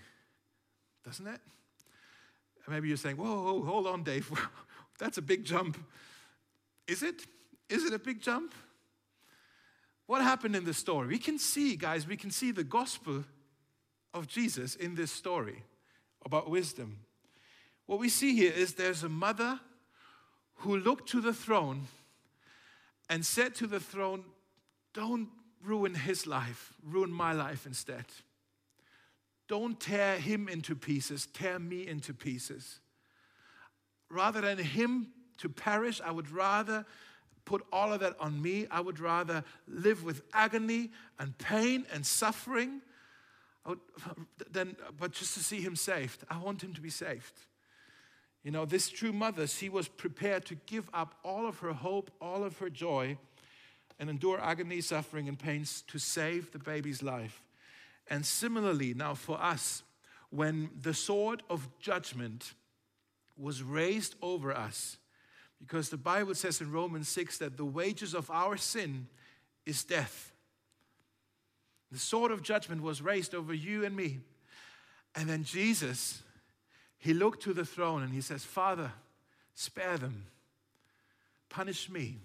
doesn't 1.09 1.27
it? 1.27 1.41
Maybe 2.69 2.89
you're 2.89 2.99
saying, 2.99 3.17
whoa, 3.17 3.43
whoa 3.43 3.65
hold 3.65 3.87
on, 3.87 4.03
Dave. 4.03 4.31
That's 4.99 5.17
a 5.17 5.23
big 5.23 5.43
jump. 5.43 5.79
Is 6.89 7.03
it? 7.03 7.27
Is 7.69 7.85
it 7.85 7.93
a 7.93 7.99
big 7.99 8.21
jump? 8.21 8.55
What 10.07 10.23
happened 10.23 10.57
in 10.57 10.65
this 10.65 10.79
story? 10.79 11.07
We 11.07 11.19
can 11.19 11.39
see, 11.39 11.77
guys, 11.77 12.07
we 12.07 12.17
can 12.17 12.31
see 12.31 12.51
the 12.51 12.65
gospel 12.65 13.25
of 14.15 14.27
Jesus 14.27 14.75
in 14.75 14.95
this 14.95 15.13
story 15.13 15.63
about 16.25 16.49
wisdom. 16.49 17.01
What 17.85 17.99
we 17.99 18.09
see 18.09 18.35
here 18.35 18.53
is 18.53 18.73
there's 18.73 19.03
a 19.03 19.09
mother 19.09 19.61
who 20.57 20.79
looked 20.79 21.11
to 21.11 21.21
the 21.21 21.35
throne 21.35 21.87
and 23.11 23.25
said 23.25 23.55
to 23.57 23.67
the 23.67 23.81
throne, 23.81 24.25
Don't 24.95 25.29
ruin 25.63 25.95
his 25.95 26.27
life, 26.27 26.73
ruin 26.83 27.13
my 27.13 27.33
life 27.33 27.67
instead. 27.67 28.07
Don't 29.47 29.79
tear 29.79 30.19
him 30.19 30.49
into 30.49 30.75
pieces, 30.75 31.27
tear 31.27 31.59
me 31.59 31.87
into 31.87 32.13
pieces. 32.13 32.81
Rather 34.11 34.41
than 34.41 34.59
him 34.59 35.09
to 35.39 35.49
perish, 35.49 36.01
I 36.05 36.11
would 36.11 36.31
rather 36.31 36.85
put 37.45 37.65
all 37.73 37.93
of 37.93 38.01
that 38.01 38.15
on 38.21 38.41
me. 38.43 38.67
I 38.71 38.81
would 38.81 39.01
rather 39.01 39.43
live 39.67 40.05
with 40.05 40.23
agony 40.33 40.91
and 41.19 41.37
pain 41.39 41.87
and 41.93 42.05
suffering 42.05 42.83
than, 44.51 44.77
but 44.99 45.13
just 45.13 45.35
to 45.35 45.41
see 45.41 45.61
him 45.61 45.77
saved. 45.77 46.25
I 46.31 46.39
want 46.39 46.63
him 46.63 46.75
to 46.75 46.81
be 46.81 46.91
saved. 46.91 47.33
You 48.45 48.51
know, 48.51 48.65
this 48.65 48.89
true 48.89 49.13
mother, 49.13 49.47
she 49.47 49.69
was 49.69 49.89
prepared 49.89 50.45
to 50.47 50.55
give 50.67 50.89
up 50.95 51.17
all 51.25 51.47
of 51.47 51.59
her 51.59 51.73
hope, 51.73 52.11
all 52.21 52.45
of 52.45 52.59
her 52.59 52.71
joy, 52.71 53.19
and 53.99 54.09
endure 54.09 54.41
agony, 54.41 54.81
suffering, 54.81 55.29
and 55.29 55.39
pains 55.39 55.83
to 55.89 55.99
save 55.99 56.53
the 56.53 56.59
baby's 56.59 57.03
life. 57.03 57.43
And 58.09 58.25
similarly, 58.25 58.95
now 58.95 59.15
for 59.15 59.43
us, 59.43 59.83
when 60.31 60.71
the 60.81 60.95
sword 60.95 61.43
of 61.51 61.69
judgment 61.81 62.55
was 63.37 63.63
raised 63.63 64.15
over 64.23 64.53
us, 64.53 64.99
because 65.59 65.89
the 65.89 65.97
Bible 65.97 66.35
says 66.35 66.61
in 66.61 66.71
Romans 66.71 67.09
6 67.09 67.39
that 67.39 67.57
the 67.57 67.65
wages 67.65 68.15
of 68.15 68.31
our 68.31 68.57
sin 68.57 69.09
is 69.67 69.85
death. 69.85 70.33
The 71.91 71.99
sword 71.99 72.31
of 72.31 72.43
judgment 72.43 72.83
was 72.83 73.03
raised 73.03 73.35
over 73.35 73.53
you 73.53 73.85
and 73.85 73.97
me. 73.97 74.19
And 75.15 75.29
then 75.29 75.43
Jesus, 75.43 76.23
he 76.99 77.15
looked 77.15 77.43
to 77.45 77.55
the 77.55 77.65
throne 77.65 78.03
and 78.03 78.13
he 78.13 78.21
says, 78.21 78.45
Father, 78.45 78.93
spare 79.55 79.97
them. 79.97 80.27
Punish 81.49 81.89
me, 81.89 82.17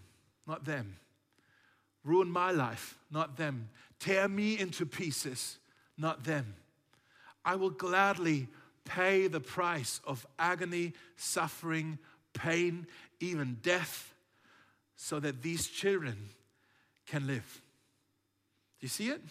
not 0.45 0.65
them. 0.65 0.97
Ruin 2.03 2.29
my 2.29 2.51
life, 2.51 2.97
not 3.09 3.37
them. 3.37 3.69
Tear 3.99 4.27
me 4.27 4.59
into 4.59 4.85
pieces, 4.85 5.57
not 5.97 6.25
them. 6.25 6.55
I 7.45 7.55
will 7.55 7.69
gladly 7.69 8.47
pay 8.83 9.27
the 9.27 9.39
price 9.39 10.01
of 10.05 10.27
agony, 10.37 10.93
suffering, 11.15 11.97
pain, 12.33 12.87
even 13.23 13.57
death 13.61 14.13
so 14.95 15.19
that 15.19 15.41
these 15.41 15.67
children 15.67 16.29
can 17.05 17.27
live. 17.27 17.61
Do 18.79 18.85
you 18.85 18.89
see 18.89 19.09
it? 19.09 19.21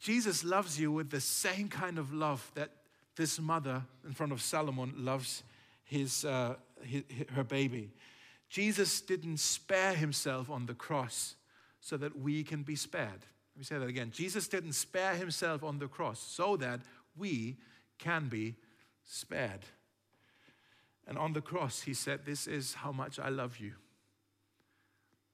Jesus 0.00 0.44
loves 0.44 0.78
you 0.78 0.92
with 0.92 1.10
the 1.10 1.20
same 1.20 1.68
kind 1.68 1.98
of 1.98 2.12
love 2.12 2.50
that 2.54 2.70
this 3.16 3.40
mother 3.40 3.82
in 4.06 4.12
front 4.12 4.32
of 4.32 4.42
Solomon 4.42 4.92
loves 4.98 5.42
his, 5.84 6.24
uh, 6.24 6.54
his, 6.82 7.02
her 7.34 7.44
baby. 7.44 7.90
Jesus 8.48 9.00
didn't 9.00 9.38
spare 9.38 9.94
himself 9.94 10.50
on 10.50 10.66
the 10.66 10.74
cross 10.74 11.34
so 11.80 11.96
that 11.96 12.18
we 12.18 12.44
can 12.44 12.62
be 12.62 12.76
spared. 12.76 13.24
Let 13.54 13.58
me 13.58 13.64
say 13.64 13.78
that 13.78 13.88
again. 13.88 14.10
Jesus 14.12 14.48
didn't 14.48 14.74
spare 14.74 15.14
himself 15.14 15.64
on 15.64 15.78
the 15.78 15.88
cross 15.88 16.20
so 16.20 16.56
that 16.56 16.80
we 17.16 17.56
can 17.98 18.28
be 18.28 18.56
spared. 19.04 19.60
And 21.06 21.16
on 21.16 21.32
the 21.32 21.40
cross, 21.40 21.82
he 21.82 21.94
said, 21.94 22.20
This 22.24 22.46
is 22.46 22.74
how 22.74 22.92
much 22.92 23.18
I 23.18 23.28
love 23.28 23.58
you. 23.58 23.72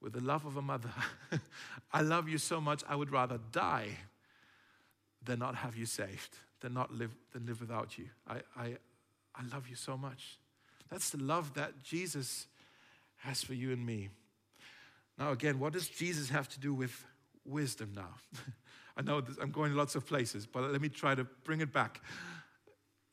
With 0.01 0.13
the 0.13 0.21
love 0.21 0.45
of 0.45 0.57
a 0.57 0.61
mother, 0.61 0.91
I 1.93 2.01
love 2.01 2.27
you 2.27 2.37
so 2.37 2.59
much, 2.59 2.83
I 2.87 2.95
would 2.95 3.11
rather 3.11 3.39
die 3.51 3.97
than 5.23 5.39
not 5.39 5.55
have 5.55 5.75
you 5.75 5.85
saved, 5.85 6.37
than 6.59 6.73
not 6.73 6.93
live, 6.93 7.15
than 7.31 7.45
live 7.45 7.61
without 7.61 7.97
you. 7.97 8.09
I, 8.27 8.41
I, 8.57 8.65
I 9.35 9.43
love 9.51 9.69
you 9.69 9.75
so 9.75 9.97
much. 9.97 10.37
That's 10.89 11.09
the 11.09 11.23
love 11.23 11.53
that 11.53 11.81
Jesus 11.83 12.47
has 13.19 13.41
for 13.41 13.53
you 13.53 13.71
and 13.71 13.85
me. 13.85 14.09
Now, 15.17 15.31
again, 15.31 15.59
what 15.59 15.73
does 15.73 15.87
Jesus 15.87 16.29
have 16.29 16.49
to 16.49 16.59
do 16.59 16.73
with 16.73 17.05
wisdom 17.45 17.93
now? 17.95 18.15
I 18.97 19.01
know 19.01 19.23
I'm 19.41 19.51
going 19.51 19.71
to 19.71 19.77
lots 19.77 19.95
of 19.95 20.05
places, 20.05 20.45
but 20.45 20.69
let 20.71 20.81
me 20.81 20.89
try 20.89 21.15
to 21.15 21.23
bring 21.23 21.61
it 21.61 21.71
back. 21.71 22.01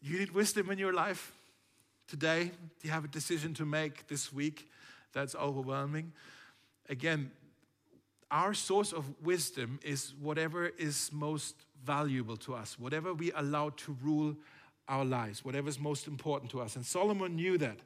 You 0.03 0.19
need 0.19 0.33
wisdom 0.33 0.71
in 0.71 0.79
your 0.79 0.93
life 0.93 1.33
today. 2.11 2.51
Do 2.81 2.89
you 2.89 2.91
have 2.91 3.05
a 3.05 3.09
decision 3.09 3.55
to 3.55 3.65
make 3.65 4.09
this 4.09 4.33
week 4.33 4.69
that's 5.13 5.37
overwhelming? 5.37 6.13
Again, 6.89 7.31
our 8.33 8.53
source 8.53 8.93
of 8.93 9.05
wisdom 9.23 9.79
is 9.85 10.13
whatever 10.21 10.67
is 10.67 11.11
most 11.13 11.55
valuable 11.85 12.37
to 12.39 12.55
us, 12.55 12.79
whatever 12.79 13.15
we 13.15 13.31
allow 13.33 13.71
to 13.71 13.97
rule 14.03 14.37
our 14.89 15.05
lives, 15.05 15.45
whatever 15.45 15.69
is 15.69 15.79
most 15.79 16.09
important 16.09 16.51
to 16.51 16.61
us. 16.61 16.75
And 16.75 16.85
Solomon 16.85 17.37
knew 17.37 17.57
that. 17.59 17.79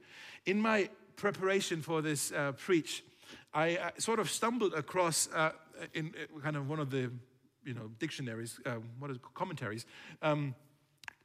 In 0.46 0.58
my 0.58 0.88
preparation 1.16 1.82
for 1.82 2.00
this 2.00 2.32
uh, 2.32 2.52
preach, 2.52 3.04
I 3.52 3.76
uh, 3.76 3.90
sort 3.98 4.20
of 4.20 4.30
stumbled 4.30 4.72
across 4.72 5.28
uh, 5.34 5.52
in 5.92 6.14
uh, 6.16 6.40
kind 6.40 6.56
of 6.56 6.68
one 6.68 6.80
of 6.80 6.90
the 6.90 7.10
you 7.62 7.74
know 7.74 7.90
dictionaries, 7.98 8.58
uh, 8.64 8.76
what 8.98 9.10
is 9.10 9.18
commentaries. 9.34 9.84
Um, 10.22 10.54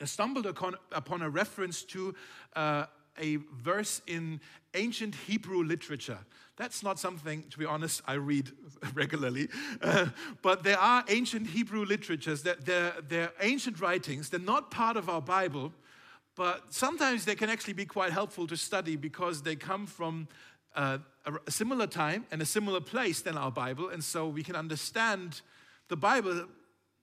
stumbled 0.06 0.46
upon, 0.46 0.76
upon 0.92 1.22
a 1.22 1.30
reference 1.30 1.84
to 1.84 2.16
uh, 2.56 2.86
a 3.20 3.38
verse 3.62 4.02
in 4.08 4.40
ancient 4.74 5.16
Hebrew 5.16 5.64
literature. 5.64 6.20
That's 6.56 6.84
not 6.84 7.00
something, 7.00 7.44
to 7.50 7.58
be 7.58 7.66
honest, 7.66 8.02
I 8.06 8.14
read 8.14 8.52
regularly. 8.94 9.48
Uh, 9.82 10.08
but 10.42 10.64
there 10.64 10.78
are 10.78 11.04
ancient 11.08 11.48
Hebrew 11.48 11.86
literatures 11.86 12.44
that 12.44 12.66
they're, 12.66 12.94
they're 13.08 13.32
ancient 13.42 13.80
writings. 13.80 14.30
They're 14.30 14.40
not 14.40 14.72
part 14.72 14.98
of 14.98 15.10
our 15.10 15.22
Bible, 15.22 15.72
but 16.36 16.74
sometimes 16.74 17.26
they 17.26 17.36
can 17.36 17.50
actually 17.50 17.74
be 17.74 17.86
quite 17.86 18.12
helpful 18.12 18.48
to 18.48 18.58
study 18.58 18.96
because 18.96 19.42
they 19.42 19.56
come 19.56 19.86
from 19.86 20.28
uh, 20.76 21.00
a 21.46 21.52
similar 21.52 21.88
time 21.88 22.26
and 22.32 22.42
a 22.42 22.46
similar 22.46 22.82
place 22.82 23.22
than 23.22 23.38
our 23.38 23.52
Bible. 23.52 23.90
And 23.90 24.04
so 24.04 24.28
we 24.28 24.44
can 24.44 24.56
understand 24.56 25.42
the 25.88 25.98
Bible 25.98 26.46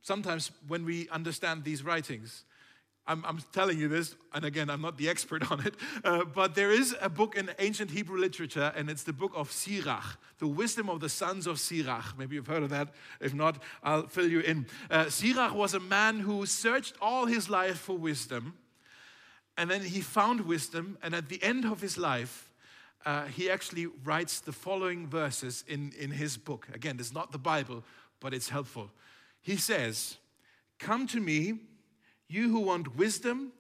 sometimes 0.03 0.53
when 0.69 0.85
we 0.85 1.09
understand 1.09 1.65
these 1.65 1.83
writings. 1.83 2.45
I'm, 3.09 3.25
I'm, 3.25 3.39
telling 3.53 3.79
you 3.79 3.89
this, 3.89 4.17
and 4.35 4.45
again, 4.45 4.69
I'm 4.69 4.83
not 4.83 4.99
the 4.99 5.09
expert 5.09 5.51
on 5.51 5.65
it, 5.65 5.75
uh, 6.05 6.25
but 6.25 6.55
there 6.55 6.73
is 6.73 6.95
a 7.01 7.09
book 7.09 7.37
in 7.37 7.51
ancient 7.59 7.91
Hebrew 7.91 8.19
literature, 8.19 8.73
and 8.75 8.91
it's 8.91 9.05
the 9.05 9.13
book 9.13 9.33
of 9.35 9.53
Sirach, 9.53 10.19
the 10.39 10.49
wisdom 10.49 10.91
of 10.91 11.01
the 11.01 11.09
sons 11.09 11.47
of 11.47 11.61
Sirach. 11.61 12.19
Maybe 12.19 12.35
you've 12.35 12.49
heard 12.49 12.65
of 12.65 12.71
that. 12.71 12.89
If 13.21 13.33
not, 13.33 13.63
I'll 13.83 14.09
fill 14.09 14.29
you 14.29 14.41
in. 14.41 14.67
Uh, 14.91 15.09
Sirach 15.09 15.55
was 15.55 15.75
a 15.75 15.81
man 15.81 16.21
who 16.21 16.47
searched 16.47 16.95
all 17.01 17.27
his 17.27 17.49
life 17.49 17.79
for 17.79 17.97
wisdom, 17.97 18.55
and 19.57 19.71
then 19.71 19.83
he 19.83 20.01
found 20.01 20.41
wisdom, 20.41 20.99
and 21.03 21.15
at 21.15 21.29
the 21.29 21.43
end 21.43 21.65
of 21.65 21.81
his 21.81 21.97
life, 21.97 22.51
uh, 23.05 23.27
he 23.27 23.49
actually 23.49 23.87
writes 24.05 24.41
the 24.41 24.53
following 24.53 25.07
verses 25.07 25.65
in, 25.69 25.93
in 25.97 26.11
his 26.11 26.37
book. 26.37 26.67
Again, 26.75 26.97
it's 26.99 27.15
not 27.15 27.31
the 27.31 27.39
Bible, 27.39 27.85
but 28.19 28.35
it's 28.35 28.49
helpful. 28.49 28.91
He 29.43 29.57
says, 29.57 30.17
Come 30.81 31.07
to 31.07 31.21
me 31.21 31.61
you 32.29 32.51
who 32.51 32.61
want 32.61 32.97
wisdom, 32.97 33.53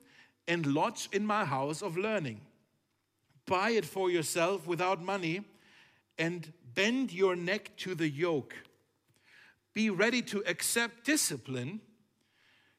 and 0.48 0.66
lodge 0.66 1.08
in 1.12 1.26
my 1.26 1.44
house 1.44 1.82
of 1.82 1.96
learning. 1.96 2.40
Buy 3.46 3.70
it 3.70 3.84
for 3.84 4.10
yourself 4.10 4.66
without 4.66 5.02
money, 5.02 5.42
and 6.18 6.52
bend 6.74 7.12
your 7.12 7.36
neck 7.36 7.76
to 7.78 7.94
the 7.94 8.08
yoke. 8.08 8.54
Be 9.74 9.90
ready 9.90 10.22
to 10.22 10.42
accept 10.46 11.04
discipline. 11.04 11.80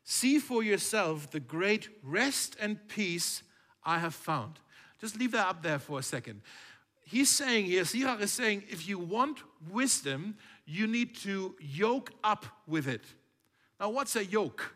See 0.03 0.39
for 0.39 0.63
yourself 0.63 1.29
the 1.29 1.39
great 1.39 1.89
rest 2.03 2.55
and 2.59 2.87
peace 2.87 3.43
I 3.83 3.99
have 3.99 4.15
found. 4.15 4.59
Just 4.99 5.19
leave 5.19 5.31
that 5.33 5.47
up 5.47 5.61
there 5.61 5.79
for 5.79 5.99
a 5.99 6.03
second. 6.03 6.41
He's 7.03 7.29
saying 7.29 7.65
here, 7.65 7.85
Sirach 7.85 8.21
is 8.21 8.33
saying, 8.33 8.63
if 8.69 8.87
you 8.87 8.99
want 8.99 9.39
wisdom, 9.69 10.35
you 10.65 10.87
need 10.87 11.15
to 11.17 11.55
yoke 11.59 12.11
up 12.23 12.45
with 12.65 12.87
it. 12.87 13.03
Now, 13.79 13.89
what's 13.89 14.15
a 14.15 14.25
yoke? 14.25 14.73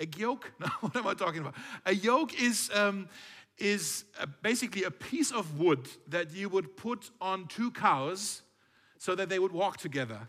A 0.00 0.06
yoke? 0.16 0.52
No, 0.60 0.68
what 0.80 0.96
am 0.96 1.06
I 1.06 1.14
talking 1.14 1.40
about? 1.40 1.54
A 1.86 1.94
yoke 1.94 2.40
is, 2.40 2.70
um, 2.74 3.08
is 3.58 4.04
a, 4.18 4.26
basically 4.26 4.84
a 4.84 4.90
piece 4.90 5.30
of 5.30 5.58
wood 5.58 5.88
that 6.08 6.32
you 6.32 6.48
would 6.48 6.76
put 6.76 7.10
on 7.20 7.46
two 7.46 7.70
cows 7.70 8.42
so 8.98 9.14
that 9.14 9.28
they 9.28 9.38
would 9.38 9.52
walk 9.52 9.76
together. 9.76 10.28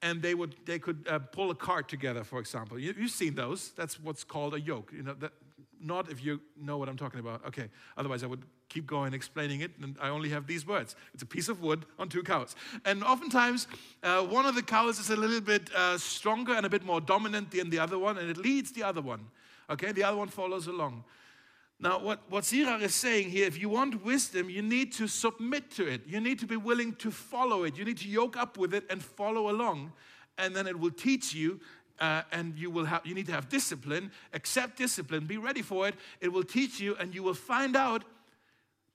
And 0.00 0.20
they, 0.20 0.34
would, 0.34 0.56
they 0.64 0.80
could 0.80 1.06
uh, 1.08 1.20
pull 1.20 1.50
a 1.52 1.54
cart 1.54 1.88
together, 1.88 2.24
for 2.24 2.40
example. 2.40 2.76
You, 2.78 2.92
have 2.92 3.10
seen 3.10 3.36
those. 3.36 3.70
That's 3.76 4.00
what's 4.00 4.24
called 4.24 4.54
a 4.54 4.60
yoke. 4.60 4.92
You 4.92 5.04
know, 5.04 5.14
that, 5.14 5.32
not 5.82 6.10
if 6.10 6.24
you 6.24 6.40
know 6.56 6.78
what 6.78 6.88
I'm 6.88 6.96
talking 6.96 7.20
about. 7.20 7.44
Okay, 7.46 7.68
otherwise 7.96 8.22
I 8.22 8.26
would 8.26 8.44
keep 8.68 8.86
going 8.86 9.12
explaining 9.12 9.60
it, 9.60 9.72
and 9.82 9.96
I 10.00 10.08
only 10.08 10.30
have 10.30 10.46
these 10.46 10.66
words. 10.66 10.96
It's 11.12 11.22
a 11.22 11.26
piece 11.26 11.48
of 11.48 11.60
wood 11.60 11.84
on 11.98 12.08
two 12.08 12.22
cows. 12.22 12.56
And 12.84 13.04
oftentimes, 13.04 13.66
uh, 14.02 14.22
one 14.22 14.46
of 14.46 14.54
the 14.54 14.62
cows 14.62 14.98
is 14.98 15.10
a 15.10 15.16
little 15.16 15.40
bit 15.40 15.72
uh, 15.74 15.98
stronger 15.98 16.54
and 16.54 16.64
a 16.64 16.70
bit 16.70 16.84
more 16.84 17.00
dominant 17.00 17.50
than 17.50 17.70
the 17.70 17.78
other 17.78 17.98
one, 17.98 18.18
and 18.18 18.30
it 18.30 18.36
leads 18.36 18.72
the 18.72 18.82
other 18.82 19.02
one. 19.02 19.26
Okay, 19.68 19.92
the 19.92 20.04
other 20.04 20.16
one 20.16 20.28
follows 20.28 20.66
along. 20.66 21.04
Now, 21.82 21.98
what, 21.98 22.20
what 22.28 22.44
Sirach 22.44 22.80
is 22.80 22.94
saying 22.94 23.30
here, 23.30 23.46
if 23.46 23.60
you 23.60 23.68
want 23.68 24.04
wisdom, 24.04 24.48
you 24.48 24.62
need 24.62 24.92
to 24.92 25.08
submit 25.08 25.70
to 25.72 25.86
it. 25.86 26.02
You 26.06 26.20
need 26.20 26.38
to 26.38 26.46
be 26.46 26.56
willing 26.56 26.94
to 26.96 27.10
follow 27.10 27.64
it. 27.64 27.76
You 27.76 27.84
need 27.84 27.98
to 27.98 28.08
yoke 28.08 28.36
up 28.36 28.56
with 28.56 28.72
it 28.72 28.84
and 28.88 29.02
follow 29.02 29.50
along. 29.50 29.92
And 30.38 30.54
then 30.54 30.68
it 30.68 30.78
will 30.78 30.92
teach 30.92 31.34
you 31.34 31.60
uh, 32.02 32.22
and 32.32 32.58
you 32.58 32.70
will 32.70 32.84
have 32.84 33.00
you 33.06 33.14
need 33.14 33.26
to 33.26 33.32
have 33.32 33.48
discipline 33.48 34.10
accept 34.34 34.76
discipline 34.76 35.24
be 35.24 35.38
ready 35.38 35.62
for 35.62 35.88
it 35.88 35.94
it 36.20 36.30
will 36.30 36.44
teach 36.44 36.80
you 36.80 36.94
and 37.00 37.14
you 37.14 37.22
will 37.22 37.32
find 37.32 37.76
out 37.76 38.04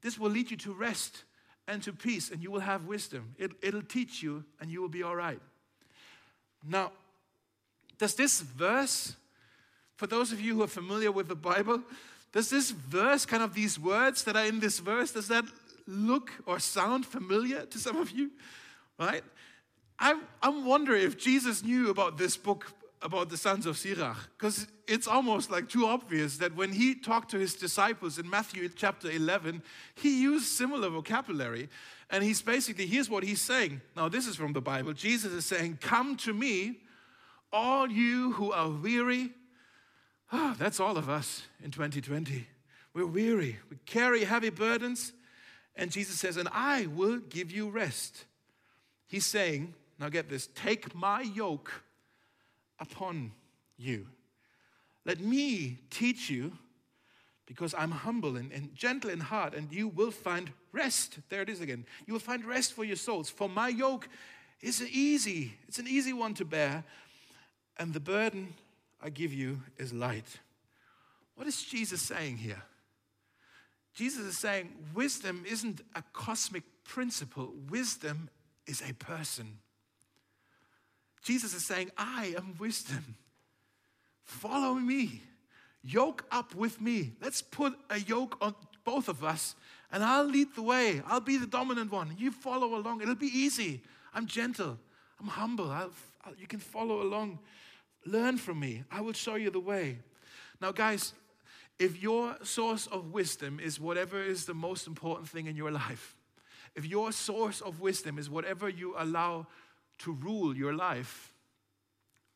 this 0.01 0.19
will 0.19 0.29
lead 0.29 0.51
you 0.51 0.57
to 0.57 0.73
rest 0.73 1.23
and 1.67 1.83
to 1.83 1.91
peace, 1.91 2.31
and 2.31 2.41
you 2.41 2.49
will 2.49 2.61
have 2.61 2.85
wisdom. 2.85 3.35
It, 3.37 3.51
it'll 3.61 3.81
teach 3.81 4.23
you, 4.23 4.45
and 4.59 4.71
you 4.71 4.81
will 4.81 4.89
be 4.89 5.03
all 5.03 5.15
right. 5.15 5.39
Now, 6.65 6.91
does 7.97 8.15
this 8.15 8.41
verse, 8.41 9.15
for 9.95 10.07
those 10.07 10.31
of 10.31 10.39
you 10.39 10.55
who 10.55 10.63
are 10.63 10.67
familiar 10.67 11.11
with 11.11 11.27
the 11.27 11.35
Bible, 11.35 11.81
does 12.31 12.49
this 12.49 12.71
verse, 12.71 13.25
kind 13.25 13.43
of 13.43 13.53
these 13.53 13.79
words 13.79 14.23
that 14.23 14.35
are 14.35 14.45
in 14.45 14.59
this 14.59 14.79
verse, 14.79 15.11
does 15.11 15.27
that 15.27 15.45
look 15.87 16.31
or 16.45 16.59
sound 16.59 17.05
familiar 17.05 17.65
to 17.65 17.77
some 17.77 17.97
of 17.97 18.11
you? 18.11 18.31
Right? 18.99 19.23
I, 19.99 20.19
I 20.41 20.49
wonder 20.49 20.95
if 20.95 21.17
Jesus 21.17 21.63
knew 21.63 21.89
about 21.89 22.17
this 22.17 22.37
book 22.37 22.71
about 23.01 23.29
the 23.29 23.37
sons 23.37 23.65
of 23.65 23.77
Sirach 23.77 24.17
because 24.37 24.67
it's 24.87 25.07
almost 25.07 25.51
like 25.51 25.69
too 25.69 25.85
obvious 25.85 26.37
that 26.37 26.55
when 26.55 26.71
he 26.71 26.95
talked 26.95 27.31
to 27.31 27.37
his 27.37 27.53
disciples 27.53 28.17
in 28.17 28.29
Matthew 28.29 28.67
chapter 28.69 29.09
11, 29.09 29.61
he 29.95 30.21
used 30.21 30.45
similar 30.45 30.89
vocabulary. 30.89 31.69
And 32.09 32.23
he's 32.23 32.41
basically, 32.41 32.87
here's 32.87 33.09
what 33.09 33.23
he's 33.23 33.41
saying. 33.41 33.81
Now, 33.95 34.09
this 34.09 34.27
is 34.27 34.35
from 34.35 34.53
the 34.53 34.61
Bible. 34.61 34.93
Jesus 34.93 35.31
is 35.33 35.45
saying, 35.45 35.79
Come 35.81 36.15
to 36.17 36.33
me, 36.33 36.79
all 37.51 37.89
you 37.89 38.31
who 38.33 38.51
are 38.51 38.69
weary. 38.69 39.31
Oh, 40.31 40.55
that's 40.57 40.79
all 40.79 40.97
of 40.97 41.09
us 41.09 41.43
in 41.63 41.71
2020. 41.71 42.47
We're 42.93 43.05
weary, 43.05 43.59
we 43.69 43.77
carry 43.85 44.23
heavy 44.23 44.49
burdens. 44.49 45.13
And 45.75 45.91
Jesus 45.91 46.19
says, 46.19 46.37
And 46.37 46.49
I 46.51 46.87
will 46.87 47.19
give 47.19 47.51
you 47.51 47.69
rest. 47.69 48.25
He's 49.05 49.25
saying, 49.25 49.73
Now 49.99 50.09
get 50.09 50.29
this, 50.29 50.47
take 50.55 50.95
my 50.95 51.21
yoke 51.21 51.83
upon 52.80 53.32
you. 53.78 54.07
Let 55.05 55.19
me 55.19 55.80
teach 55.89 56.30
you 56.30 56.51
because 57.45 57.73
I'm 57.78 57.91
humble 57.91 58.36
and, 58.36 58.51
and, 58.51 58.75
gentle 58.75 59.09
in 59.09 59.21
heart, 59.21 59.53
and 59.55 59.71
you 59.71 59.88
will 59.88 60.11
find 60.11 60.51
rest. 60.73 61.19
There 61.30 61.41
it 61.41 61.49
is 61.49 61.61
again. 61.61 61.86
You 62.05 62.13
will 62.13 62.19
find 62.19 62.43
rest 62.43 62.73
for 62.73 62.84
your 62.84 62.97
souls. 62.97 63.30
For 63.30 63.47
my 63.47 63.69
yoke 63.69 64.09
is 64.61 64.84
easy, 64.84 65.53
it's 65.67 65.80
an 65.80 65.88
easy 65.88 66.11
one 66.11 66.34
to 66.36 66.45
bear, 66.45 66.84
and 67.78 67.93
the 67.93 68.01
burden 68.01 68.53
I 69.01 69.09
give 69.09 69.32
you 69.32 69.61
is 69.78 69.93
light. 69.93 70.39
What 71.36 71.47
is 71.47 71.63
Jesus 71.63 72.01
saying 72.01 72.38
here? 72.38 72.63
Jesus 73.93 74.25
is 74.25 74.38
saying 74.38 74.73
wisdom 74.93 75.45
isn't 75.47 75.82
a 75.95 76.03
cosmic 76.13 76.63
principle, 76.84 77.53
wisdom 77.69 78.30
is 78.65 78.84
a 78.88 78.93
person. 78.93 79.59
Jesus 81.28 81.53
is 81.53 81.65
saying, 81.65 81.91
I 81.97 82.34
am 82.38 82.55
wisdom. 82.57 83.17
Follow 84.23 84.75
me. 84.75 85.21
Yoke 85.84 86.23
up 86.32 86.55
with 86.55 86.80
me. 86.80 87.11
Let's 87.21 87.41
put 87.41 87.73
a 87.89 87.99
yoke 87.99 88.38
on 88.39 88.55
both 88.86 89.09
of 89.09 89.25
us, 89.25 89.53
and 89.91 90.05
I'll 90.05 90.23
lead 90.23 90.55
the 90.55 90.61
way. 90.61 91.01
I'll 91.05 91.19
be 91.19 91.36
the 91.36 91.45
dominant 91.45 91.91
one. 91.91 92.15
You 92.17 92.32
follow 92.32 92.75
along. 92.75 93.01
It'll 93.01 93.13
be 93.13 93.28
easy. 93.28 93.82
I'm 94.13 94.25
gentle. 94.25 94.80
I'm 95.19 95.28
humble. 95.28 95.69
I'll, 95.69 95.91
I'll, 96.23 96.34
you 96.39 96.47
can 96.47 96.59
follow 96.59 97.01
along. 97.01 97.39
Learn 98.05 98.38
from 98.38 98.61
me. 98.61 98.86
I 98.89 99.01
will 99.01 99.11
show 99.11 99.36
you 99.36 99.49
the 99.49 99.59
way. 99.59 99.99
Now, 100.61 100.71
guys, 100.71 101.13
if 101.78 102.01
your 102.01 102.38
source 102.41 102.88
of 102.88 103.11
wisdom 103.11 103.59
is 103.59 103.82
whatever 103.82 104.23
is 104.23 104.45
the 104.45 104.53
most 104.53 104.88
important 104.88 105.28
thing 105.28 105.47
in 105.47 105.57
your 105.57 105.71
life, 105.71 106.15
if 106.73 106.86
your 106.86 107.11
source 107.11 107.59
of 107.59 107.82
wisdom 107.82 108.17
is 108.17 108.30
whatever 108.30 108.69
you 108.69 108.95
allow 108.97 109.47
to 109.99 110.13
rule 110.13 110.55
your 110.55 110.73
life, 110.73 111.33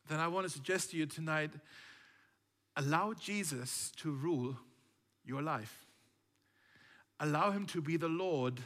then 0.08 0.20
I 0.20 0.28
want 0.28 0.46
to 0.46 0.52
suggest 0.52 0.90
to 0.90 0.96
you 0.96 1.06
tonight 1.06 1.50
allow 2.76 3.12
Jesus 3.12 3.92
to 3.96 4.10
rule 4.10 4.56
your 5.24 5.42
life. 5.42 5.86
Allow 7.20 7.50
him 7.50 7.66
to 7.66 7.80
be 7.80 7.96
the 7.96 8.08
Lord 8.08 8.60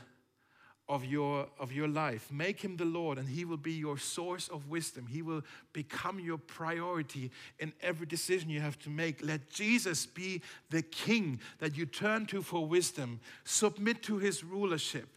of 0.88 1.04
your, 1.04 1.48
of 1.58 1.72
your 1.72 1.88
life. 1.88 2.30
Make 2.30 2.60
him 2.60 2.76
the 2.76 2.84
Lord, 2.84 3.18
and 3.18 3.28
he 3.28 3.44
will 3.44 3.56
be 3.56 3.72
your 3.72 3.98
source 3.98 4.48
of 4.48 4.68
wisdom. 4.68 5.06
He 5.06 5.20
will 5.20 5.42
become 5.72 6.20
your 6.20 6.38
priority 6.38 7.32
in 7.58 7.72
every 7.82 8.06
decision 8.06 8.50
you 8.50 8.60
have 8.60 8.78
to 8.80 8.90
make. 8.90 9.24
Let 9.24 9.50
Jesus 9.50 10.06
be 10.06 10.42
the 10.70 10.82
king 10.82 11.40
that 11.58 11.76
you 11.76 11.86
turn 11.86 12.26
to 12.26 12.40
for 12.40 12.64
wisdom. 12.64 13.20
Submit 13.44 14.02
to 14.04 14.18
his 14.18 14.44
rulership. 14.44 15.08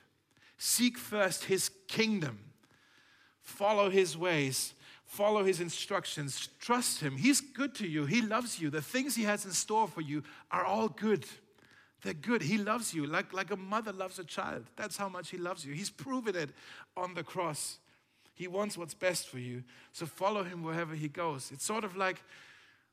Seek 0.58 0.98
first 0.98 1.46
his 1.46 1.70
kingdom. 1.88 2.40
Follow 3.50 3.90
his 3.90 4.18
ways. 4.18 4.74
Follow 5.06 5.44
his 5.44 5.60
instructions. 5.60 6.50
Trust 6.60 7.02
him. 7.02 7.18
He's 7.18 7.42
good 7.42 7.74
to 7.76 7.88
you. 7.88 8.06
He 8.06 8.22
loves 8.22 8.60
you. 8.60 8.70
The 8.70 8.82
things 8.82 9.16
he 9.16 9.24
has 9.24 9.44
in 9.44 9.52
store 9.52 9.88
for 9.88 10.02
you 10.02 10.24
are 10.52 10.64
all 10.64 10.88
good. 10.88 11.26
They're 12.04 12.14
good. 12.14 12.44
He 12.44 12.58
loves 12.58 12.94
you 12.94 13.08
like, 13.08 13.34
like 13.34 13.52
a 13.52 13.58
mother 13.58 13.92
loves 13.92 14.20
a 14.20 14.24
child. 14.24 14.66
That's 14.76 14.96
how 14.96 15.10
much 15.10 15.32
He 15.32 15.38
loves 15.38 15.66
you. 15.66 15.74
He's 15.74 15.90
proven 15.90 16.36
it 16.36 16.52
on 16.96 17.16
the 17.16 17.24
cross. 17.24 17.80
He 18.36 18.48
wants 18.48 18.78
what's 18.78 18.94
best 18.94 19.28
for 19.28 19.40
you. 19.40 19.64
So 19.92 20.06
follow 20.06 20.44
Him 20.44 20.64
wherever 20.64 20.96
He 20.96 21.10
goes. 21.10 21.52
It's 21.52 21.66
sort 21.66 21.84
of 21.84 21.98
like 21.98 22.22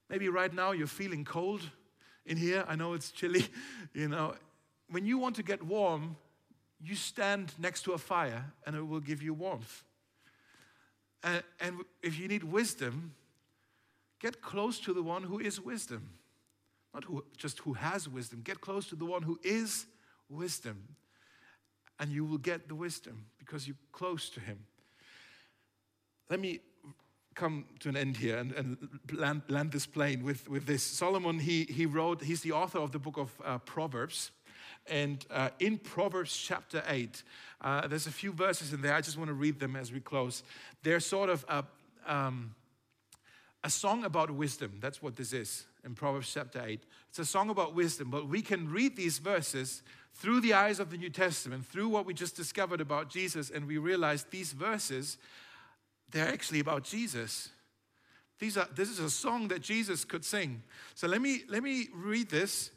maybe 0.09 0.29
right 0.29 0.53
now 0.53 0.73
you're 0.73 0.89
feeling 0.89 1.25
cold 1.25 1.61
in 2.25 2.37
here. 2.37 2.65
I 2.67 2.75
know 2.77 2.95
it's 2.95 3.11
chilly. 3.11 3.47
You 3.95 4.09
know, 4.09 4.35
when 4.91 5.07
you 5.07 5.19
want 5.19 5.37
to 5.37 5.43
get 5.43 5.63
warm, 5.63 6.17
you 6.83 6.95
stand 6.95 7.53
next 7.59 7.83
to 7.83 7.93
a 7.93 7.99
fire 7.99 8.45
and 8.67 8.75
it 8.75 8.83
will 8.83 9.01
give 9.01 9.23
you 9.23 9.33
warmth. 9.33 9.85
And, 11.23 11.43
and 11.61 11.81
if 12.03 12.19
you 12.19 12.29
need 12.29 12.45
wisdom, 12.45 13.15
get 14.21 14.41
close 14.43 14.79
to 14.81 14.93
the 14.93 15.03
one 15.03 15.23
who 15.23 15.39
is 15.39 15.61
wisdom. 15.61 16.11
Not 16.95 17.05
who, 17.05 17.25
just 17.37 17.59
who 17.61 17.75
has 17.75 18.09
wisdom. 18.09 18.41
Get 18.43 18.61
close 18.61 18.89
to 18.89 18.97
the 18.97 19.05
one 19.05 19.23
who 19.23 19.39
is 19.43 19.87
wisdom. 20.29 20.89
And 21.99 22.11
you 22.11 22.25
will 22.25 22.39
get 22.39 22.69
the 22.69 22.75
wisdom 22.75 23.27
because 23.39 23.67
you're 23.67 23.77
close 23.93 24.29
to 24.31 24.41
him. 24.41 24.59
Let 26.29 26.41
me 26.41 26.61
come 27.35 27.67
to 27.81 27.91
an 27.91 27.97
end 27.97 28.17
here 28.17 28.39
and, 28.39 28.53
and 28.53 28.77
land, 29.13 29.43
land, 29.49 29.71
this 29.71 29.87
plane 29.87 30.25
with, 30.25 30.49
with 30.49 30.67
this. 30.67 30.83
Solomon, 30.83 31.39
he, 31.39 31.65
he 31.65 31.87
wrote, 31.87 32.23
he's 32.23 32.41
the 32.41 32.53
author 32.53 32.79
of 32.79 32.93
the 32.93 32.99
book 32.99 33.19
of 33.19 33.31
uh, 33.45 33.59
Proverbs. 33.59 34.31
And 34.89 35.25
uh, 35.31 35.51
in 35.59 35.79
Proverbs 35.79 36.37
chapter 36.37 36.83
8, 36.87 37.23
uh, 37.61 37.87
there's 37.89 38.07
a 38.07 38.13
few 38.13 38.33
verses 38.33 38.73
in 38.73 38.83
there. 38.83 38.95
I 38.95 39.01
just 39.01 39.19
want 39.19 39.29
to 39.29 39.35
read 39.35 39.59
them 39.59 39.77
as 39.77 39.93
we 39.93 40.01
close. 40.01 40.43
They're 40.83 41.01
sort 41.01 41.31
of 41.31 41.45
a, 41.49 41.65
um, 42.07 42.55
a 43.65 43.71
song 43.71 44.05
about 44.05 44.31
wisdom. 44.31 44.79
That's 44.81 45.03
what 45.03 45.17
this 45.17 45.33
is 45.33 45.67
in 45.85 45.95
Proverbs 45.95 46.31
chapter 46.33 46.63
8. 46.65 46.83
It's 47.09 47.19
a 47.19 47.25
song 47.25 47.49
about 47.49 47.75
wisdom, 47.75 48.11
but 48.11 48.29
we 48.29 48.43
can 48.43 48.71
read 48.71 48.97
these 48.97 49.19
verses 49.19 49.83
through 50.15 50.41
the 50.41 50.55
eyes 50.55 50.81
of 50.81 50.91
the 50.91 50.97
New 50.97 51.11
Testament, 51.11 51.67
through 51.67 51.89
what 51.89 52.07
we 52.07 52.15
just 52.15 52.37
discovered 52.37 52.81
about 52.81 53.11
Jesus, 53.11 53.51
and 53.51 53.67
we 53.67 53.79
realize 53.79 54.25
these 54.25 54.53
verses, 54.53 55.19
they're 56.11 56.29
actually 56.29 56.61
about 56.61 56.85
Jesus. 56.85 57.51
These 58.39 58.57
are, 58.57 58.69
this 58.75 58.89
is 58.89 58.99
a 58.99 59.11
song 59.11 59.49
that 59.49 59.61
Jesus 59.61 60.05
could 60.05 60.25
sing. 60.25 60.63
So 60.95 61.07
let 61.07 61.21
me, 61.21 61.43
let 61.49 61.63
me 61.63 61.89
read 61.95 62.31
this, 62.31 62.71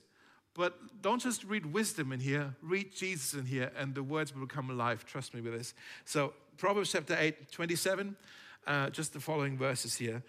but 0.53 1.01
don't 1.01 1.21
just 1.21 1.43
read 1.43 1.65
wisdom 1.65 2.11
in 2.11 2.19
here, 2.19 2.55
read 2.61 2.93
Jesus 2.93 3.33
in 3.33 3.45
here, 3.45 3.71
and 3.77 3.95
the 3.95 4.03
words 4.03 4.35
will 4.35 4.47
come 4.47 4.69
alive. 4.69 5.05
Trust 5.05 5.33
me 5.33 5.41
with 5.41 5.53
this. 5.53 5.73
So, 6.05 6.33
Proverbs 6.57 6.91
chapter 6.91 7.15
8, 7.17 7.51
27, 7.51 8.15
uh, 8.67 8.89
just 8.89 9.13
the 9.13 9.19
following 9.19 9.57
verses 9.57 9.95
here. 9.95 10.21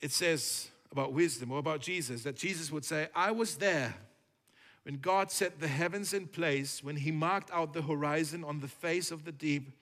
It 0.00 0.12
says, 0.12 0.68
about 0.92 1.12
wisdom 1.12 1.50
or 1.50 1.58
about 1.58 1.80
Jesus, 1.80 2.22
that 2.22 2.36
Jesus 2.36 2.70
would 2.70 2.84
say, 2.84 3.08
I 3.14 3.30
was 3.30 3.56
there 3.56 3.94
when 4.84 4.96
God 5.00 5.30
set 5.30 5.60
the 5.60 5.68
heavens 5.68 6.14
in 6.14 6.26
place, 6.26 6.82
when 6.82 6.96
He 6.96 7.10
marked 7.10 7.50
out 7.50 7.74
the 7.74 7.82
horizon 7.82 8.42
on 8.42 8.60
the 8.60 8.68
face 8.68 9.10
of 9.10 9.24
the 9.24 9.32
deep, 9.32 9.72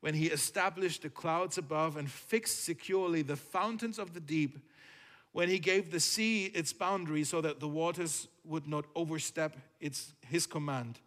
when 0.00 0.14
He 0.14 0.26
established 0.26 1.02
the 1.02 1.10
clouds 1.10 1.58
above 1.58 1.96
and 1.96 2.08
fixed 2.08 2.64
securely 2.64 3.22
the 3.22 3.36
fountains 3.36 3.98
of 3.98 4.14
the 4.14 4.20
deep, 4.20 4.58
when 5.32 5.48
He 5.48 5.58
gave 5.58 5.90
the 5.90 6.00
sea 6.00 6.46
its 6.46 6.72
boundary 6.72 7.24
so 7.24 7.40
that 7.40 7.60
the 7.60 7.68
waters 7.68 8.28
would 8.44 8.66
not 8.66 8.84
overstep 8.94 9.56
its, 9.80 10.12
His 10.28 10.46
command, 10.46 11.00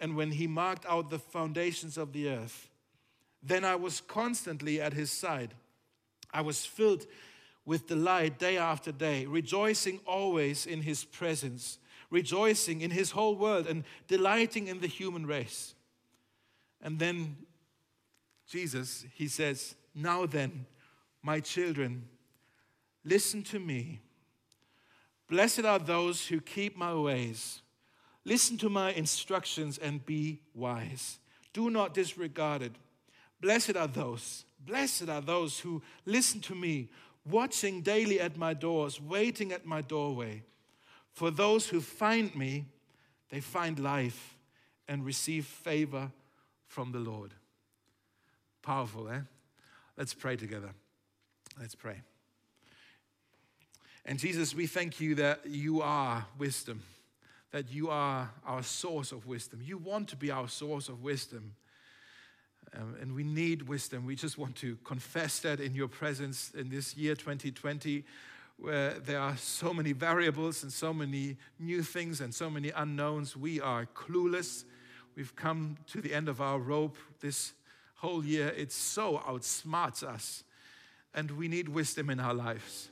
and 0.00 0.16
when 0.16 0.32
He 0.32 0.46
marked 0.46 0.86
out 0.86 1.10
the 1.10 1.18
foundations 1.18 1.96
of 1.96 2.12
the 2.12 2.28
earth. 2.28 2.68
Then 3.42 3.64
I 3.64 3.76
was 3.76 4.00
constantly 4.00 4.80
at 4.80 4.92
His 4.92 5.10
side. 5.10 5.54
I 6.32 6.42
was 6.42 6.66
filled 6.66 7.06
with 7.68 7.86
delight 7.86 8.38
day 8.38 8.56
after 8.56 8.90
day, 8.90 9.26
rejoicing 9.26 10.00
always 10.06 10.64
in 10.64 10.80
his 10.80 11.04
presence, 11.04 11.78
rejoicing 12.10 12.80
in 12.80 12.90
his 12.90 13.10
whole 13.10 13.36
world, 13.36 13.66
and 13.66 13.84
delighting 14.06 14.68
in 14.68 14.80
the 14.80 14.86
human 14.86 15.26
race. 15.26 15.74
And 16.80 16.98
then 16.98 17.36
Jesus, 18.48 19.04
he 19.12 19.28
says, 19.28 19.74
Now 19.94 20.24
then, 20.24 20.64
my 21.22 21.40
children, 21.40 22.08
listen 23.08 23.42
to 23.44 23.58
me. 23.58 24.00
Blessed 25.28 25.64
are 25.64 25.78
those 25.78 26.26
who 26.26 26.40
keep 26.40 26.76
my 26.76 26.94
ways. 26.94 27.62
Listen 28.24 28.56
to 28.58 28.68
my 28.68 28.92
instructions 28.92 29.78
and 29.78 30.04
be 30.04 30.40
wise. 30.54 31.18
Do 31.52 31.70
not 31.70 31.94
disregard 31.94 32.62
it. 32.62 32.72
Blessed 33.40 33.76
are 33.76 33.86
those, 33.86 34.44
blessed 34.64 35.08
are 35.08 35.20
those 35.20 35.60
who 35.60 35.82
listen 36.04 36.40
to 36.42 36.54
me 36.54 36.88
watching 37.24 37.82
daily 37.82 38.20
at 38.20 38.36
my 38.36 38.54
doors, 38.54 39.00
waiting 39.00 39.52
at 39.52 39.64
my 39.64 39.80
doorway. 39.80 40.42
For 41.12 41.30
those 41.30 41.68
who 41.68 41.80
find 41.80 42.34
me, 42.34 42.66
they 43.30 43.40
find 43.40 43.78
life 43.78 44.36
and 44.88 45.04
receive 45.04 45.46
favor 45.46 46.10
from 46.66 46.92
the 46.92 46.98
Lord. 46.98 47.34
Powerful, 48.62 49.08
eh? 49.08 49.20
Let's 49.96 50.14
pray 50.14 50.36
together. 50.36 50.70
Let's 51.58 51.74
pray. 51.74 52.02
And 54.08 54.18
Jesus, 54.18 54.54
we 54.54 54.66
thank 54.66 55.02
you 55.02 55.16
that 55.16 55.44
you 55.44 55.82
are 55.82 56.24
wisdom, 56.38 56.82
that 57.50 57.70
you 57.70 57.90
are 57.90 58.30
our 58.46 58.62
source 58.62 59.12
of 59.12 59.26
wisdom. 59.26 59.60
You 59.62 59.76
want 59.76 60.08
to 60.08 60.16
be 60.16 60.30
our 60.30 60.48
source 60.48 60.88
of 60.88 61.02
wisdom. 61.02 61.54
Um, 62.74 62.96
and 63.02 63.14
we 63.14 63.22
need 63.22 63.68
wisdom. 63.68 64.06
We 64.06 64.16
just 64.16 64.38
want 64.38 64.56
to 64.56 64.76
confess 64.76 65.40
that 65.40 65.60
in 65.60 65.74
your 65.74 65.88
presence 65.88 66.52
in 66.56 66.70
this 66.70 66.96
year 66.96 67.16
2020, 67.16 68.02
where 68.56 68.94
there 68.94 69.20
are 69.20 69.36
so 69.36 69.74
many 69.74 69.92
variables 69.92 70.62
and 70.62 70.72
so 70.72 70.94
many 70.94 71.36
new 71.58 71.82
things 71.82 72.22
and 72.22 72.34
so 72.34 72.48
many 72.48 72.70
unknowns. 72.70 73.36
We 73.36 73.60
are 73.60 73.84
clueless. 73.94 74.64
We've 75.16 75.36
come 75.36 75.76
to 75.88 76.00
the 76.00 76.14
end 76.14 76.30
of 76.30 76.40
our 76.40 76.58
rope 76.58 76.96
this 77.20 77.52
whole 77.96 78.24
year. 78.24 78.54
It 78.56 78.72
so 78.72 79.18
outsmarts 79.18 80.02
us. 80.02 80.44
And 81.12 81.32
we 81.32 81.46
need 81.46 81.68
wisdom 81.68 82.08
in 82.08 82.20
our 82.20 82.32
lives. 82.32 82.88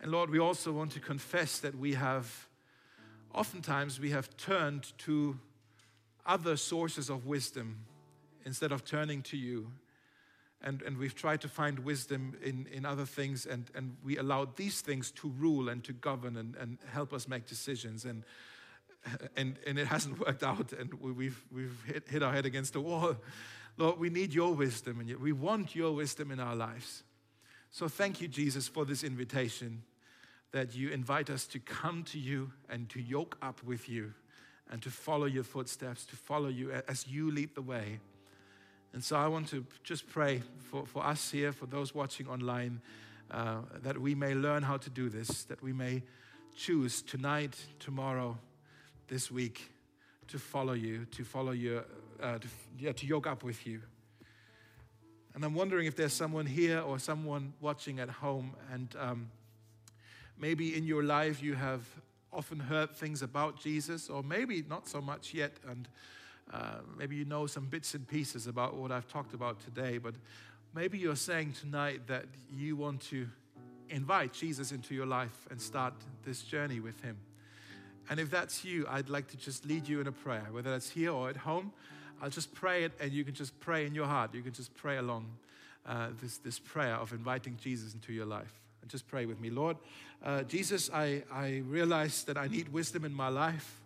And 0.00 0.10
Lord, 0.10 0.30
we 0.30 0.38
also 0.38 0.72
want 0.72 0.92
to 0.92 1.00
confess 1.00 1.58
that 1.58 1.76
we 1.76 1.94
have, 1.94 2.48
oftentimes, 3.34 4.00
we 4.00 4.10
have 4.10 4.34
turned 4.36 4.96
to 4.98 5.38
other 6.24 6.56
sources 6.56 7.10
of 7.10 7.26
wisdom 7.26 7.84
instead 8.46 8.72
of 8.72 8.84
turning 8.84 9.22
to 9.22 9.36
you. 9.36 9.70
And, 10.62 10.82
and 10.82 10.96
we've 10.96 11.14
tried 11.14 11.40
to 11.42 11.48
find 11.48 11.78
wisdom 11.80 12.36
in, 12.42 12.66
in 12.72 12.84
other 12.86 13.04
things, 13.04 13.46
and, 13.46 13.70
and 13.74 13.96
we 14.04 14.16
allowed 14.16 14.56
these 14.56 14.80
things 14.80 15.10
to 15.12 15.28
rule 15.28 15.68
and 15.68 15.82
to 15.84 15.92
govern 15.92 16.36
and, 16.36 16.54
and 16.56 16.78
help 16.92 17.12
us 17.12 17.28
make 17.28 17.46
decisions. 17.46 18.04
And, 18.04 18.24
and, 19.36 19.56
and 19.66 19.78
it 19.78 19.86
hasn't 19.86 20.18
worked 20.26 20.42
out, 20.42 20.72
and 20.72 20.92
we've, 20.94 21.42
we've 21.54 21.82
hit, 21.86 22.08
hit 22.08 22.22
our 22.22 22.32
head 22.32 22.46
against 22.46 22.72
the 22.72 22.80
wall. 22.80 23.16
Lord, 23.76 23.98
we 23.98 24.10
need 24.10 24.34
your 24.34 24.54
wisdom, 24.54 25.00
and 25.00 25.14
we 25.16 25.32
want 25.32 25.74
your 25.74 25.92
wisdom 25.94 26.30
in 26.30 26.40
our 26.40 26.54
lives. 26.54 27.02
So 27.70 27.88
thank 27.88 28.20
you, 28.20 28.28
Jesus, 28.28 28.66
for 28.68 28.84
this 28.84 29.04
invitation 29.04 29.82
that 30.52 30.74
you 30.74 30.90
invite 30.90 31.30
us 31.30 31.46
to 31.46 31.58
come 31.58 32.02
to 32.04 32.18
you 32.18 32.50
and 32.68 32.88
to 32.90 33.00
yoke 33.00 33.36
up 33.40 33.62
with 33.62 33.88
you 33.88 34.12
and 34.70 34.82
to 34.82 34.90
follow 34.90 35.26
your 35.26 35.44
footsteps, 35.44 36.04
to 36.06 36.16
follow 36.16 36.48
you 36.48 36.72
as 36.88 37.06
you 37.06 37.30
lead 37.30 37.54
the 37.54 37.62
way. 37.62 38.00
And 38.92 39.02
so 39.04 39.16
I 39.16 39.28
want 39.28 39.48
to 39.48 39.64
just 39.84 40.08
pray 40.08 40.42
for, 40.58 40.84
for 40.86 41.04
us 41.04 41.30
here, 41.30 41.52
for 41.52 41.66
those 41.66 41.94
watching 41.94 42.28
online, 42.28 42.80
uh, 43.30 43.58
that 43.82 43.98
we 43.98 44.14
may 44.14 44.34
learn 44.34 44.62
how 44.62 44.76
to 44.76 44.90
do 44.90 45.08
this, 45.08 45.44
that 45.44 45.62
we 45.62 45.72
may 45.72 46.02
choose 46.56 47.02
tonight, 47.02 47.56
tomorrow, 47.78 48.36
this 49.06 49.30
week 49.30 49.70
to 50.28 50.38
follow 50.38 50.72
you, 50.72 51.04
to 51.06 51.24
follow 51.24 51.52
your, 51.52 51.84
uh, 52.20 52.38
to, 52.38 52.48
yeah, 52.78 52.92
to 52.92 53.06
yoke 53.06 53.26
up 53.26 53.44
with 53.44 53.66
you. 53.66 53.80
And 55.34 55.44
I'm 55.44 55.54
wondering 55.54 55.86
if 55.86 55.94
there's 55.94 56.12
someone 56.12 56.46
here 56.46 56.80
or 56.80 56.98
someone 56.98 57.52
watching 57.60 58.00
at 58.00 58.08
home, 58.08 58.56
and 58.72 58.94
um, 58.98 59.30
maybe 60.40 60.76
in 60.76 60.84
your 60.84 61.02
life 61.02 61.42
you 61.42 61.54
have 61.54 61.86
often 62.32 62.58
heard 62.58 62.90
things 62.90 63.22
about 63.22 63.60
Jesus, 63.60 64.08
or 64.08 64.22
maybe 64.22 64.64
not 64.68 64.88
so 64.88 65.00
much 65.00 65.34
yet, 65.34 65.52
and 65.68 65.88
uh, 66.52 66.78
maybe 66.98 67.16
you 67.16 67.24
know 67.24 67.46
some 67.46 67.66
bits 67.66 67.94
and 67.94 68.06
pieces 68.06 68.46
about 68.46 68.74
what 68.76 68.90
I've 68.90 69.08
talked 69.08 69.34
about 69.34 69.60
today, 69.60 69.98
but 69.98 70.14
maybe 70.74 70.98
you're 70.98 71.16
saying 71.16 71.54
tonight 71.60 72.06
that 72.06 72.24
you 72.52 72.76
want 72.76 73.00
to 73.02 73.28
invite 73.88 74.32
Jesus 74.32 74.72
into 74.72 74.94
your 74.94 75.06
life 75.06 75.46
and 75.50 75.60
start 75.60 75.94
this 76.24 76.42
journey 76.42 76.80
with 76.80 77.00
Him. 77.02 77.16
And 78.08 78.18
if 78.18 78.30
that's 78.30 78.64
you, 78.64 78.86
I'd 78.88 79.08
like 79.08 79.28
to 79.28 79.36
just 79.36 79.66
lead 79.66 79.88
you 79.88 80.00
in 80.00 80.06
a 80.06 80.12
prayer, 80.12 80.46
whether 80.50 80.70
that's 80.70 80.90
here 80.90 81.12
or 81.12 81.28
at 81.28 81.36
home. 81.36 81.72
I'll 82.22 82.30
just 82.30 82.52
pray 82.54 82.84
it, 82.84 82.92
and 83.00 83.12
you 83.12 83.24
can 83.24 83.34
just 83.34 83.58
pray 83.60 83.86
in 83.86 83.94
your 83.94 84.06
heart. 84.06 84.34
You 84.34 84.42
can 84.42 84.52
just 84.52 84.74
pray 84.74 84.98
along 84.98 85.26
uh, 85.86 86.08
this, 86.20 86.38
this 86.38 86.58
prayer 86.58 86.94
of 86.94 87.12
inviting 87.12 87.56
Jesus 87.56 87.94
into 87.94 88.12
your 88.12 88.26
life. 88.26 88.60
Just 88.88 89.06
pray 89.06 89.26
with 89.26 89.40
me. 89.40 89.50
Lord, 89.50 89.76
uh, 90.24 90.42
Jesus, 90.42 90.90
I, 90.92 91.22
I 91.32 91.62
realize 91.66 92.24
that 92.24 92.36
I 92.36 92.48
need 92.48 92.68
wisdom 92.70 93.04
in 93.04 93.14
my 93.14 93.28
life. 93.28 93.80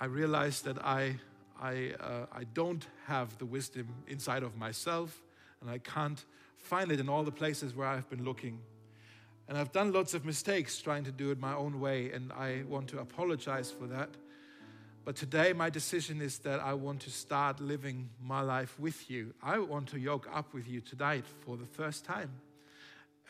I 0.00 0.04
realize 0.04 0.62
that 0.62 0.78
I 0.84 1.16
I, 1.60 1.94
uh, 1.98 2.26
I 2.32 2.44
don't 2.54 2.86
have 3.06 3.36
the 3.38 3.46
wisdom 3.46 3.88
inside 4.06 4.42
of 4.42 4.56
myself, 4.56 5.20
and 5.60 5.68
I 5.68 5.78
can't 5.78 6.24
find 6.56 6.92
it 6.92 7.00
in 7.00 7.08
all 7.08 7.24
the 7.24 7.32
places 7.32 7.74
where 7.74 7.88
I've 7.88 8.08
been 8.08 8.24
looking. 8.24 8.60
And 9.48 9.58
I've 9.58 9.72
done 9.72 9.92
lots 9.92 10.14
of 10.14 10.24
mistakes 10.24 10.78
trying 10.78 11.04
to 11.04 11.12
do 11.12 11.30
it 11.30 11.40
my 11.40 11.54
own 11.54 11.80
way, 11.80 12.12
and 12.12 12.32
I 12.32 12.62
want 12.68 12.88
to 12.88 13.00
apologize 13.00 13.70
for 13.70 13.86
that. 13.86 14.10
But 15.04 15.16
today, 15.16 15.52
my 15.52 15.70
decision 15.70 16.20
is 16.20 16.38
that 16.40 16.60
I 16.60 16.74
want 16.74 17.00
to 17.00 17.10
start 17.10 17.60
living 17.60 18.10
my 18.22 18.42
life 18.42 18.78
with 18.78 19.10
you. 19.10 19.34
I 19.42 19.58
want 19.58 19.88
to 19.88 19.98
yoke 19.98 20.28
up 20.32 20.52
with 20.52 20.68
you 20.68 20.80
tonight 20.80 21.24
for 21.44 21.56
the 21.56 21.66
first 21.66 22.04
time 22.04 22.30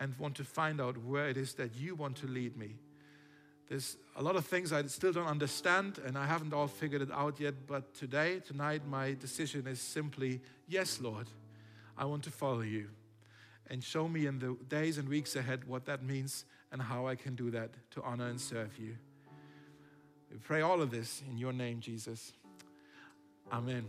and 0.00 0.16
want 0.18 0.36
to 0.36 0.44
find 0.44 0.80
out 0.80 0.96
where 0.98 1.28
it 1.28 1.36
is 1.36 1.54
that 1.54 1.74
you 1.76 1.94
want 1.94 2.16
to 2.16 2.26
lead 2.26 2.56
me. 2.56 2.76
There's 3.68 3.96
a 4.16 4.22
lot 4.22 4.36
of 4.36 4.46
things 4.46 4.72
I 4.72 4.82
still 4.86 5.12
don't 5.12 5.26
understand 5.26 6.00
and 6.04 6.16
I 6.16 6.26
haven't 6.26 6.54
all 6.54 6.68
figured 6.68 7.02
it 7.02 7.12
out 7.12 7.38
yet, 7.38 7.66
but 7.66 7.94
today, 7.94 8.40
tonight, 8.46 8.82
my 8.88 9.14
decision 9.14 9.66
is 9.66 9.80
simply 9.80 10.40
yes, 10.66 11.00
Lord, 11.00 11.26
I 11.96 12.06
want 12.06 12.22
to 12.24 12.30
follow 12.30 12.62
you. 12.62 12.88
And 13.70 13.84
show 13.84 14.08
me 14.08 14.26
in 14.26 14.38
the 14.38 14.56
days 14.68 14.96
and 14.96 15.08
weeks 15.08 15.36
ahead 15.36 15.68
what 15.68 15.84
that 15.84 16.02
means 16.02 16.46
and 16.72 16.80
how 16.80 17.06
I 17.06 17.16
can 17.16 17.34
do 17.34 17.50
that 17.50 17.70
to 17.90 18.02
honor 18.02 18.28
and 18.28 18.40
serve 18.40 18.78
you. 18.78 18.96
We 20.30 20.38
pray 20.38 20.62
all 20.62 20.80
of 20.80 20.90
this 20.90 21.22
in 21.30 21.36
your 21.36 21.52
name, 21.52 21.80
Jesus. 21.80 22.32
Amen. 23.52 23.84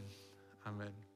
Amen. 0.68 1.09